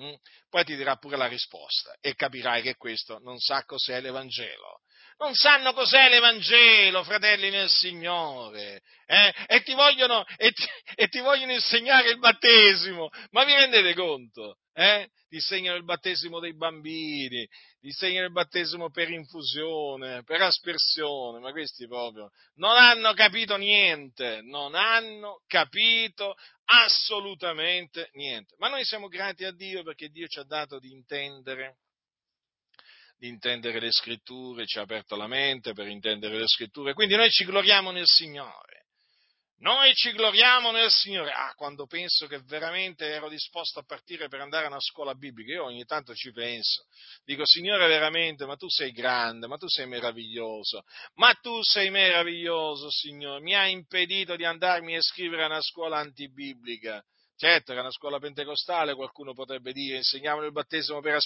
Mm? 0.00 0.14
Poi 0.48 0.64
ti 0.64 0.76
dirà 0.76 0.96
pure 0.96 1.16
la 1.16 1.26
risposta 1.26 1.94
e 2.00 2.14
capirai 2.14 2.62
che 2.62 2.76
questo 2.76 3.18
non 3.18 3.38
sa 3.38 3.64
cos'è 3.64 4.00
l'Evangelo 4.00 4.80
non 5.20 5.34
sanno 5.34 5.74
cos'è 5.74 6.08
l'Evangelo, 6.08 7.04
fratelli 7.04 7.50
nel 7.50 7.68
Signore, 7.68 8.80
eh? 9.04 9.32
e, 9.48 9.62
ti 9.62 9.74
vogliono, 9.74 10.24
e, 10.38 10.50
ti, 10.50 10.64
e, 10.94 11.08
ti 11.08 11.20
vogliono, 11.20 11.52
insegnare 11.52 12.10
il 12.10 12.18
battesimo, 12.18 13.10
ma 13.30 13.44
vi 13.44 13.52
rendete 13.52 13.92
conto? 13.94 14.56
Eh? 14.72 15.10
Ti 15.28 15.34
insegnano 15.34 15.76
il 15.76 15.84
battesimo 15.84 16.40
dei 16.40 16.56
bambini, 16.56 17.46
ti 17.80 17.88
insegnano 17.88 18.26
il 18.26 18.32
battesimo 18.32 18.90
per 18.90 19.10
infusione, 19.10 20.22
per 20.24 20.40
aspersione, 20.40 21.38
ma 21.38 21.52
questi 21.52 21.86
proprio 21.86 22.30
non 22.54 22.74
hanno 22.76 23.12
capito 23.12 23.56
niente, 23.56 24.40
non 24.42 24.74
hanno 24.74 25.42
capito 25.46 26.34
assolutamente 26.64 28.08
niente. 28.12 28.54
Ma 28.56 28.68
noi 28.68 28.84
siamo 28.84 29.08
grati 29.08 29.44
a 29.44 29.52
Dio 29.52 29.82
perché 29.82 30.08
Dio 30.08 30.26
ci 30.28 30.38
ha 30.38 30.44
dato 30.44 30.78
di 30.78 30.90
intendere 30.90 31.76
di 33.20 33.28
intendere 33.28 33.80
le 33.80 33.92
scritture, 33.92 34.64
ci 34.64 34.78
ha 34.78 34.82
aperto 34.82 35.14
la 35.14 35.26
mente 35.26 35.74
per 35.74 35.86
intendere 35.86 36.38
le 36.38 36.46
scritture, 36.46 36.94
quindi 36.94 37.16
noi 37.16 37.28
ci 37.28 37.44
gloriamo 37.44 37.90
nel 37.90 38.06
Signore. 38.06 38.86
Noi 39.58 39.92
ci 39.92 40.12
gloriamo 40.12 40.70
nel 40.70 40.90
Signore. 40.90 41.32
Ah, 41.32 41.52
quando 41.54 41.84
penso 41.84 42.26
che 42.26 42.40
veramente 42.46 43.04
ero 43.04 43.28
disposto 43.28 43.78
a 43.78 43.84
partire 43.84 44.28
per 44.28 44.40
andare 44.40 44.64
a 44.64 44.68
una 44.68 44.80
scuola 44.80 45.14
biblica, 45.14 45.52
io 45.52 45.64
ogni 45.64 45.84
tanto 45.84 46.14
ci 46.14 46.32
penso. 46.32 46.86
Dico, 47.26 47.44
Signore, 47.44 47.86
veramente, 47.86 48.46
ma 48.46 48.56
tu 48.56 48.70
sei 48.70 48.90
grande, 48.90 49.46
ma 49.46 49.58
tu 49.58 49.68
sei 49.68 49.86
meraviglioso, 49.86 50.84
ma 51.16 51.34
tu 51.34 51.62
sei 51.62 51.90
meraviglioso, 51.90 52.90
Signore. 52.90 53.42
Mi 53.42 53.54
hai 53.54 53.72
impedito 53.72 54.34
di 54.34 54.46
andarmi 54.46 54.94
a 54.94 54.98
iscrivere 54.98 55.42
a 55.42 55.46
una 55.48 55.60
scuola 55.60 55.98
antibiblica. 55.98 57.04
Certo, 57.40 57.72
era 57.72 57.80
una 57.80 57.90
scuola 57.90 58.18
pentecostale, 58.18 58.94
qualcuno 58.94 59.32
potrebbe 59.32 59.72
dire, 59.72 59.96
insegnavano 59.96 60.44
il 60.44 60.52
battesimo 60.52 61.00
per, 61.00 61.18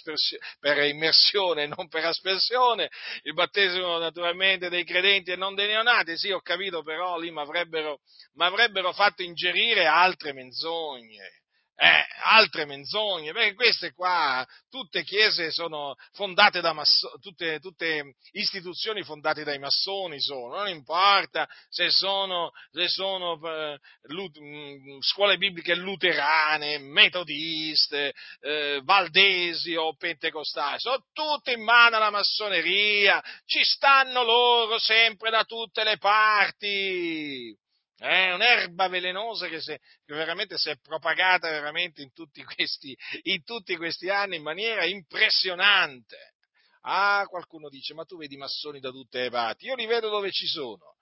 per 0.60 0.84
immersione 0.84 1.64
e 1.64 1.66
non 1.66 1.88
per 1.88 2.04
aspersione, 2.04 2.88
il 3.24 3.32
battesimo 3.32 3.98
naturalmente 3.98 4.68
dei 4.68 4.84
credenti 4.84 5.32
e 5.32 5.36
non 5.36 5.56
dei 5.56 5.66
neonati, 5.66 6.16
sì, 6.16 6.30
ho 6.30 6.40
capito, 6.40 6.84
però 6.84 7.18
lì 7.18 7.32
mi 7.32 7.40
avrebbero 7.40 8.92
fatto 8.92 9.22
ingerire 9.24 9.86
altre 9.86 10.32
menzogne 10.32 11.42
eh, 11.76 12.06
altre 12.22 12.66
menzogne, 12.66 13.32
perché 13.32 13.54
queste 13.54 13.92
qua, 13.92 14.46
tutte 14.70 15.02
chiese 15.02 15.50
sono 15.50 15.94
fondate 16.12 16.60
da 16.60 16.72
massoni, 16.72 17.20
tutte, 17.20 17.58
tutte, 17.58 18.14
istituzioni 18.32 19.02
fondate 19.02 19.42
dai 19.42 19.58
massoni 19.58 20.20
sono, 20.20 20.56
non 20.56 20.68
importa 20.68 21.48
se 21.68 21.90
sono, 21.90 22.52
se 22.70 22.88
sono 22.88 23.40
eh, 23.42 23.78
lut, 24.02 24.38
mm, 24.38 24.98
scuole 25.00 25.36
bibliche 25.36 25.74
luterane, 25.74 26.78
metodiste, 26.78 28.14
eh, 28.40 28.80
valdesi 28.84 29.74
o 29.74 29.96
pentecostali, 29.96 30.78
sono 30.78 31.04
tutte 31.12 31.52
in 31.52 31.62
mano 31.62 31.96
alla 31.96 32.10
massoneria, 32.10 33.22
ci 33.46 33.64
stanno 33.64 34.22
loro 34.22 34.78
sempre 34.78 35.30
da 35.30 35.42
tutte 35.44 35.82
le 35.82 35.98
parti. 35.98 37.62
È 37.96 38.32
un'erba 38.32 38.88
velenosa 38.88 39.46
che, 39.46 39.60
se, 39.60 39.78
che 40.04 40.14
veramente 40.14 40.58
si 40.58 40.68
è 40.70 40.76
propagata 40.80 41.48
veramente 41.48 42.02
in 42.02 42.12
tutti, 42.12 42.42
questi, 42.42 42.96
in 43.22 43.44
tutti 43.44 43.76
questi 43.76 44.08
anni 44.08 44.36
in 44.36 44.42
maniera 44.42 44.84
impressionante. 44.84 46.34
Ah, 46.82 47.24
qualcuno 47.28 47.68
dice, 47.68 47.94
ma 47.94 48.04
tu 48.04 48.18
vedi 48.18 48.36
massoni 48.36 48.80
da 48.80 48.90
tutte 48.90 49.22
le 49.22 49.30
parti. 49.30 49.66
Io 49.66 49.74
li 49.74 49.86
vedo 49.86 50.10
dove 50.10 50.30
ci 50.30 50.46
sono. 50.46 50.96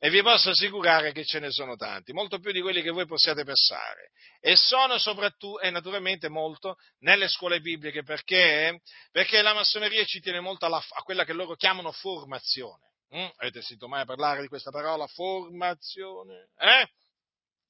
E 0.00 0.10
vi 0.10 0.22
posso 0.22 0.50
assicurare 0.50 1.10
che 1.12 1.24
ce 1.24 1.40
ne 1.40 1.50
sono 1.50 1.74
tanti, 1.74 2.12
molto 2.12 2.38
più 2.38 2.52
di 2.52 2.60
quelli 2.60 2.82
che 2.82 2.90
voi 2.90 3.04
possiate 3.06 3.42
pensare. 3.42 4.12
E 4.40 4.54
sono 4.54 4.96
soprattutto, 4.96 5.60
e 5.60 5.70
naturalmente 5.70 6.28
molto, 6.28 6.76
nelle 7.00 7.28
scuole 7.28 7.60
bibliche, 7.60 8.04
perché? 8.04 8.80
Perché 9.10 9.42
la 9.42 9.54
massoneria 9.54 10.04
ci 10.04 10.20
tiene 10.20 10.38
molto 10.38 10.66
alla, 10.66 10.78
a 10.78 11.02
quella 11.02 11.24
che 11.24 11.32
loro 11.32 11.56
chiamano 11.56 11.90
formazione. 11.90 12.86
Mm? 13.14 13.26
Avete 13.36 13.62
sentito 13.62 13.88
mai 13.88 14.04
parlare 14.04 14.42
di 14.42 14.48
questa 14.48 14.70
parola? 14.70 15.06
Formazione? 15.06 16.48
Eh? 16.58 16.88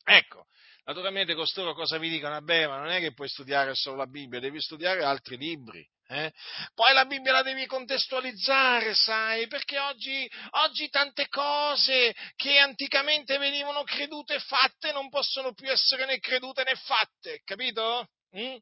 Ecco, 0.05 0.47
naturalmente 0.85 1.35
costoro 1.35 1.75
cosa 1.75 1.99
vi 1.99 2.09
dicono? 2.09 2.41
Beh, 2.41 2.67
ma 2.67 2.79
non 2.79 2.89
è 2.89 2.99
che 2.99 3.13
puoi 3.13 3.29
studiare 3.29 3.75
solo 3.75 3.97
la 3.97 4.07
Bibbia, 4.07 4.41
devi 4.41 4.61
studiare 4.61 5.05
altri 5.05 5.37
libri. 5.37 5.87
Eh? 6.11 6.33
Poi 6.75 6.95
la 6.95 7.05
Bibbia 7.05 7.33
la 7.33 7.43
devi 7.43 7.67
contestualizzare, 7.67 8.95
sai, 8.95 9.47
perché 9.47 9.79
oggi, 9.79 10.29
oggi, 10.53 10.89
tante 10.89 11.29
cose 11.29 12.17
che 12.35 12.57
anticamente 12.57 13.37
venivano 13.37 13.83
credute 13.83 14.37
e 14.37 14.41
fatte 14.41 14.91
non 14.93 15.11
possono 15.11 15.53
più 15.53 15.71
essere 15.71 16.07
né 16.07 16.19
credute 16.19 16.65
né 16.65 16.75
fatte, 16.77 17.43
capito? 17.45 18.09
Mm? 18.35 18.57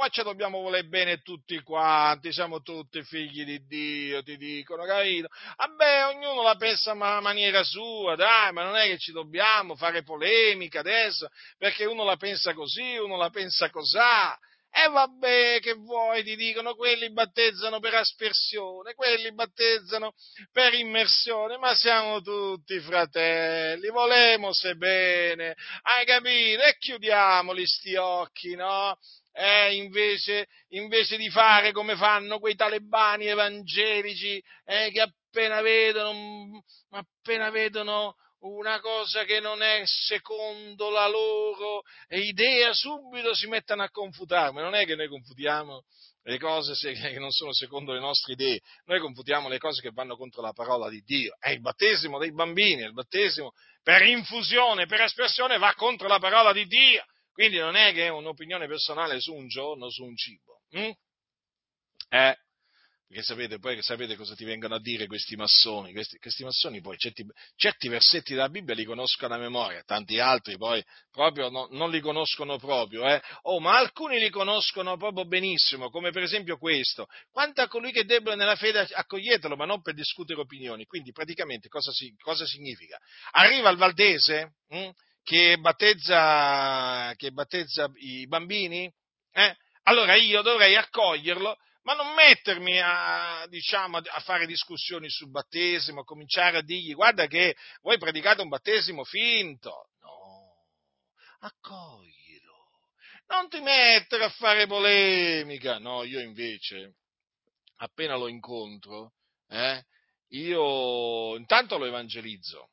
Qua 0.00 0.08
ci 0.08 0.22
dobbiamo 0.22 0.62
voler 0.62 0.88
bene 0.88 1.20
tutti 1.20 1.60
quanti, 1.60 2.32
siamo 2.32 2.62
tutti 2.62 3.02
figli 3.02 3.44
di 3.44 3.66
Dio, 3.66 4.22
ti 4.22 4.38
dicono, 4.38 4.86
capito? 4.86 5.28
Vabbè, 5.56 6.06
ognuno 6.06 6.40
la 6.40 6.54
pensa 6.54 6.92
a 6.92 7.20
maniera 7.20 7.62
sua, 7.62 8.16
dai, 8.16 8.50
ma 8.50 8.62
non 8.62 8.76
è 8.76 8.86
che 8.86 8.96
ci 8.96 9.12
dobbiamo 9.12 9.76
fare 9.76 10.02
polemica 10.02 10.80
adesso, 10.80 11.28
perché 11.58 11.84
uno 11.84 12.02
la 12.04 12.16
pensa 12.16 12.54
così, 12.54 12.96
uno 12.96 13.18
la 13.18 13.28
pensa 13.28 13.68
cosà. 13.68 14.38
E 14.72 14.88
vabbè, 14.88 15.58
che 15.60 15.74
vuoi, 15.74 16.22
ti 16.22 16.34
dicono, 16.34 16.76
quelli 16.76 17.12
battezzano 17.12 17.78
per 17.78 17.96
aspersione, 17.96 18.94
quelli 18.94 19.34
battezzano 19.34 20.14
per 20.50 20.72
immersione, 20.72 21.58
ma 21.58 21.74
siamo 21.74 22.22
tutti 22.22 22.80
fratelli, 22.80 23.88
volemo 23.88 24.52
bene, 24.76 25.56
hai 25.82 26.06
capito? 26.06 26.62
E 26.62 26.76
chiudiamoli 26.78 27.66
sti 27.66 27.96
occhi, 27.96 28.54
no? 28.54 28.96
Eh, 29.40 29.74
invece, 29.74 30.48
invece, 30.68 31.16
di 31.16 31.30
fare 31.30 31.72
come 31.72 31.96
fanno 31.96 32.38
quei 32.38 32.54
talebani 32.54 33.26
evangelici 33.26 34.42
eh, 34.66 34.90
che 34.92 35.00
appena 35.00 35.62
vedono, 35.62 36.62
appena 36.90 37.48
vedono 37.48 38.16
una 38.40 38.80
cosa 38.80 39.24
che 39.24 39.40
non 39.40 39.62
è 39.62 39.80
secondo 39.84 40.90
la 40.90 41.08
loro 41.08 41.82
idea, 42.08 42.74
subito 42.74 43.34
si 43.34 43.46
mettono 43.46 43.82
a 43.82 43.90
confutare, 43.90 44.52
non 44.52 44.74
è 44.74 44.84
che 44.84 44.94
noi 44.94 45.08
confutiamo 45.08 45.84
le 46.24 46.38
cose 46.38 46.74
che 46.92 47.18
non 47.18 47.30
sono 47.30 47.54
secondo 47.54 47.92
le 47.92 48.00
nostre 48.00 48.34
idee, 48.34 48.60
noi 48.84 49.00
confutiamo 49.00 49.48
le 49.48 49.58
cose 49.58 49.80
che 49.80 49.90
vanno 49.90 50.16
contro 50.16 50.42
la 50.42 50.52
parola 50.52 50.90
di 50.90 51.00
Dio. 51.00 51.34
È 51.38 51.50
il 51.50 51.60
battesimo 51.60 52.18
dei 52.18 52.32
bambini, 52.32 52.82
il 52.82 52.92
battesimo 52.92 53.52
per 53.82 54.02
infusione, 54.02 54.84
per 54.84 55.00
espressione 55.00 55.56
va 55.56 55.72
contro 55.74 56.08
la 56.08 56.18
parola 56.18 56.52
di 56.52 56.66
Dio. 56.66 57.02
Quindi 57.40 57.56
non 57.56 57.74
è 57.74 57.94
che 57.94 58.04
è 58.04 58.08
un'opinione 58.10 58.66
personale 58.66 59.18
su 59.18 59.32
un 59.32 59.48
giorno, 59.48 59.88
su 59.88 60.04
un 60.04 60.14
cibo. 60.14 60.60
Hm? 60.72 60.90
Eh, 62.10 62.36
perché 63.08 63.22
sapete, 63.22 63.58
poi 63.58 63.82
sapete 63.82 64.14
cosa 64.14 64.34
ti 64.34 64.44
vengono 64.44 64.74
a 64.74 64.78
dire 64.78 65.06
questi 65.06 65.36
massoni? 65.36 65.92
Questi, 65.92 66.18
questi 66.18 66.44
massoni 66.44 66.82
poi 66.82 66.98
certi, 66.98 67.24
certi, 67.56 67.88
versetti 67.88 68.34
della 68.34 68.50
Bibbia 68.50 68.74
li 68.74 68.84
conoscono 68.84 69.32
a 69.32 69.38
memoria, 69.38 69.82
tanti 69.84 70.18
altri 70.18 70.58
poi 70.58 70.84
proprio 71.10 71.48
no, 71.48 71.66
non 71.70 71.90
li 71.90 72.00
conoscono 72.00 72.58
proprio. 72.58 73.08
Eh? 73.08 73.22
Oh, 73.44 73.58
ma 73.58 73.78
alcuni 73.78 74.18
li 74.18 74.28
conoscono 74.28 74.98
proprio 74.98 75.24
benissimo, 75.24 75.88
come 75.88 76.10
per 76.10 76.24
esempio 76.24 76.58
questo. 76.58 77.06
Quanto 77.30 77.62
a 77.62 77.68
colui 77.68 77.90
che 77.90 78.00
è 78.00 78.04
debole 78.04 78.36
nella 78.36 78.56
fede 78.56 78.80
accoglietelo, 78.80 79.56
ma 79.56 79.64
non 79.64 79.80
per 79.80 79.94
discutere 79.94 80.40
opinioni. 80.40 80.84
Quindi 80.84 81.10
praticamente 81.10 81.68
cosa, 81.68 81.90
si, 81.90 82.14
cosa 82.18 82.44
significa? 82.44 82.98
Arriva 83.30 83.70
il 83.70 83.78
Valdese 83.78 84.56
hm, 84.68 84.90
che, 85.30 85.58
battezza, 85.60 87.14
che 87.14 87.30
battezza 87.30 87.88
i 87.98 88.26
bambini? 88.26 88.92
Eh? 89.30 89.56
Allora 89.84 90.16
io 90.16 90.42
dovrei 90.42 90.74
accoglierlo 90.74 91.56
ma 91.82 91.94
non 91.94 92.14
mettermi 92.14 92.80
a, 92.82 93.46
diciamo, 93.48 93.98
a, 93.98 94.20
fare 94.20 94.44
discussioni 94.44 95.08
sul 95.08 95.30
battesimo, 95.30 96.02
cominciare 96.02 96.58
a 96.58 96.62
dirgli 96.62 96.94
guarda 96.94 97.28
che 97.28 97.56
voi 97.80 97.96
predicate 97.96 98.42
un 98.42 98.48
battesimo 98.48 99.04
finto. 99.04 99.90
No, 100.00 100.66
accoglilo. 101.38 102.68
Non 103.28 103.48
ti 103.48 103.60
mettere 103.60 104.24
a 104.24 104.30
fare 104.30 104.66
polemica. 104.66 105.78
No, 105.78 106.02
io 106.02 106.18
invece, 106.18 106.96
appena 107.76 108.16
lo 108.16 108.26
incontro, 108.26 109.12
eh, 109.48 109.84
io 110.30 111.36
intanto 111.36 111.78
lo 111.78 111.86
evangelizzo, 111.86 112.70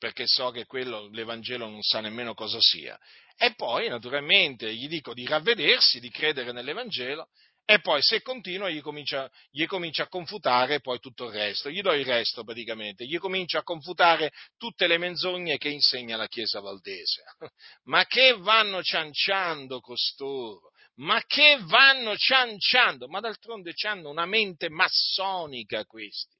perché 0.00 0.26
so 0.26 0.50
che 0.50 0.64
quello, 0.64 1.08
l'Evangelo 1.12 1.68
non 1.68 1.82
sa 1.82 2.00
nemmeno 2.00 2.32
cosa 2.32 2.56
sia. 2.58 2.98
E 3.36 3.52
poi, 3.54 3.88
naturalmente, 3.88 4.74
gli 4.74 4.88
dico 4.88 5.12
di 5.12 5.26
ravvedersi, 5.26 6.00
di 6.00 6.10
credere 6.10 6.52
nell'Evangelo 6.52 7.28
e 7.66 7.80
poi 7.80 8.02
se 8.02 8.22
continua 8.22 8.70
gli 8.70 8.80
comincia, 8.80 9.30
gli 9.50 9.66
comincia, 9.66 10.04
a 10.04 10.08
confutare 10.08 10.80
poi 10.80 10.98
tutto 11.00 11.26
il 11.26 11.32
resto, 11.32 11.70
gli 11.70 11.82
do 11.82 11.92
il 11.92 12.06
resto 12.06 12.44
praticamente, 12.44 13.04
gli 13.04 13.18
comincia 13.18 13.58
a 13.58 13.62
confutare 13.62 14.32
tutte 14.56 14.86
le 14.86 14.96
menzogne 14.96 15.58
che 15.58 15.68
insegna 15.68 16.16
la 16.16 16.26
Chiesa 16.26 16.60
Valdese. 16.60 17.22
Ma 17.84 18.06
che 18.06 18.36
vanno 18.38 18.82
cianciando 18.82 19.80
costoro? 19.80 20.70
Ma 20.96 21.22
che 21.26 21.58
vanno 21.60 22.16
cianciando? 22.16 23.06
Ma 23.06 23.20
d'altronde 23.20 23.72
hanno 23.86 24.08
una 24.08 24.26
mente 24.26 24.70
massonica 24.70 25.84
questi. 25.84 26.39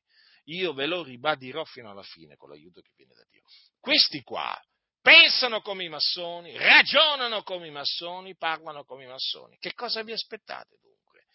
Io 0.50 0.72
ve 0.72 0.86
lo 0.86 1.02
ribadirò 1.02 1.64
fino 1.64 1.90
alla 1.90 2.02
fine 2.02 2.36
con 2.36 2.50
l'aiuto 2.50 2.80
che 2.80 2.92
viene 2.96 3.14
da 3.14 3.24
Dio. 3.28 3.42
Questi 3.78 4.22
qua 4.22 4.60
pensano 5.00 5.60
come 5.60 5.84
i 5.84 5.88
massoni, 5.88 6.56
ragionano 6.56 7.42
come 7.42 7.68
i 7.68 7.70
massoni, 7.70 8.36
parlano 8.36 8.84
come 8.84 9.04
i 9.04 9.08
massoni. 9.08 9.56
Che 9.58 9.74
cosa 9.74 10.02
vi 10.02 10.12
aspettate 10.12 10.76
dunque? 10.82 11.26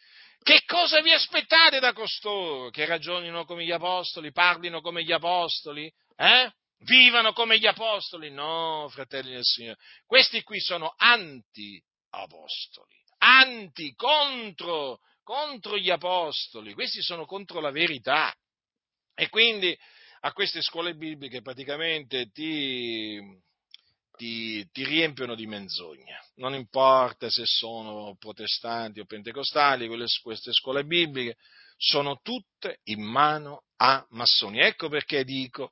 Che 0.42 0.64
cosa 0.66 1.02
vi 1.02 1.12
aspettate 1.12 1.80
da 1.80 1.94
costoro? 1.94 2.70
Che 2.70 2.86
ragionino 2.86 3.46
come 3.46 3.66
gli 3.66 3.72
apostoli, 3.72 4.32
parlino 4.32 4.82
come 4.82 5.04
gli 5.04 5.12
apostoli? 5.12 5.92
Eh? 6.16 6.52
Vivano 6.80 7.34
come 7.34 7.58
gli 7.58 7.66
apostoli? 7.66 8.30
No, 8.32 8.88
fratelli 8.92 9.32
del 9.32 9.44
Signore. 9.44 9.80
Questi 10.06 10.44
qui 10.44 10.60
sono 10.60 10.94
anti-apostoli, 10.98 12.96
anti, 13.20 13.96
contro, 13.96 15.00
contro 15.24 15.78
gli 15.78 15.90
apostoli. 15.90 16.74
Questi 16.74 17.02
sono 17.02 17.26
contro 17.26 17.62
la 17.62 17.72
verità. 17.72 18.32
E 19.16 19.30
quindi 19.30 19.76
a 20.22 20.34
queste 20.34 20.62
scuole 20.62 20.96
bibliche 20.96 21.42
praticamente 21.42 22.30
ti, 22.32 23.20
ti, 24.18 24.68
ti, 24.72 24.84
riempiono 24.84 25.36
di 25.36 25.48
menzogna. 25.48 26.20
Non 26.36 26.54
importa 26.54 27.30
se 27.30 27.44
sono 27.46 28.16
protestanti 28.20 29.00
o 29.00 29.06
pentecostali, 29.06 29.88
quelle, 29.88 30.08
queste 30.22 30.52
scuole 30.52 30.84
bibliche 30.84 31.38
sono 31.78 32.20
tutte 32.22 32.80
in 32.86 33.02
mano 33.02 33.64
a 33.78 34.06
massoni. 34.10 34.60
Ecco 34.60 34.90
perché 34.90 35.24
dico 35.24 35.72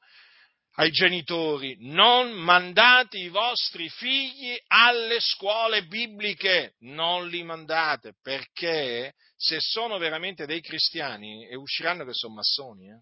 ai 0.75 0.89
genitori, 0.89 1.75
non 1.81 2.31
mandate 2.31 3.17
i 3.17 3.27
vostri 3.27 3.89
figli 3.89 4.57
alle 4.67 5.19
scuole 5.19 5.85
bibliche, 5.85 6.75
non 6.79 7.27
li 7.27 7.43
mandate, 7.43 8.15
perché 8.21 9.13
se 9.35 9.57
sono 9.59 9.99
veramente 9.99 10.47
dei 10.47 10.61
cristiani 10.61 11.47
e 11.47 11.55
usciranno 11.55 12.05
che 12.05 12.13
sono 12.13 12.35
massoni, 12.35 12.89
eh? 12.89 13.01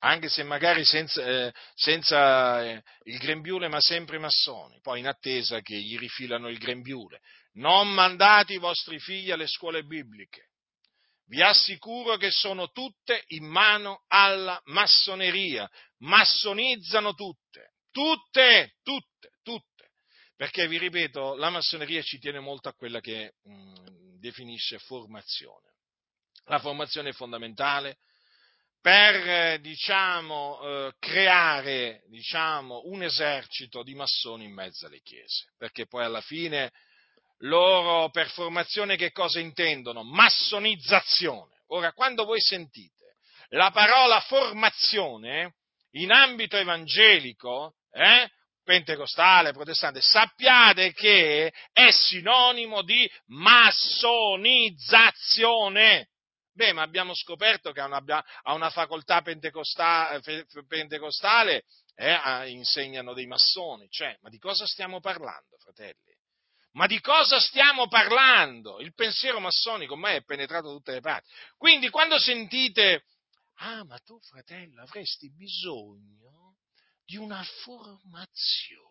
Anche 0.00 0.28
se 0.28 0.42
magari 0.42 0.84
senza, 0.84 1.24
eh, 1.24 1.52
senza 1.74 2.64
eh, 2.64 2.82
il 3.04 3.18
grembiule, 3.18 3.68
ma 3.68 3.80
sempre 3.80 4.18
massoni, 4.18 4.78
poi 4.80 5.00
in 5.00 5.08
attesa 5.08 5.60
che 5.60 5.76
gli 5.76 5.98
rifilano 5.98 6.48
il 6.48 6.58
grembiule. 6.58 7.20
Non 7.54 7.92
mandate 7.92 8.54
i 8.54 8.58
vostri 8.58 9.00
figli 9.00 9.30
alle 9.30 9.46
scuole 9.46 9.82
bibliche. 9.82 10.50
Vi 11.26 11.42
assicuro 11.42 12.16
che 12.16 12.30
sono 12.30 12.70
tutte 12.70 13.24
in 13.28 13.44
mano 13.44 14.04
alla 14.08 14.60
massoneria. 14.66 15.68
Massonizzano 15.98 17.14
tutte, 17.14 17.74
tutte, 17.90 18.76
tutte, 18.82 19.30
tutte. 19.42 19.90
Perché 20.36 20.68
vi 20.68 20.78
ripeto, 20.78 21.34
la 21.34 21.50
massoneria 21.50 22.00
ci 22.02 22.18
tiene 22.18 22.38
molto 22.38 22.68
a 22.68 22.74
quella 22.74 23.00
che 23.00 23.34
mh, 23.42 23.52
mm, 23.52 24.18
definisce 24.20 24.78
formazione. 24.78 25.74
La 26.44 26.60
formazione 26.60 27.10
è 27.10 27.12
fondamentale, 27.12 27.98
per 28.80 29.60
diciamo, 29.60 30.60
eh, 30.60 30.92
creare 30.98 32.02
diciamo, 32.08 32.82
un 32.84 33.02
esercito 33.02 33.82
di 33.82 33.94
massoni 33.94 34.44
in 34.44 34.52
mezzo 34.52 34.86
alle 34.86 35.00
chiese, 35.00 35.52
perché 35.56 35.86
poi 35.86 36.04
alla 36.04 36.20
fine 36.20 36.70
loro 37.42 38.10
per 38.10 38.28
formazione 38.30 38.96
che 38.96 39.12
cosa 39.12 39.40
intendono? 39.40 40.02
Massonizzazione. 40.02 41.56
Ora, 41.68 41.92
quando 41.92 42.24
voi 42.24 42.40
sentite 42.40 42.96
la 43.50 43.70
parola 43.70 44.20
formazione 44.20 45.54
in 45.92 46.10
ambito 46.10 46.56
evangelico, 46.56 47.76
eh, 47.92 48.28
pentecostale, 48.62 49.52
protestante, 49.52 50.02
sappiate 50.02 50.92
che 50.92 51.50
è 51.72 51.90
sinonimo 51.90 52.82
di 52.82 53.10
massonizzazione. 53.26 56.08
Beh, 56.58 56.72
ma 56.72 56.82
abbiamo 56.82 57.14
scoperto 57.14 57.70
che 57.70 57.80
a 57.80 57.84
una, 57.84 58.02
a 58.42 58.52
una 58.52 58.68
facoltà 58.70 59.22
pentecostale, 59.22 60.20
pentecostale 60.66 61.62
eh, 61.94 62.50
insegnano 62.50 63.14
dei 63.14 63.26
massoni. 63.26 63.88
Cioè, 63.88 64.18
ma 64.22 64.28
di 64.28 64.38
cosa 64.38 64.66
stiamo 64.66 64.98
parlando, 64.98 65.56
fratelli? 65.58 66.16
Ma 66.72 66.88
di 66.88 67.00
cosa 67.00 67.38
stiamo 67.38 67.86
parlando? 67.86 68.80
Il 68.80 68.92
pensiero 68.92 69.38
massonico 69.38 69.92
ormai 69.92 70.16
è 70.16 70.24
penetrato 70.24 70.66
da 70.66 70.74
tutte 70.74 70.92
le 70.94 71.00
parti. 71.00 71.30
Quindi 71.56 71.90
quando 71.90 72.18
sentite, 72.18 73.04
ah, 73.58 73.84
ma 73.84 73.96
tu 73.98 74.18
fratello 74.18 74.82
avresti 74.82 75.32
bisogno 75.32 76.56
di 77.04 77.16
una 77.16 77.40
formazione. 77.62 78.86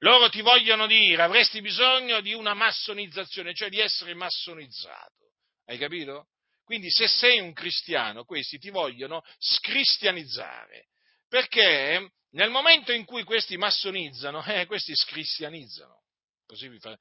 Loro 0.00 0.28
ti 0.30 0.40
vogliono 0.40 0.88
dire, 0.88 1.22
avresti 1.22 1.60
bisogno 1.60 2.20
di 2.20 2.32
una 2.32 2.54
massonizzazione, 2.54 3.54
cioè 3.54 3.68
di 3.68 3.78
essere 3.78 4.14
massonizzato. 4.14 5.20
Hai 5.66 5.78
capito? 5.78 6.26
Quindi 6.70 6.88
se 6.88 7.08
sei 7.08 7.40
un 7.40 7.52
cristiano, 7.52 8.22
questi 8.22 8.56
ti 8.60 8.70
vogliono 8.70 9.24
scristianizzare, 9.40 10.86
perché 11.26 12.12
nel 12.34 12.50
momento 12.50 12.92
in 12.92 13.04
cui 13.04 13.24
questi 13.24 13.56
massonizzano, 13.56 14.44
eh, 14.44 14.66
questi 14.66 14.94
scristianizzano. 14.94 16.02
Così 16.46 16.68
vi 16.68 16.78
fa, 16.78 16.96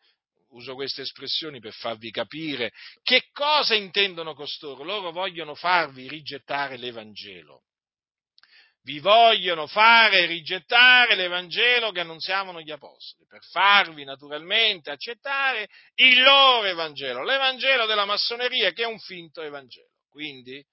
uso 0.54 0.74
queste 0.74 1.04
espressioni 1.04 1.60
per 1.60 1.74
farvi 1.74 2.10
capire 2.10 2.72
che 3.04 3.30
cosa 3.32 3.76
intendono 3.76 4.34
costoro. 4.34 4.84
Loro 4.84 5.12
vogliono 5.12 5.54
farvi 5.54 6.08
rigettare 6.08 6.76
l'Evangelo 6.76 7.66
vi 8.90 8.98
vogliono 8.98 9.68
fare 9.68 10.26
rigettare 10.26 11.14
l'Evangelo 11.14 11.92
che 11.92 12.00
annunziavano 12.00 12.60
gli 12.60 12.72
Apostoli, 12.72 13.28
per 13.28 13.44
farvi 13.44 14.04
naturalmente 14.04 14.90
accettare 14.90 15.68
il 15.94 16.24
loro 16.24 16.66
Evangelo, 16.66 17.24
l'Evangelo 17.24 17.86
della 17.86 18.06
massoneria 18.06 18.72
che 18.72 18.82
è 18.82 18.88
un 18.88 18.98
finto 18.98 19.44
Evangelo. 19.44 19.92
Quindi, 20.10 20.66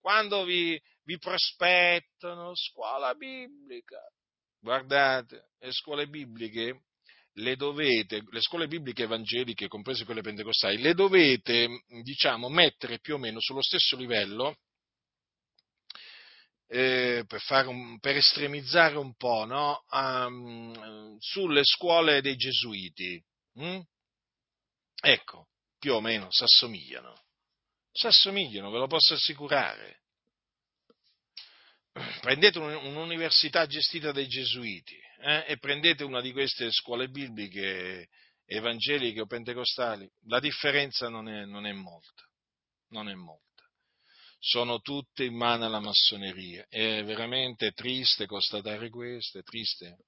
quando 0.00 0.44
vi, 0.44 0.80
vi 1.02 1.18
prospettano 1.18 2.54
scuola 2.54 3.12
biblica, 3.16 3.98
guardate, 4.60 5.48
le 5.58 5.72
scuole 5.72 6.06
bibliche 6.06 6.82
le 7.38 7.56
dovete, 7.56 8.22
le 8.30 8.40
scuole 8.40 8.68
bibliche 8.68 9.02
evangeliche, 9.02 9.66
comprese 9.66 10.04
quelle 10.04 10.22
pentecostali, 10.22 10.78
le 10.78 10.94
dovete, 10.94 11.82
diciamo, 12.04 12.48
mettere 12.48 13.00
più 13.00 13.14
o 13.14 13.18
meno 13.18 13.40
sullo 13.40 13.62
stesso 13.62 13.96
livello 13.96 14.58
eh, 16.66 17.24
per, 17.26 17.66
un, 17.66 17.98
per, 17.98 18.16
estremizzare 18.16 18.96
un 18.96 19.14
po', 19.14 19.44
no? 19.44 19.84
um, 19.90 21.16
sulle 21.18 21.62
scuole 21.64 22.20
dei 22.20 22.36
gesuiti. 22.36 23.22
Mm? 23.60 23.80
Ecco, 25.00 25.48
più 25.78 25.94
o 25.94 26.00
meno 26.00 26.28
si 26.30 26.44
assomigliano. 28.06 28.70
Ve 28.70 28.78
lo 28.78 28.86
posso 28.86 29.14
assicurare. 29.14 30.00
Prendete 32.20 32.58
un'università 32.58 33.66
gestita 33.66 34.10
dai 34.10 34.26
gesuiti 34.26 34.98
eh, 35.20 35.44
e 35.46 35.58
prendete 35.58 36.02
una 36.02 36.20
di 36.20 36.32
queste 36.32 36.72
scuole 36.72 37.08
bibliche 37.08 38.08
evangeliche 38.46 39.20
o 39.20 39.26
pentecostali, 39.26 40.10
la 40.26 40.40
differenza 40.40 41.08
non 41.08 41.28
è, 41.28 41.44
non 41.44 41.66
è 41.66 41.72
molta. 41.72 42.22
Non 42.88 43.08
è 43.08 43.14
molta 43.14 43.53
sono 44.46 44.80
tutte 44.80 45.24
in 45.24 45.34
mano 45.34 45.64
alla 45.64 45.80
massoneria. 45.80 46.66
È 46.68 47.02
veramente 47.02 47.72
triste 47.72 48.26
constatare 48.26 48.90
questo, 48.90 49.38
è 49.38 49.42
triste, 49.42 50.04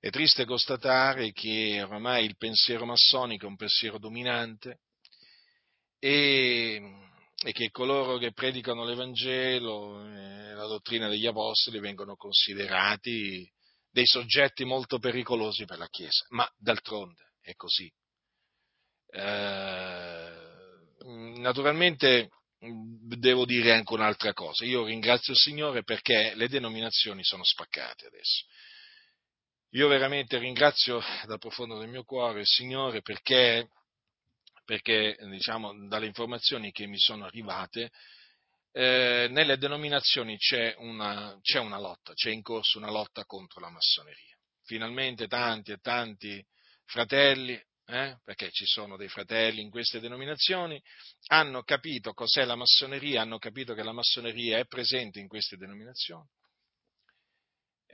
è 0.00 0.08
triste 0.08 0.46
constatare 0.46 1.30
che 1.32 1.82
ormai 1.82 2.24
il 2.24 2.36
pensiero 2.38 2.86
massonico 2.86 3.44
è 3.44 3.48
un 3.48 3.56
pensiero 3.56 3.98
dominante 3.98 4.80
e, 5.98 6.80
e 7.44 7.52
che 7.52 7.70
coloro 7.70 8.16
che 8.16 8.32
predicano 8.32 8.82
l'Evangelo 8.82 10.02
e 10.06 10.54
la 10.54 10.66
dottrina 10.66 11.08
degli 11.08 11.26
Apostoli 11.26 11.80
vengono 11.80 12.16
considerati 12.16 13.46
dei 13.90 14.06
soggetti 14.06 14.64
molto 14.64 14.98
pericolosi 14.98 15.66
per 15.66 15.76
la 15.76 15.88
Chiesa. 15.88 16.24
Ma 16.30 16.50
d'altronde 16.56 17.34
è 17.42 17.52
così. 17.56 17.92
Eh, 19.10 20.32
naturalmente 21.36 22.30
devo 23.18 23.44
dire 23.44 23.72
anche 23.72 23.92
un'altra 23.92 24.32
cosa. 24.32 24.64
Io 24.64 24.84
ringrazio 24.84 25.32
il 25.32 25.38
Signore 25.38 25.82
perché 25.82 26.32
le 26.34 26.48
denominazioni 26.48 27.22
sono 27.24 27.44
spaccate 27.44 28.06
adesso. 28.06 28.44
Io 29.70 29.88
veramente 29.88 30.38
ringrazio 30.38 31.02
dal 31.26 31.38
profondo 31.38 31.78
del 31.78 31.88
mio 31.88 32.04
cuore 32.04 32.40
il 32.40 32.46
Signore 32.46 33.02
perché, 33.02 33.68
perché 34.64 35.16
diciamo, 35.28 35.86
dalle 35.88 36.06
informazioni 36.06 36.70
che 36.70 36.86
mi 36.86 36.98
sono 36.98 37.24
arrivate, 37.24 37.90
eh, 38.72 39.28
nelle 39.30 39.58
denominazioni 39.58 40.36
c'è 40.36 40.74
una, 40.78 41.38
c'è 41.42 41.58
una 41.58 41.78
lotta, 41.78 42.12
c'è 42.12 42.30
in 42.30 42.42
corso 42.42 42.78
una 42.78 42.90
lotta 42.90 43.24
contro 43.24 43.60
la 43.60 43.70
massoneria. 43.70 44.36
Finalmente 44.64 45.26
tanti 45.26 45.72
e 45.72 45.78
tanti 45.78 46.44
fratelli 46.84 47.60
eh, 47.86 48.18
perché 48.24 48.50
ci 48.50 48.64
sono 48.64 48.96
dei 48.96 49.08
fratelli 49.08 49.60
in 49.60 49.70
queste 49.70 50.00
denominazioni, 50.00 50.80
hanno 51.26 51.62
capito 51.62 52.12
cos'è 52.12 52.44
la 52.44 52.56
massoneria, 52.56 53.20
hanno 53.20 53.38
capito 53.38 53.74
che 53.74 53.82
la 53.82 53.92
massoneria 53.92 54.58
è 54.58 54.66
presente 54.66 55.20
in 55.20 55.28
queste 55.28 55.56
denominazioni. 55.56 56.28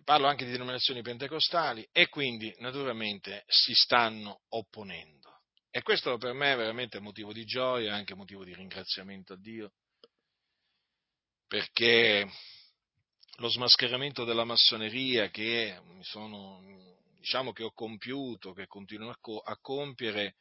Parlo 0.05 0.27
anche 0.27 0.47
di 0.47 0.53
denominazioni 0.53 1.03
pentecostali 1.03 1.87
e 1.93 2.09
quindi 2.09 2.55
naturalmente 2.59 3.45
si 3.49 3.75
stanno 3.75 4.43
opponendo. 4.49 5.43
E 5.71 5.83
questo 5.83 6.17
per 6.17 6.33
me 6.33 6.53
è 6.53 6.57
veramente 6.57 7.01
motivo 7.01 7.33
di 7.33 7.45
gioia 7.45 7.93
e 7.93 7.95
anche 7.95 8.15
motivo 8.15 8.43
di 8.43 8.55
ringraziamento 8.55 9.35
a 9.35 9.39
Dio, 9.39 9.73
perché 11.47 12.29
lo 13.37 13.49
smascheramento 13.49 14.25
della 14.25 14.45
massoneria 14.45 15.31
che 15.31 15.81
mi 15.85 16.03
sono 16.03 16.99
diciamo 17.21 17.53
che 17.53 17.63
ho 17.63 17.73
compiuto, 17.73 18.55
che 18.55 18.67
continuo 18.67 19.15
a 19.45 19.59
compiere, 19.61 20.37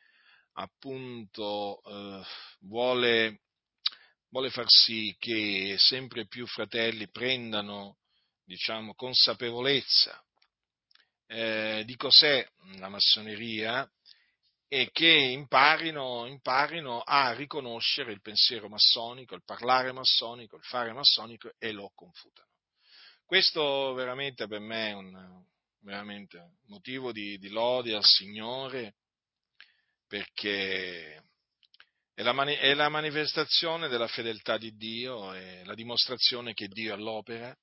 appunto 0.53 1.81
eh, 1.83 2.23
vuole, 2.61 3.41
vuole, 4.29 4.49
far 4.49 4.65
sì 4.67 5.13
che 5.19 5.75
sempre 5.77 6.25
più 6.25 6.47
fratelli 6.47 7.09
prendano, 7.09 7.97
diciamo, 8.45 8.95
consapevolezza 8.95 10.23
eh, 11.27 11.83
di 11.85 11.95
cos'è 11.97 12.47
la 12.77 12.87
massoneria 12.87 13.87
e 14.69 14.89
che 14.91 15.09
imparino, 15.09 16.27
imparino, 16.27 17.01
a 17.01 17.33
riconoscere 17.33 18.13
il 18.13 18.21
pensiero 18.21 18.69
massonico, 18.69 19.35
il 19.35 19.43
parlare 19.43 19.91
massonico, 19.91 20.55
il 20.55 20.63
fare 20.63 20.93
massonico 20.93 21.51
e 21.57 21.71
lo 21.71 21.91
confutano. 21.93 22.47
Questo 23.25 23.93
veramente 23.93 24.47
per 24.47 24.59
me 24.59 24.89
è 24.89 24.93
un, 24.93 25.45
veramente 25.81 26.57
motivo 26.67 27.11
di, 27.11 27.37
di 27.37 27.49
lode 27.49 27.95
al 27.95 28.03
Signore 28.03 28.95
perché 30.07 31.23
è 32.13 32.21
la, 32.21 32.33
mani- 32.33 32.55
è 32.55 32.73
la, 32.73 32.89
manifestazione 32.89 33.87
della 33.87 34.07
fedeltà 34.07 34.57
di 34.57 34.75
Dio, 34.75 35.31
è 35.31 35.63
la 35.63 35.75
dimostrazione 35.75 36.53
che 36.53 36.67
Dio 36.67 36.91
è 36.91 36.95
all'opera 36.95 37.55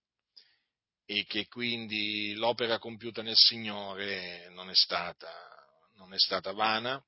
e 1.04 1.24
che 1.26 1.46
quindi 1.46 2.34
l'opera 2.34 2.78
compiuta 2.78 3.22
nel 3.22 3.36
Signore 3.36 4.48
non 4.50 4.70
è 4.70 4.74
stata, 4.74 5.30
non 5.96 6.14
è 6.14 6.18
stata 6.18 6.52
vana. 6.52 7.02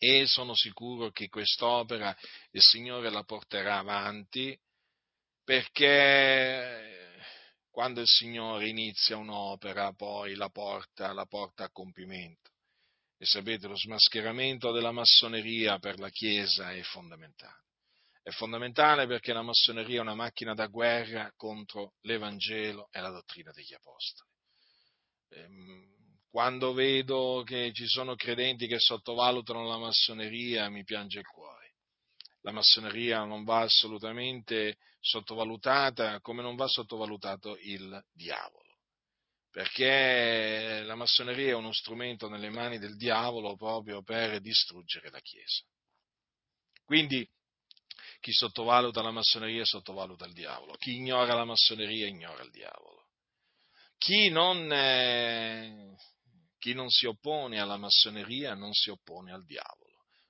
E 0.00 0.26
sono 0.26 0.54
sicuro 0.54 1.10
che 1.10 1.28
quest'opera 1.28 2.16
il 2.52 2.62
Signore 2.62 3.10
la 3.10 3.24
porterà 3.24 3.78
avanti 3.78 4.56
perché 5.42 6.97
quando 7.78 8.00
il 8.00 8.08
Signore 8.08 8.66
inizia 8.66 9.16
un'opera, 9.16 9.92
poi 9.92 10.34
la 10.34 10.48
porta, 10.48 11.12
la 11.12 11.26
porta 11.26 11.62
a 11.62 11.70
compimento. 11.70 12.50
E 13.16 13.24
sapete, 13.24 13.68
lo 13.68 13.76
smascheramento 13.76 14.72
della 14.72 14.90
massoneria 14.90 15.78
per 15.78 16.00
la 16.00 16.08
Chiesa 16.08 16.72
è 16.72 16.82
fondamentale. 16.82 17.66
È 18.20 18.30
fondamentale 18.30 19.06
perché 19.06 19.32
la 19.32 19.42
massoneria 19.42 19.98
è 19.98 20.00
una 20.00 20.16
macchina 20.16 20.54
da 20.54 20.66
guerra 20.66 21.32
contro 21.36 21.92
l'Evangelo 22.00 22.88
e 22.90 22.98
la 22.98 23.10
dottrina 23.10 23.52
degli 23.52 23.74
Apostoli. 23.74 24.30
Ehm, 25.28 26.18
quando 26.28 26.72
vedo 26.72 27.44
che 27.46 27.70
ci 27.72 27.86
sono 27.86 28.16
credenti 28.16 28.66
che 28.66 28.80
sottovalutano 28.80 29.68
la 29.68 29.78
massoneria, 29.78 30.68
mi 30.68 30.82
piange 30.82 31.20
il 31.20 31.26
cuore 31.26 31.57
la 32.42 32.52
massoneria 32.52 33.24
non 33.24 33.44
va 33.44 33.60
assolutamente 33.60 34.78
sottovalutata, 35.00 36.20
come 36.20 36.42
non 36.42 36.56
va 36.56 36.66
sottovalutato 36.66 37.56
il 37.60 38.04
diavolo, 38.12 38.78
perché 39.50 40.82
la 40.84 40.94
massoneria 40.94 41.50
è 41.50 41.54
uno 41.54 41.72
strumento 41.72 42.28
nelle 42.28 42.50
mani 42.50 42.78
del 42.78 42.96
diavolo 42.96 43.56
proprio 43.56 44.02
per 44.02 44.40
distruggere 44.40 45.10
la 45.10 45.20
Chiesa. 45.20 45.64
Quindi 46.84 47.28
chi 48.20 48.32
sottovaluta 48.32 49.02
la 49.02 49.10
massoneria 49.10 49.64
sottovaluta 49.64 50.26
il 50.26 50.32
diavolo, 50.32 50.74
chi 50.74 50.96
ignora 50.96 51.34
la 51.34 51.44
massoneria 51.44 52.06
ignora 52.06 52.42
il 52.42 52.50
diavolo. 52.50 53.06
Chi 53.98 54.28
non, 54.28 54.72
eh, 54.72 55.96
chi 56.58 56.72
non 56.72 56.88
si 56.88 57.06
oppone 57.06 57.60
alla 57.60 57.76
massoneria 57.76 58.54
non 58.54 58.72
si 58.72 58.90
oppone 58.90 59.32
al 59.32 59.44
diavolo 59.44 59.87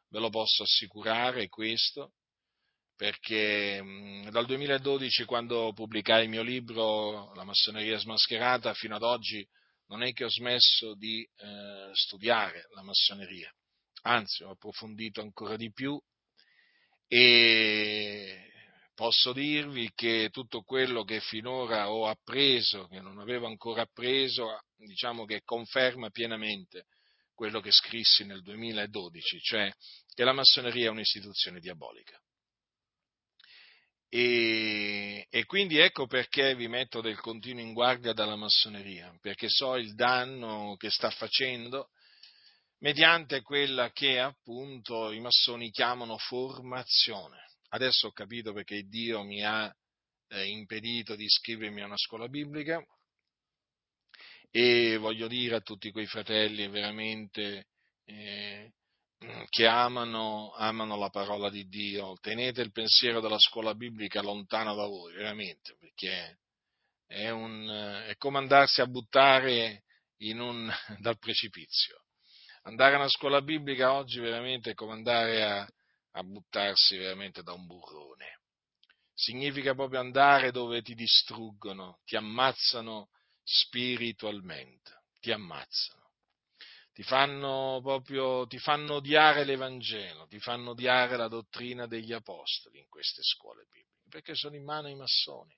ve 0.08 0.18
lo 0.18 0.30
posso 0.30 0.62
assicurare 0.62 1.48
questo, 1.48 2.12
perché 2.96 3.80
dal 4.30 4.46
2012, 4.46 5.24
quando 5.24 5.72
pubblicai 5.72 6.24
il 6.24 6.28
mio 6.28 6.42
libro 6.42 7.32
La 7.34 7.44
massoneria 7.44 7.98
smascherata, 7.98 8.74
fino 8.74 8.96
ad 8.96 9.02
oggi 9.02 9.46
non 9.86 10.02
è 10.02 10.12
che 10.12 10.24
ho 10.24 10.30
smesso 10.30 10.94
di 10.94 11.22
eh, 11.22 11.90
studiare 11.92 12.66
la 12.74 12.82
massoneria, 12.82 13.52
anzi 14.02 14.42
ho 14.42 14.50
approfondito 14.50 15.20
ancora 15.20 15.56
di 15.56 15.72
più. 15.72 16.00
E 17.10 18.50
posso 18.94 19.32
dirvi 19.32 19.90
che 19.94 20.28
tutto 20.30 20.62
quello 20.62 21.04
che 21.04 21.20
finora 21.20 21.90
ho 21.90 22.06
appreso, 22.06 22.86
che 22.88 23.00
non 23.00 23.18
avevo 23.18 23.46
ancora 23.46 23.82
appreso, 23.82 24.60
diciamo 24.76 25.24
che 25.24 25.42
conferma 25.44 26.10
pienamente 26.10 26.86
quello 27.38 27.60
che 27.60 27.70
scrissi 27.70 28.24
nel 28.24 28.42
2012, 28.42 29.38
cioè 29.38 29.72
che 30.12 30.24
la 30.24 30.32
massoneria 30.32 30.88
è 30.88 30.90
un'istituzione 30.90 31.60
diabolica. 31.60 32.20
E, 34.08 35.24
e, 35.30 35.44
quindi 35.44 35.78
ecco 35.78 36.08
perché 36.08 36.56
vi 36.56 36.66
metto 36.66 37.00
del 37.00 37.20
continuo 37.20 37.62
in 37.62 37.74
guardia 37.74 38.12
dalla 38.12 38.34
massoneria, 38.34 39.16
perché 39.20 39.48
so 39.48 39.76
il 39.76 39.94
danno 39.94 40.74
che 40.76 40.90
sta 40.90 41.10
facendo 41.10 41.90
mediante 42.78 43.40
quella 43.42 43.92
che 43.92 44.18
appunto 44.18 45.12
i 45.12 45.20
massoni 45.20 45.70
chiamano 45.70 46.18
formazione. 46.18 47.38
Adesso 47.68 48.08
ho 48.08 48.12
capito 48.12 48.52
perché 48.52 48.82
Dio 48.82 49.22
mi 49.22 49.44
ha 49.44 49.72
eh, 50.30 50.46
impedito 50.46 51.14
di 51.14 51.24
iscrivermi 51.24 51.82
a 51.82 51.86
una 51.86 51.98
scuola 51.98 52.26
biblica, 52.26 52.84
e 54.50 54.96
voglio 54.96 55.28
dire 55.28 55.56
a 55.56 55.60
tutti 55.60 55.90
quei 55.90 56.06
fratelli 56.06 56.68
veramente 56.68 57.66
eh, 58.04 58.72
che 59.48 59.66
amano, 59.66 60.52
amano, 60.54 60.96
la 60.96 61.10
parola 61.10 61.50
di 61.50 61.66
Dio, 61.66 62.16
tenete 62.20 62.60
il 62.60 62.72
pensiero 62.72 63.20
della 63.20 63.38
scuola 63.38 63.74
biblica 63.74 64.22
lontano 64.22 64.74
da 64.74 64.86
voi, 64.86 65.14
veramente, 65.14 65.76
perché 65.78 66.38
è, 67.06 67.28
un, 67.30 67.66
è 68.06 68.14
come 68.16 68.38
andarsi 68.38 68.80
a 68.80 68.86
buttare 68.86 69.82
un, 70.18 70.72
dal 71.00 71.18
precipizio. 71.18 72.04
Andare 72.62 72.94
a 72.94 72.98
una 72.98 73.08
scuola 73.08 73.40
biblica 73.42 73.92
oggi 73.94 74.20
veramente 74.20 74.70
è 74.70 74.74
come 74.74 74.92
andare 74.92 75.42
a, 75.42 75.66
a 76.12 76.22
buttarsi 76.22 76.96
veramente 76.96 77.42
da 77.42 77.52
un 77.52 77.66
burrone. 77.66 78.40
Significa 79.14 79.74
proprio 79.74 79.98
andare 79.98 80.52
dove 80.52 80.80
ti 80.82 80.94
distruggono, 80.94 81.98
ti 82.04 82.14
ammazzano 82.14 83.08
spiritualmente, 83.50 85.04
ti 85.20 85.32
ammazzano. 85.32 85.96
ti 86.92 87.04
fanno 87.04 87.78
proprio, 87.80 88.46
ti 88.48 88.58
fanno 88.58 88.94
odiare 88.94 89.44
l'Evangelo, 89.44 90.26
ti 90.26 90.40
fanno 90.40 90.70
odiare 90.70 91.16
la 91.16 91.28
dottrina 91.28 91.86
degli 91.86 92.12
apostoli 92.12 92.80
in 92.80 92.88
queste 92.88 93.22
scuole 93.22 93.66
bibliche, 93.70 94.08
perché 94.10 94.34
sono 94.34 94.56
in 94.56 94.64
mano 94.64 94.88
ai 94.88 94.96
massoni. 94.96 95.56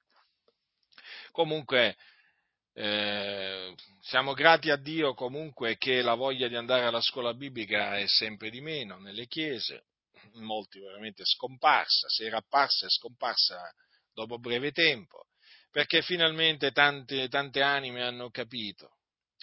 Comunque, 1.32 1.96
eh, 2.74 3.74
siamo 4.02 4.34
grati 4.34 4.70
a 4.70 4.76
Dio 4.76 5.14
comunque 5.14 5.78
che 5.78 6.02
la 6.02 6.14
voglia 6.14 6.46
di 6.46 6.56
andare 6.56 6.84
alla 6.84 7.00
scuola 7.00 7.32
biblica 7.32 7.96
è 7.96 8.06
sempre 8.06 8.50
di 8.50 8.60
meno 8.60 8.98
nelle 8.98 9.26
chiese, 9.26 9.86
molti 10.34 10.78
veramente 10.78 11.24
scomparsa, 11.24 12.06
se 12.08 12.26
era 12.26 12.36
apparsa 12.36 12.86
è 12.86 12.90
scomparsa 12.90 13.58
dopo 14.12 14.38
breve 14.38 14.72
tempo, 14.72 15.29
perché 15.70 16.02
finalmente 16.02 16.72
tante, 16.72 17.28
tante 17.28 17.62
anime 17.62 18.02
hanno 18.02 18.30
capito, 18.30 18.96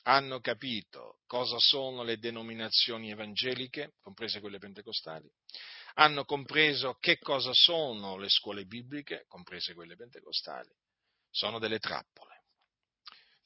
hanno 0.04 0.40
capito 0.40 1.20
cosa 1.26 1.58
sono 1.60 2.04
le 2.04 2.18
denominazioni 2.18 3.12
evangeliche, 3.12 3.94
comprese 4.02 4.40
quelle 4.40 4.60
pentecostali, 4.60 5.30
hanno 5.96 6.26
compreso 6.26 6.98
che 7.00 7.18
cosa 7.18 7.52
sono 7.54 8.18
le 8.18 8.30
scuole 8.30 8.66
bibliche, 8.66 9.26
comprese 9.28 9.74
quelle 9.74 9.96
pentecostali, 9.96 10.70
sono 11.30 11.60
delle 11.60 11.80
trappole 11.80 12.38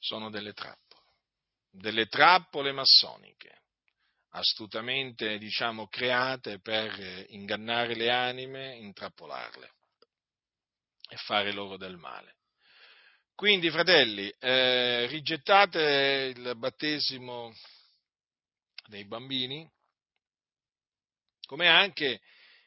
sono 0.02 0.30
delle 0.30 0.52
trappole, 0.52 1.06
delle 1.70 2.06
trappole 2.06 2.72
massoniche, 2.72 3.62
astutamente, 4.30 5.38
diciamo, 5.38 5.86
create 5.86 6.60
per 6.60 7.24
ingannare 7.28 7.94
le 7.94 8.10
anime, 8.10 8.74
intrappolarle 8.76 9.74
e 11.08 11.16
fare 11.18 11.52
loro 11.52 11.76
del 11.76 11.96
male. 11.96 12.38
Quindi, 13.42 13.72
fratelli, 13.72 14.32
eh, 14.38 15.08
rigettate 15.08 16.32
il 16.36 16.54
battesimo 16.56 17.52
dei 18.86 19.04
bambini, 19.04 19.68
come 21.48 21.66
anche 21.66 22.20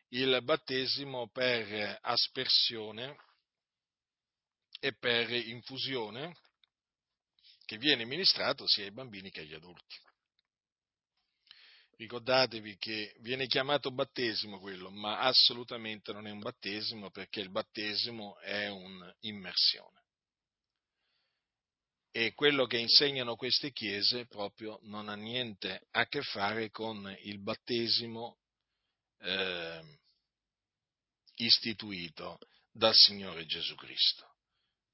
il 0.10 0.38
battesimo 0.44 1.30
per 1.30 2.00
aspersione 2.02 3.16
e 4.82 4.94
per 4.98 5.32
infusione, 5.32 6.36
che 7.64 7.78
viene 7.78 8.04
ministrato 8.04 8.68
sia 8.68 8.84
ai 8.84 8.92
bambini 8.92 9.32
che 9.32 9.40
agli 9.40 9.54
adulti. 9.54 9.96
Ricordatevi 11.96 12.76
che 12.78 13.16
viene 13.20 13.48
chiamato 13.48 13.92
battesimo 13.92 14.60
quello, 14.60 14.90
ma 14.90 15.20
assolutamente 15.20 16.12
non 16.12 16.28
è 16.28 16.32
un 16.32 16.40
battesimo 16.40 17.12
perché 17.12 17.40
il 17.40 17.50
battesimo 17.50 18.38
è 18.40 18.68
un'immersione. 18.68 20.04
E 22.18 22.34
quello 22.34 22.66
che 22.66 22.78
insegnano 22.78 23.36
queste 23.36 23.74
chiese 23.74 24.26
proprio 24.26 24.80
non 24.84 25.09
ha 25.09 25.16
niente 25.16 25.88
a 25.91 26.07
che 26.07 26.22
fare 26.22 26.70
con 26.70 27.13
il 27.24 27.41
battesimo 27.41 28.38
eh, 29.20 29.82
istituito 31.36 32.39
dal 32.72 32.95
Signore 32.95 33.45
Gesù 33.45 33.76
Cristo. 33.76 34.36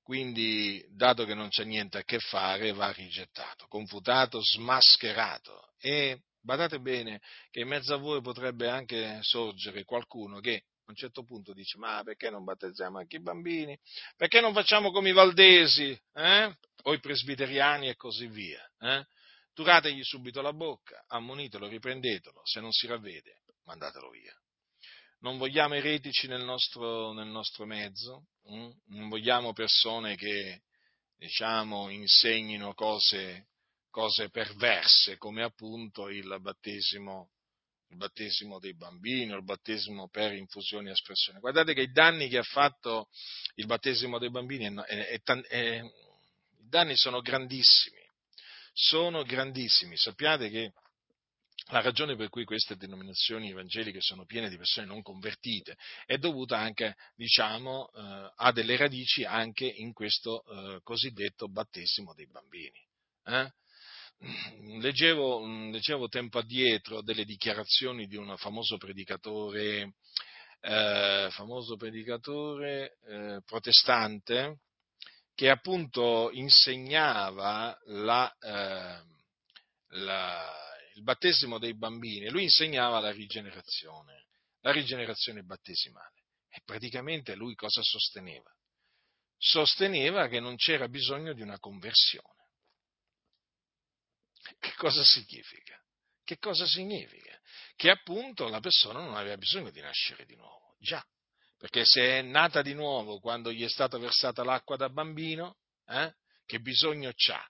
Quindi, 0.01 0.83
dato 0.95 1.25
che 1.25 1.35
non 1.35 1.49
c'è 1.49 1.63
niente 1.63 1.99
a 1.99 2.03
che 2.03 2.17
fare, 2.17 2.73
va 2.73 2.91
rigettato, 2.91 3.67
confutato, 3.67 4.41
smascherato. 4.41 5.73
E 5.77 6.23
badate 6.41 6.79
bene 6.79 7.21
che 7.51 7.59
in 7.59 7.67
mezzo 7.67 7.93
a 7.93 7.97
voi 7.97 8.21
potrebbe 8.21 8.67
anche 8.67 9.19
sorgere 9.21 9.83
qualcuno 9.83 10.39
che 10.39 10.63
a 10.91 10.93
un 10.93 10.95
certo 10.95 11.23
punto 11.23 11.53
dice: 11.53 11.77
Ma 11.77 12.01
perché 12.03 12.29
non 12.29 12.43
battezziamo 12.43 12.99
anche 12.99 13.17
i 13.17 13.21
bambini? 13.21 13.77
Perché 14.15 14.41
non 14.41 14.53
facciamo 14.53 14.91
come 14.91 15.09
i 15.09 15.13
valdesi 15.13 15.99
eh? 16.13 16.55
o 16.83 16.93
i 16.93 16.99
presbiteriani 16.99 17.89
e 17.89 17.95
così 17.95 18.27
via? 18.27 18.61
Eh? 18.79 19.05
Turategli 19.53 20.03
subito 20.03 20.41
la 20.41 20.53
bocca, 20.53 21.03
ammonitelo, 21.07 21.67
riprendetelo, 21.67 22.41
se 22.43 22.61
non 22.61 22.71
si 22.71 22.87
ravvede, 22.87 23.41
mandatelo 23.65 24.09
via 24.09 24.33
non 25.21 25.37
vogliamo 25.37 25.75
eretici 25.75 26.27
nel 26.27 26.43
nostro, 26.43 27.13
nel 27.13 27.27
nostro 27.27 27.65
mezzo, 27.65 28.27
hm? 28.43 28.69
non 28.87 29.09
vogliamo 29.09 29.53
persone 29.53 30.15
che 30.15 30.61
diciamo, 31.15 31.89
insegnino 31.89 32.73
cose, 32.73 33.49
cose 33.91 34.29
perverse 34.29 35.17
come 35.17 35.43
appunto 35.43 36.09
il 36.09 36.35
battesimo, 36.39 37.29
il 37.91 37.97
battesimo 37.97 38.57
dei 38.59 38.73
bambini 38.73 39.33
il 39.33 39.43
battesimo 39.43 40.07
per 40.09 40.33
infusione 40.33 40.89
e 40.89 40.93
espressione. 40.93 41.39
Guardate 41.39 41.73
che 41.73 41.81
i 41.81 41.91
danni 41.91 42.29
che 42.29 42.37
ha 42.37 42.43
fatto 42.43 43.09
il 43.55 43.65
battesimo 43.65 44.17
dei 44.17 44.31
bambini 44.31 44.65
è, 44.65 45.19
è, 45.21 45.21
è, 45.21 45.81
i 45.81 46.69
danni 46.69 46.95
sono 46.95 47.21
grandissimi, 47.21 48.01
sono 48.73 49.23
grandissimi. 49.23 49.97
Sappiate 49.97 50.49
che 50.49 50.71
la 51.65 51.81
ragione 51.81 52.15
per 52.15 52.29
cui 52.29 52.45
queste 52.45 52.75
denominazioni 52.75 53.49
evangeliche 53.49 54.01
sono 54.01 54.25
piene 54.25 54.49
di 54.49 54.57
persone 54.57 54.87
non 54.87 55.01
convertite 55.01 55.77
è 56.05 56.17
dovuta 56.17 56.57
anche, 56.57 56.95
diciamo, 57.15 57.91
eh, 57.93 58.31
a 58.35 58.51
delle 58.51 58.77
radici 58.77 59.23
anche 59.23 59.65
in 59.65 59.93
questo 59.93 60.43
eh, 60.43 60.79
cosiddetto 60.81 61.49
battesimo 61.49 62.13
dei 62.13 62.27
bambini. 62.27 62.79
Eh? 63.25 63.51
Leggevo, 64.79 65.45
leggevo, 65.45 66.07
tempo 66.07 66.39
addietro 66.39 67.01
delle 67.01 67.25
dichiarazioni 67.25 68.05
di 68.05 68.15
un 68.15 68.35
famoso 68.37 68.77
predicatore, 68.77 69.95
eh, 70.59 71.27
famoso 71.31 71.75
predicatore 71.75 72.97
eh, 73.07 73.41
protestante 73.45 74.59
che 75.33 75.49
appunto 75.49 76.29
insegnava 76.31 77.75
la, 77.85 78.31
eh, 78.39 79.01
la 79.97 80.61
il 80.95 81.03
battesimo 81.03 81.57
dei 81.57 81.75
bambini, 81.75 82.29
lui 82.29 82.43
insegnava 82.43 82.99
la 82.99 83.11
rigenerazione, 83.11 84.27
la 84.61 84.71
rigenerazione 84.71 85.43
battesimale. 85.43 86.23
E 86.49 86.61
praticamente 86.65 87.35
lui 87.35 87.55
cosa 87.55 87.81
sosteneva? 87.81 88.51
Sosteneva 89.37 90.27
che 90.27 90.39
non 90.39 90.55
c'era 90.57 90.87
bisogno 90.87 91.33
di 91.33 91.41
una 91.41 91.57
conversione. 91.59 92.40
Che 94.61 94.73
cosa 94.75 95.03
significa? 95.03 95.75
Che 96.23 96.37
cosa 96.37 96.67
significa? 96.67 97.35
Che 97.75 97.89
appunto 97.89 98.47
la 98.47 98.59
persona 98.59 98.99
non 98.99 99.15
aveva 99.15 99.35
bisogno 99.35 99.71
di 99.71 99.81
nascere 99.81 100.23
di 100.25 100.35
nuovo. 100.35 100.75
Già, 100.79 101.03
perché 101.57 101.83
se 101.83 102.19
è 102.19 102.21
nata 102.21 102.61
di 102.61 102.75
nuovo 102.75 103.19
quando 103.19 103.51
gli 103.51 103.63
è 103.63 103.69
stata 103.69 103.97
versata 103.97 104.43
l'acqua 104.43 104.77
da 104.77 104.89
bambino, 104.89 105.57
eh, 105.87 106.13
che 106.45 106.59
bisogno 106.59 107.11
c'ha? 107.15 107.43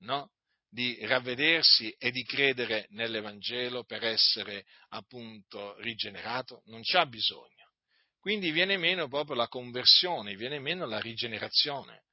No? 0.00 0.30
di 0.72 0.96
ravvedersi 1.04 1.94
e 1.98 2.10
di 2.10 2.24
credere 2.24 2.86
nell'Evangelo 2.90 3.84
per 3.84 4.04
essere 4.04 4.64
appunto 4.88 5.78
rigenerato? 5.80 6.62
Non 6.66 6.80
c'ha 6.82 7.04
bisogno. 7.04 7.72
Quindi 8.18 8.50
viene 8.52 8.78
meno 8.78 9.06
proprio 9.06 9.36
la 9.36 9.48
conversione, 9.48 10.34
viene 10.34 10.60
meno 10.60 10.86
la 10.86 10.98
rigenerazione. 10.98 12.04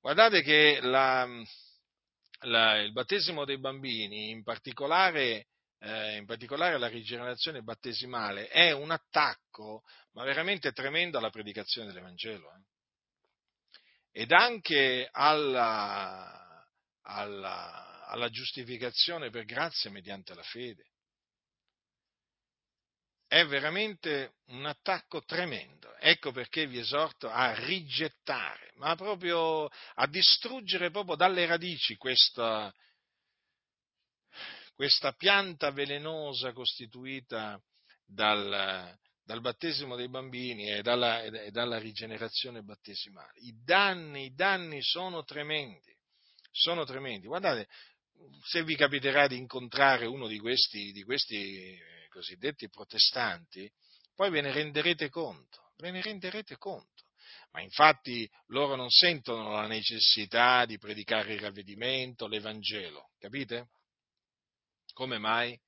Guardate 0.00 0.40
che 0.40 0.78
la, 0.80 1.28
la, 2.40 2.80
il 2.80 2.92
battesimo 2.92 3.44
dei 3.44 3.58
bambini, 3.58 4.30
in 4.30 4.42
particolare, 4.42 5.48
eh, 5.78 6.16
in 6.16 6.26
particolare 6.26 6.78
la 6.78 6.88
rigenerazione 6.88 7.62
battesimale, 7.62 8.48
è 8.48 8.72
un 8.72 8.90
attacco, 8.90 9.82
ma 10.12 10.24
veramente 10.24 10.72
tremendo 10.72 11.18
alla 11.18 11.30
predicazione 11.30 11.88
dell'Evangelo. 11.88 12.50
Eh? 12.52 14.20
Ed 14.22 14.32
anche 14.32 15.08
alla, 15.10 16.66
alla, 17.02 18.06
alla 18.06 18.28
giustificazione 18.30 19.30
per 19.30 19.44
grazia 19.44 19.90
mediante 19.90 20.34
la 20.34 20.42
fede. 20.42 20.92
È 23.28 23.44
veramente 23.46 24.34
un 24.46 24.66
attacco 24.66 25.22
tremendo. 25.24 25.94
Ecco 25.98 26.30
perché 26.32 26.66
vi 26.66 26.78
esorto 26.78 27.28
a 27.28 27.54
rigettare, 27.54 28.72
ma 28.76 28.94
proprio 28.94 29.68
a 29.94 30.06
distruggere 30.06 30.90
proprio 30.90 31.16
dalle 31.16 31.44
radici 31.46 31.96
questa, 31.96 32.72
questa 34.74 35.12
pianta 35.12 35.70
velenosa 35.70 36.52
costituita 36.52 37.60
dal, 38.04 38.96
dal 39.24 39.40
battesimo 39.40 39.96
dei 39.96 40.08
bambini 40.08 40.70
e 40.70 40.82
dalla, 40.82 41.22
e 41.22 41.50
dalla, 41.50 41.78
rigenerazione 41.78 42.62
battesimale. 42.62 43.32
I 43.40 43.60
danni, 43.64 44.26
I 44.26 44.34
danni 44.34 44.82
sono 44.82 45.24
tremendi 45.24 45.94
sono 46.56 46.84
tremendi. 46.84 47.26
Guardate, 47.26 47.68
se 48.44 48.64
vi 48.64 48.74
capiterà 48.76 49.26
di 49.26 49.36
incontrare 49.36 50.06
uno 50.06 50.26
di 50.26 50.38
questi, 50.38 50.90
di 50.92 51.02
questi 51.02 51.78
cosiddetti 52.16 52.70
protestanti, 52.70 53.70
poi 54.14 54.30
ve 54.30 54.40
ne 54.40 54.50
renderete 54.50 55.10
conto, 55.10 55.72
ve 55.76 55.90
ne 55.90 56.00
renderete 56.00 56.56
conto. 56.56 57.04
Ma 57.50 57.60
infatti 57.60 58.28
loro 58.46 58.74
non 58.74 58.88
sentono 58.88 59.50
la 59.50 59.66
necessità 59.66 60.64
di 60.64 60.78
predicare 60.78 61.34
il 61.34 61.40
ravvedimento, 61.40 62.26
l'Evangelo, 62.26 63.10
capite? 63.18 63.68
Come 64.94 65.18
mai? 65.18 65.58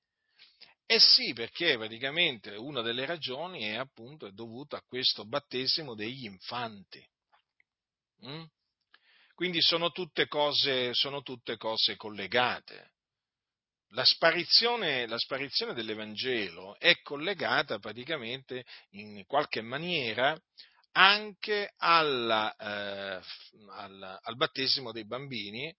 Eh 0.86 1.00
sì, 1.00 1.34
perché 1.34 1.76
praticamente 1.76 2.54
una 2.54 2.80
delle 2.80 3.04
ragioni 3.04 3.64
è 3.64 3.74
appunto 3.74 4.26
è 4.26 4.30
dovuta 4.30 4.78
a 4.78 4.82
questo 4.82 5.26
battesimo 5.26 5.94
degli 5.94 6.24
infanti. 6.24 7.06
Mm? 8.26 8.44
Quindi 9.34 9.60
sono 9.60 9.90
tutte 9.90 10.26
cose, 10.28 10.94
sono 10.94 11.20
tutte 11.20 11.58
cose 11.58 11.96
collegate. 11.96 12.92
La 13.92 14.04
sparizione, 14.04 15.06
la 15.06 15.18
sparizione, 15.18 15.72
dell'Evangelo 15.72 16.78
è 16.78 17.00
collegata 17.02 17.78
praticamente 17.78 18.64
in 18.90 19.24
qualche 19.26 19.62
maniera 19.62 20.38
anche 20.92 21.72
alla, 21.76 22.54
eh, 22.56 23.22
al, 23.70 24.18
al, 24.22 24.36
battesimo 24.36 24.92
dei 24.92 25.06
bambini 25.06 25.74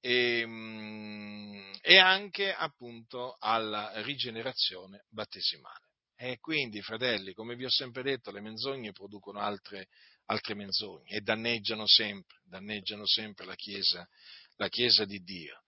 e, 0.00 0.46
mm, 0.46 1.72
e, 1.82 1.98
anche 1.98 2.54
appunto 2.54 3.36
alla 3.38 4.00
rigenerazione 4.02 5.04
battesimale. 5.10 5.84
E 6.16 6.38
quindi, 6.38 6.80
fratelli, 6.80 7.34
come 7.34 7.56
vi 7.56 7.64
ho 7.64 7.70
sempre 7.70 8.02
detto, 8.02 8.30
le 8.30 8.40
menzogne 8.40 8.92
producono 8.92 9.40
altre, 9.40 9.88
altre 10.26 10.54
menzogne 10.54 11.16
e 11.16 11.20
danneggiano 11.20 11.86
sempre, 11.86 12.40
danneggiano 12.44 13.06
sempre 13.06 13.44
la 13.44 13.54
Chiesa, 13.54 14.08
la 14.56 14.68
Chiesa 14.68 15.04
di 15.04 15.18
Dio. 15.18 15.65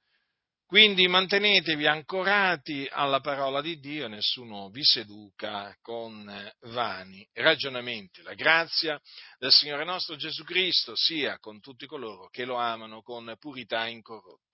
Quindi 0.68 1.08
mantenetevi 1.08 1.86
ancorati 1.86 2.86
alla 2.92 3.20
parola 3.20 3.62
di 3.62 3.78
Dio 3.78 4.06
nessuno 4.06 4.68
vi 4.68 4.84
seduca 4.84 5.74
con 5.80 6.30
vani 6.60 7.26
ragionamenti. 7.32 8.20
La 8.20 8.34
grazia 8.34 9.00
del 9.38 9.50
Signore 9.50 9.86
nostro 9.86 10.16
Gesù 10.16 10.44
Cristo 10.44 10.92
sia 10.94 11.38
con 11.38 11.60
tutti 11.60 11.86
coloro 11.86 12.28
che 12.28 12.44
lo 12.44 12.56
amano 12.56 13.00
con 13.00 13.34
purità 13.38 13.86
incorrotta. 13.86 14.47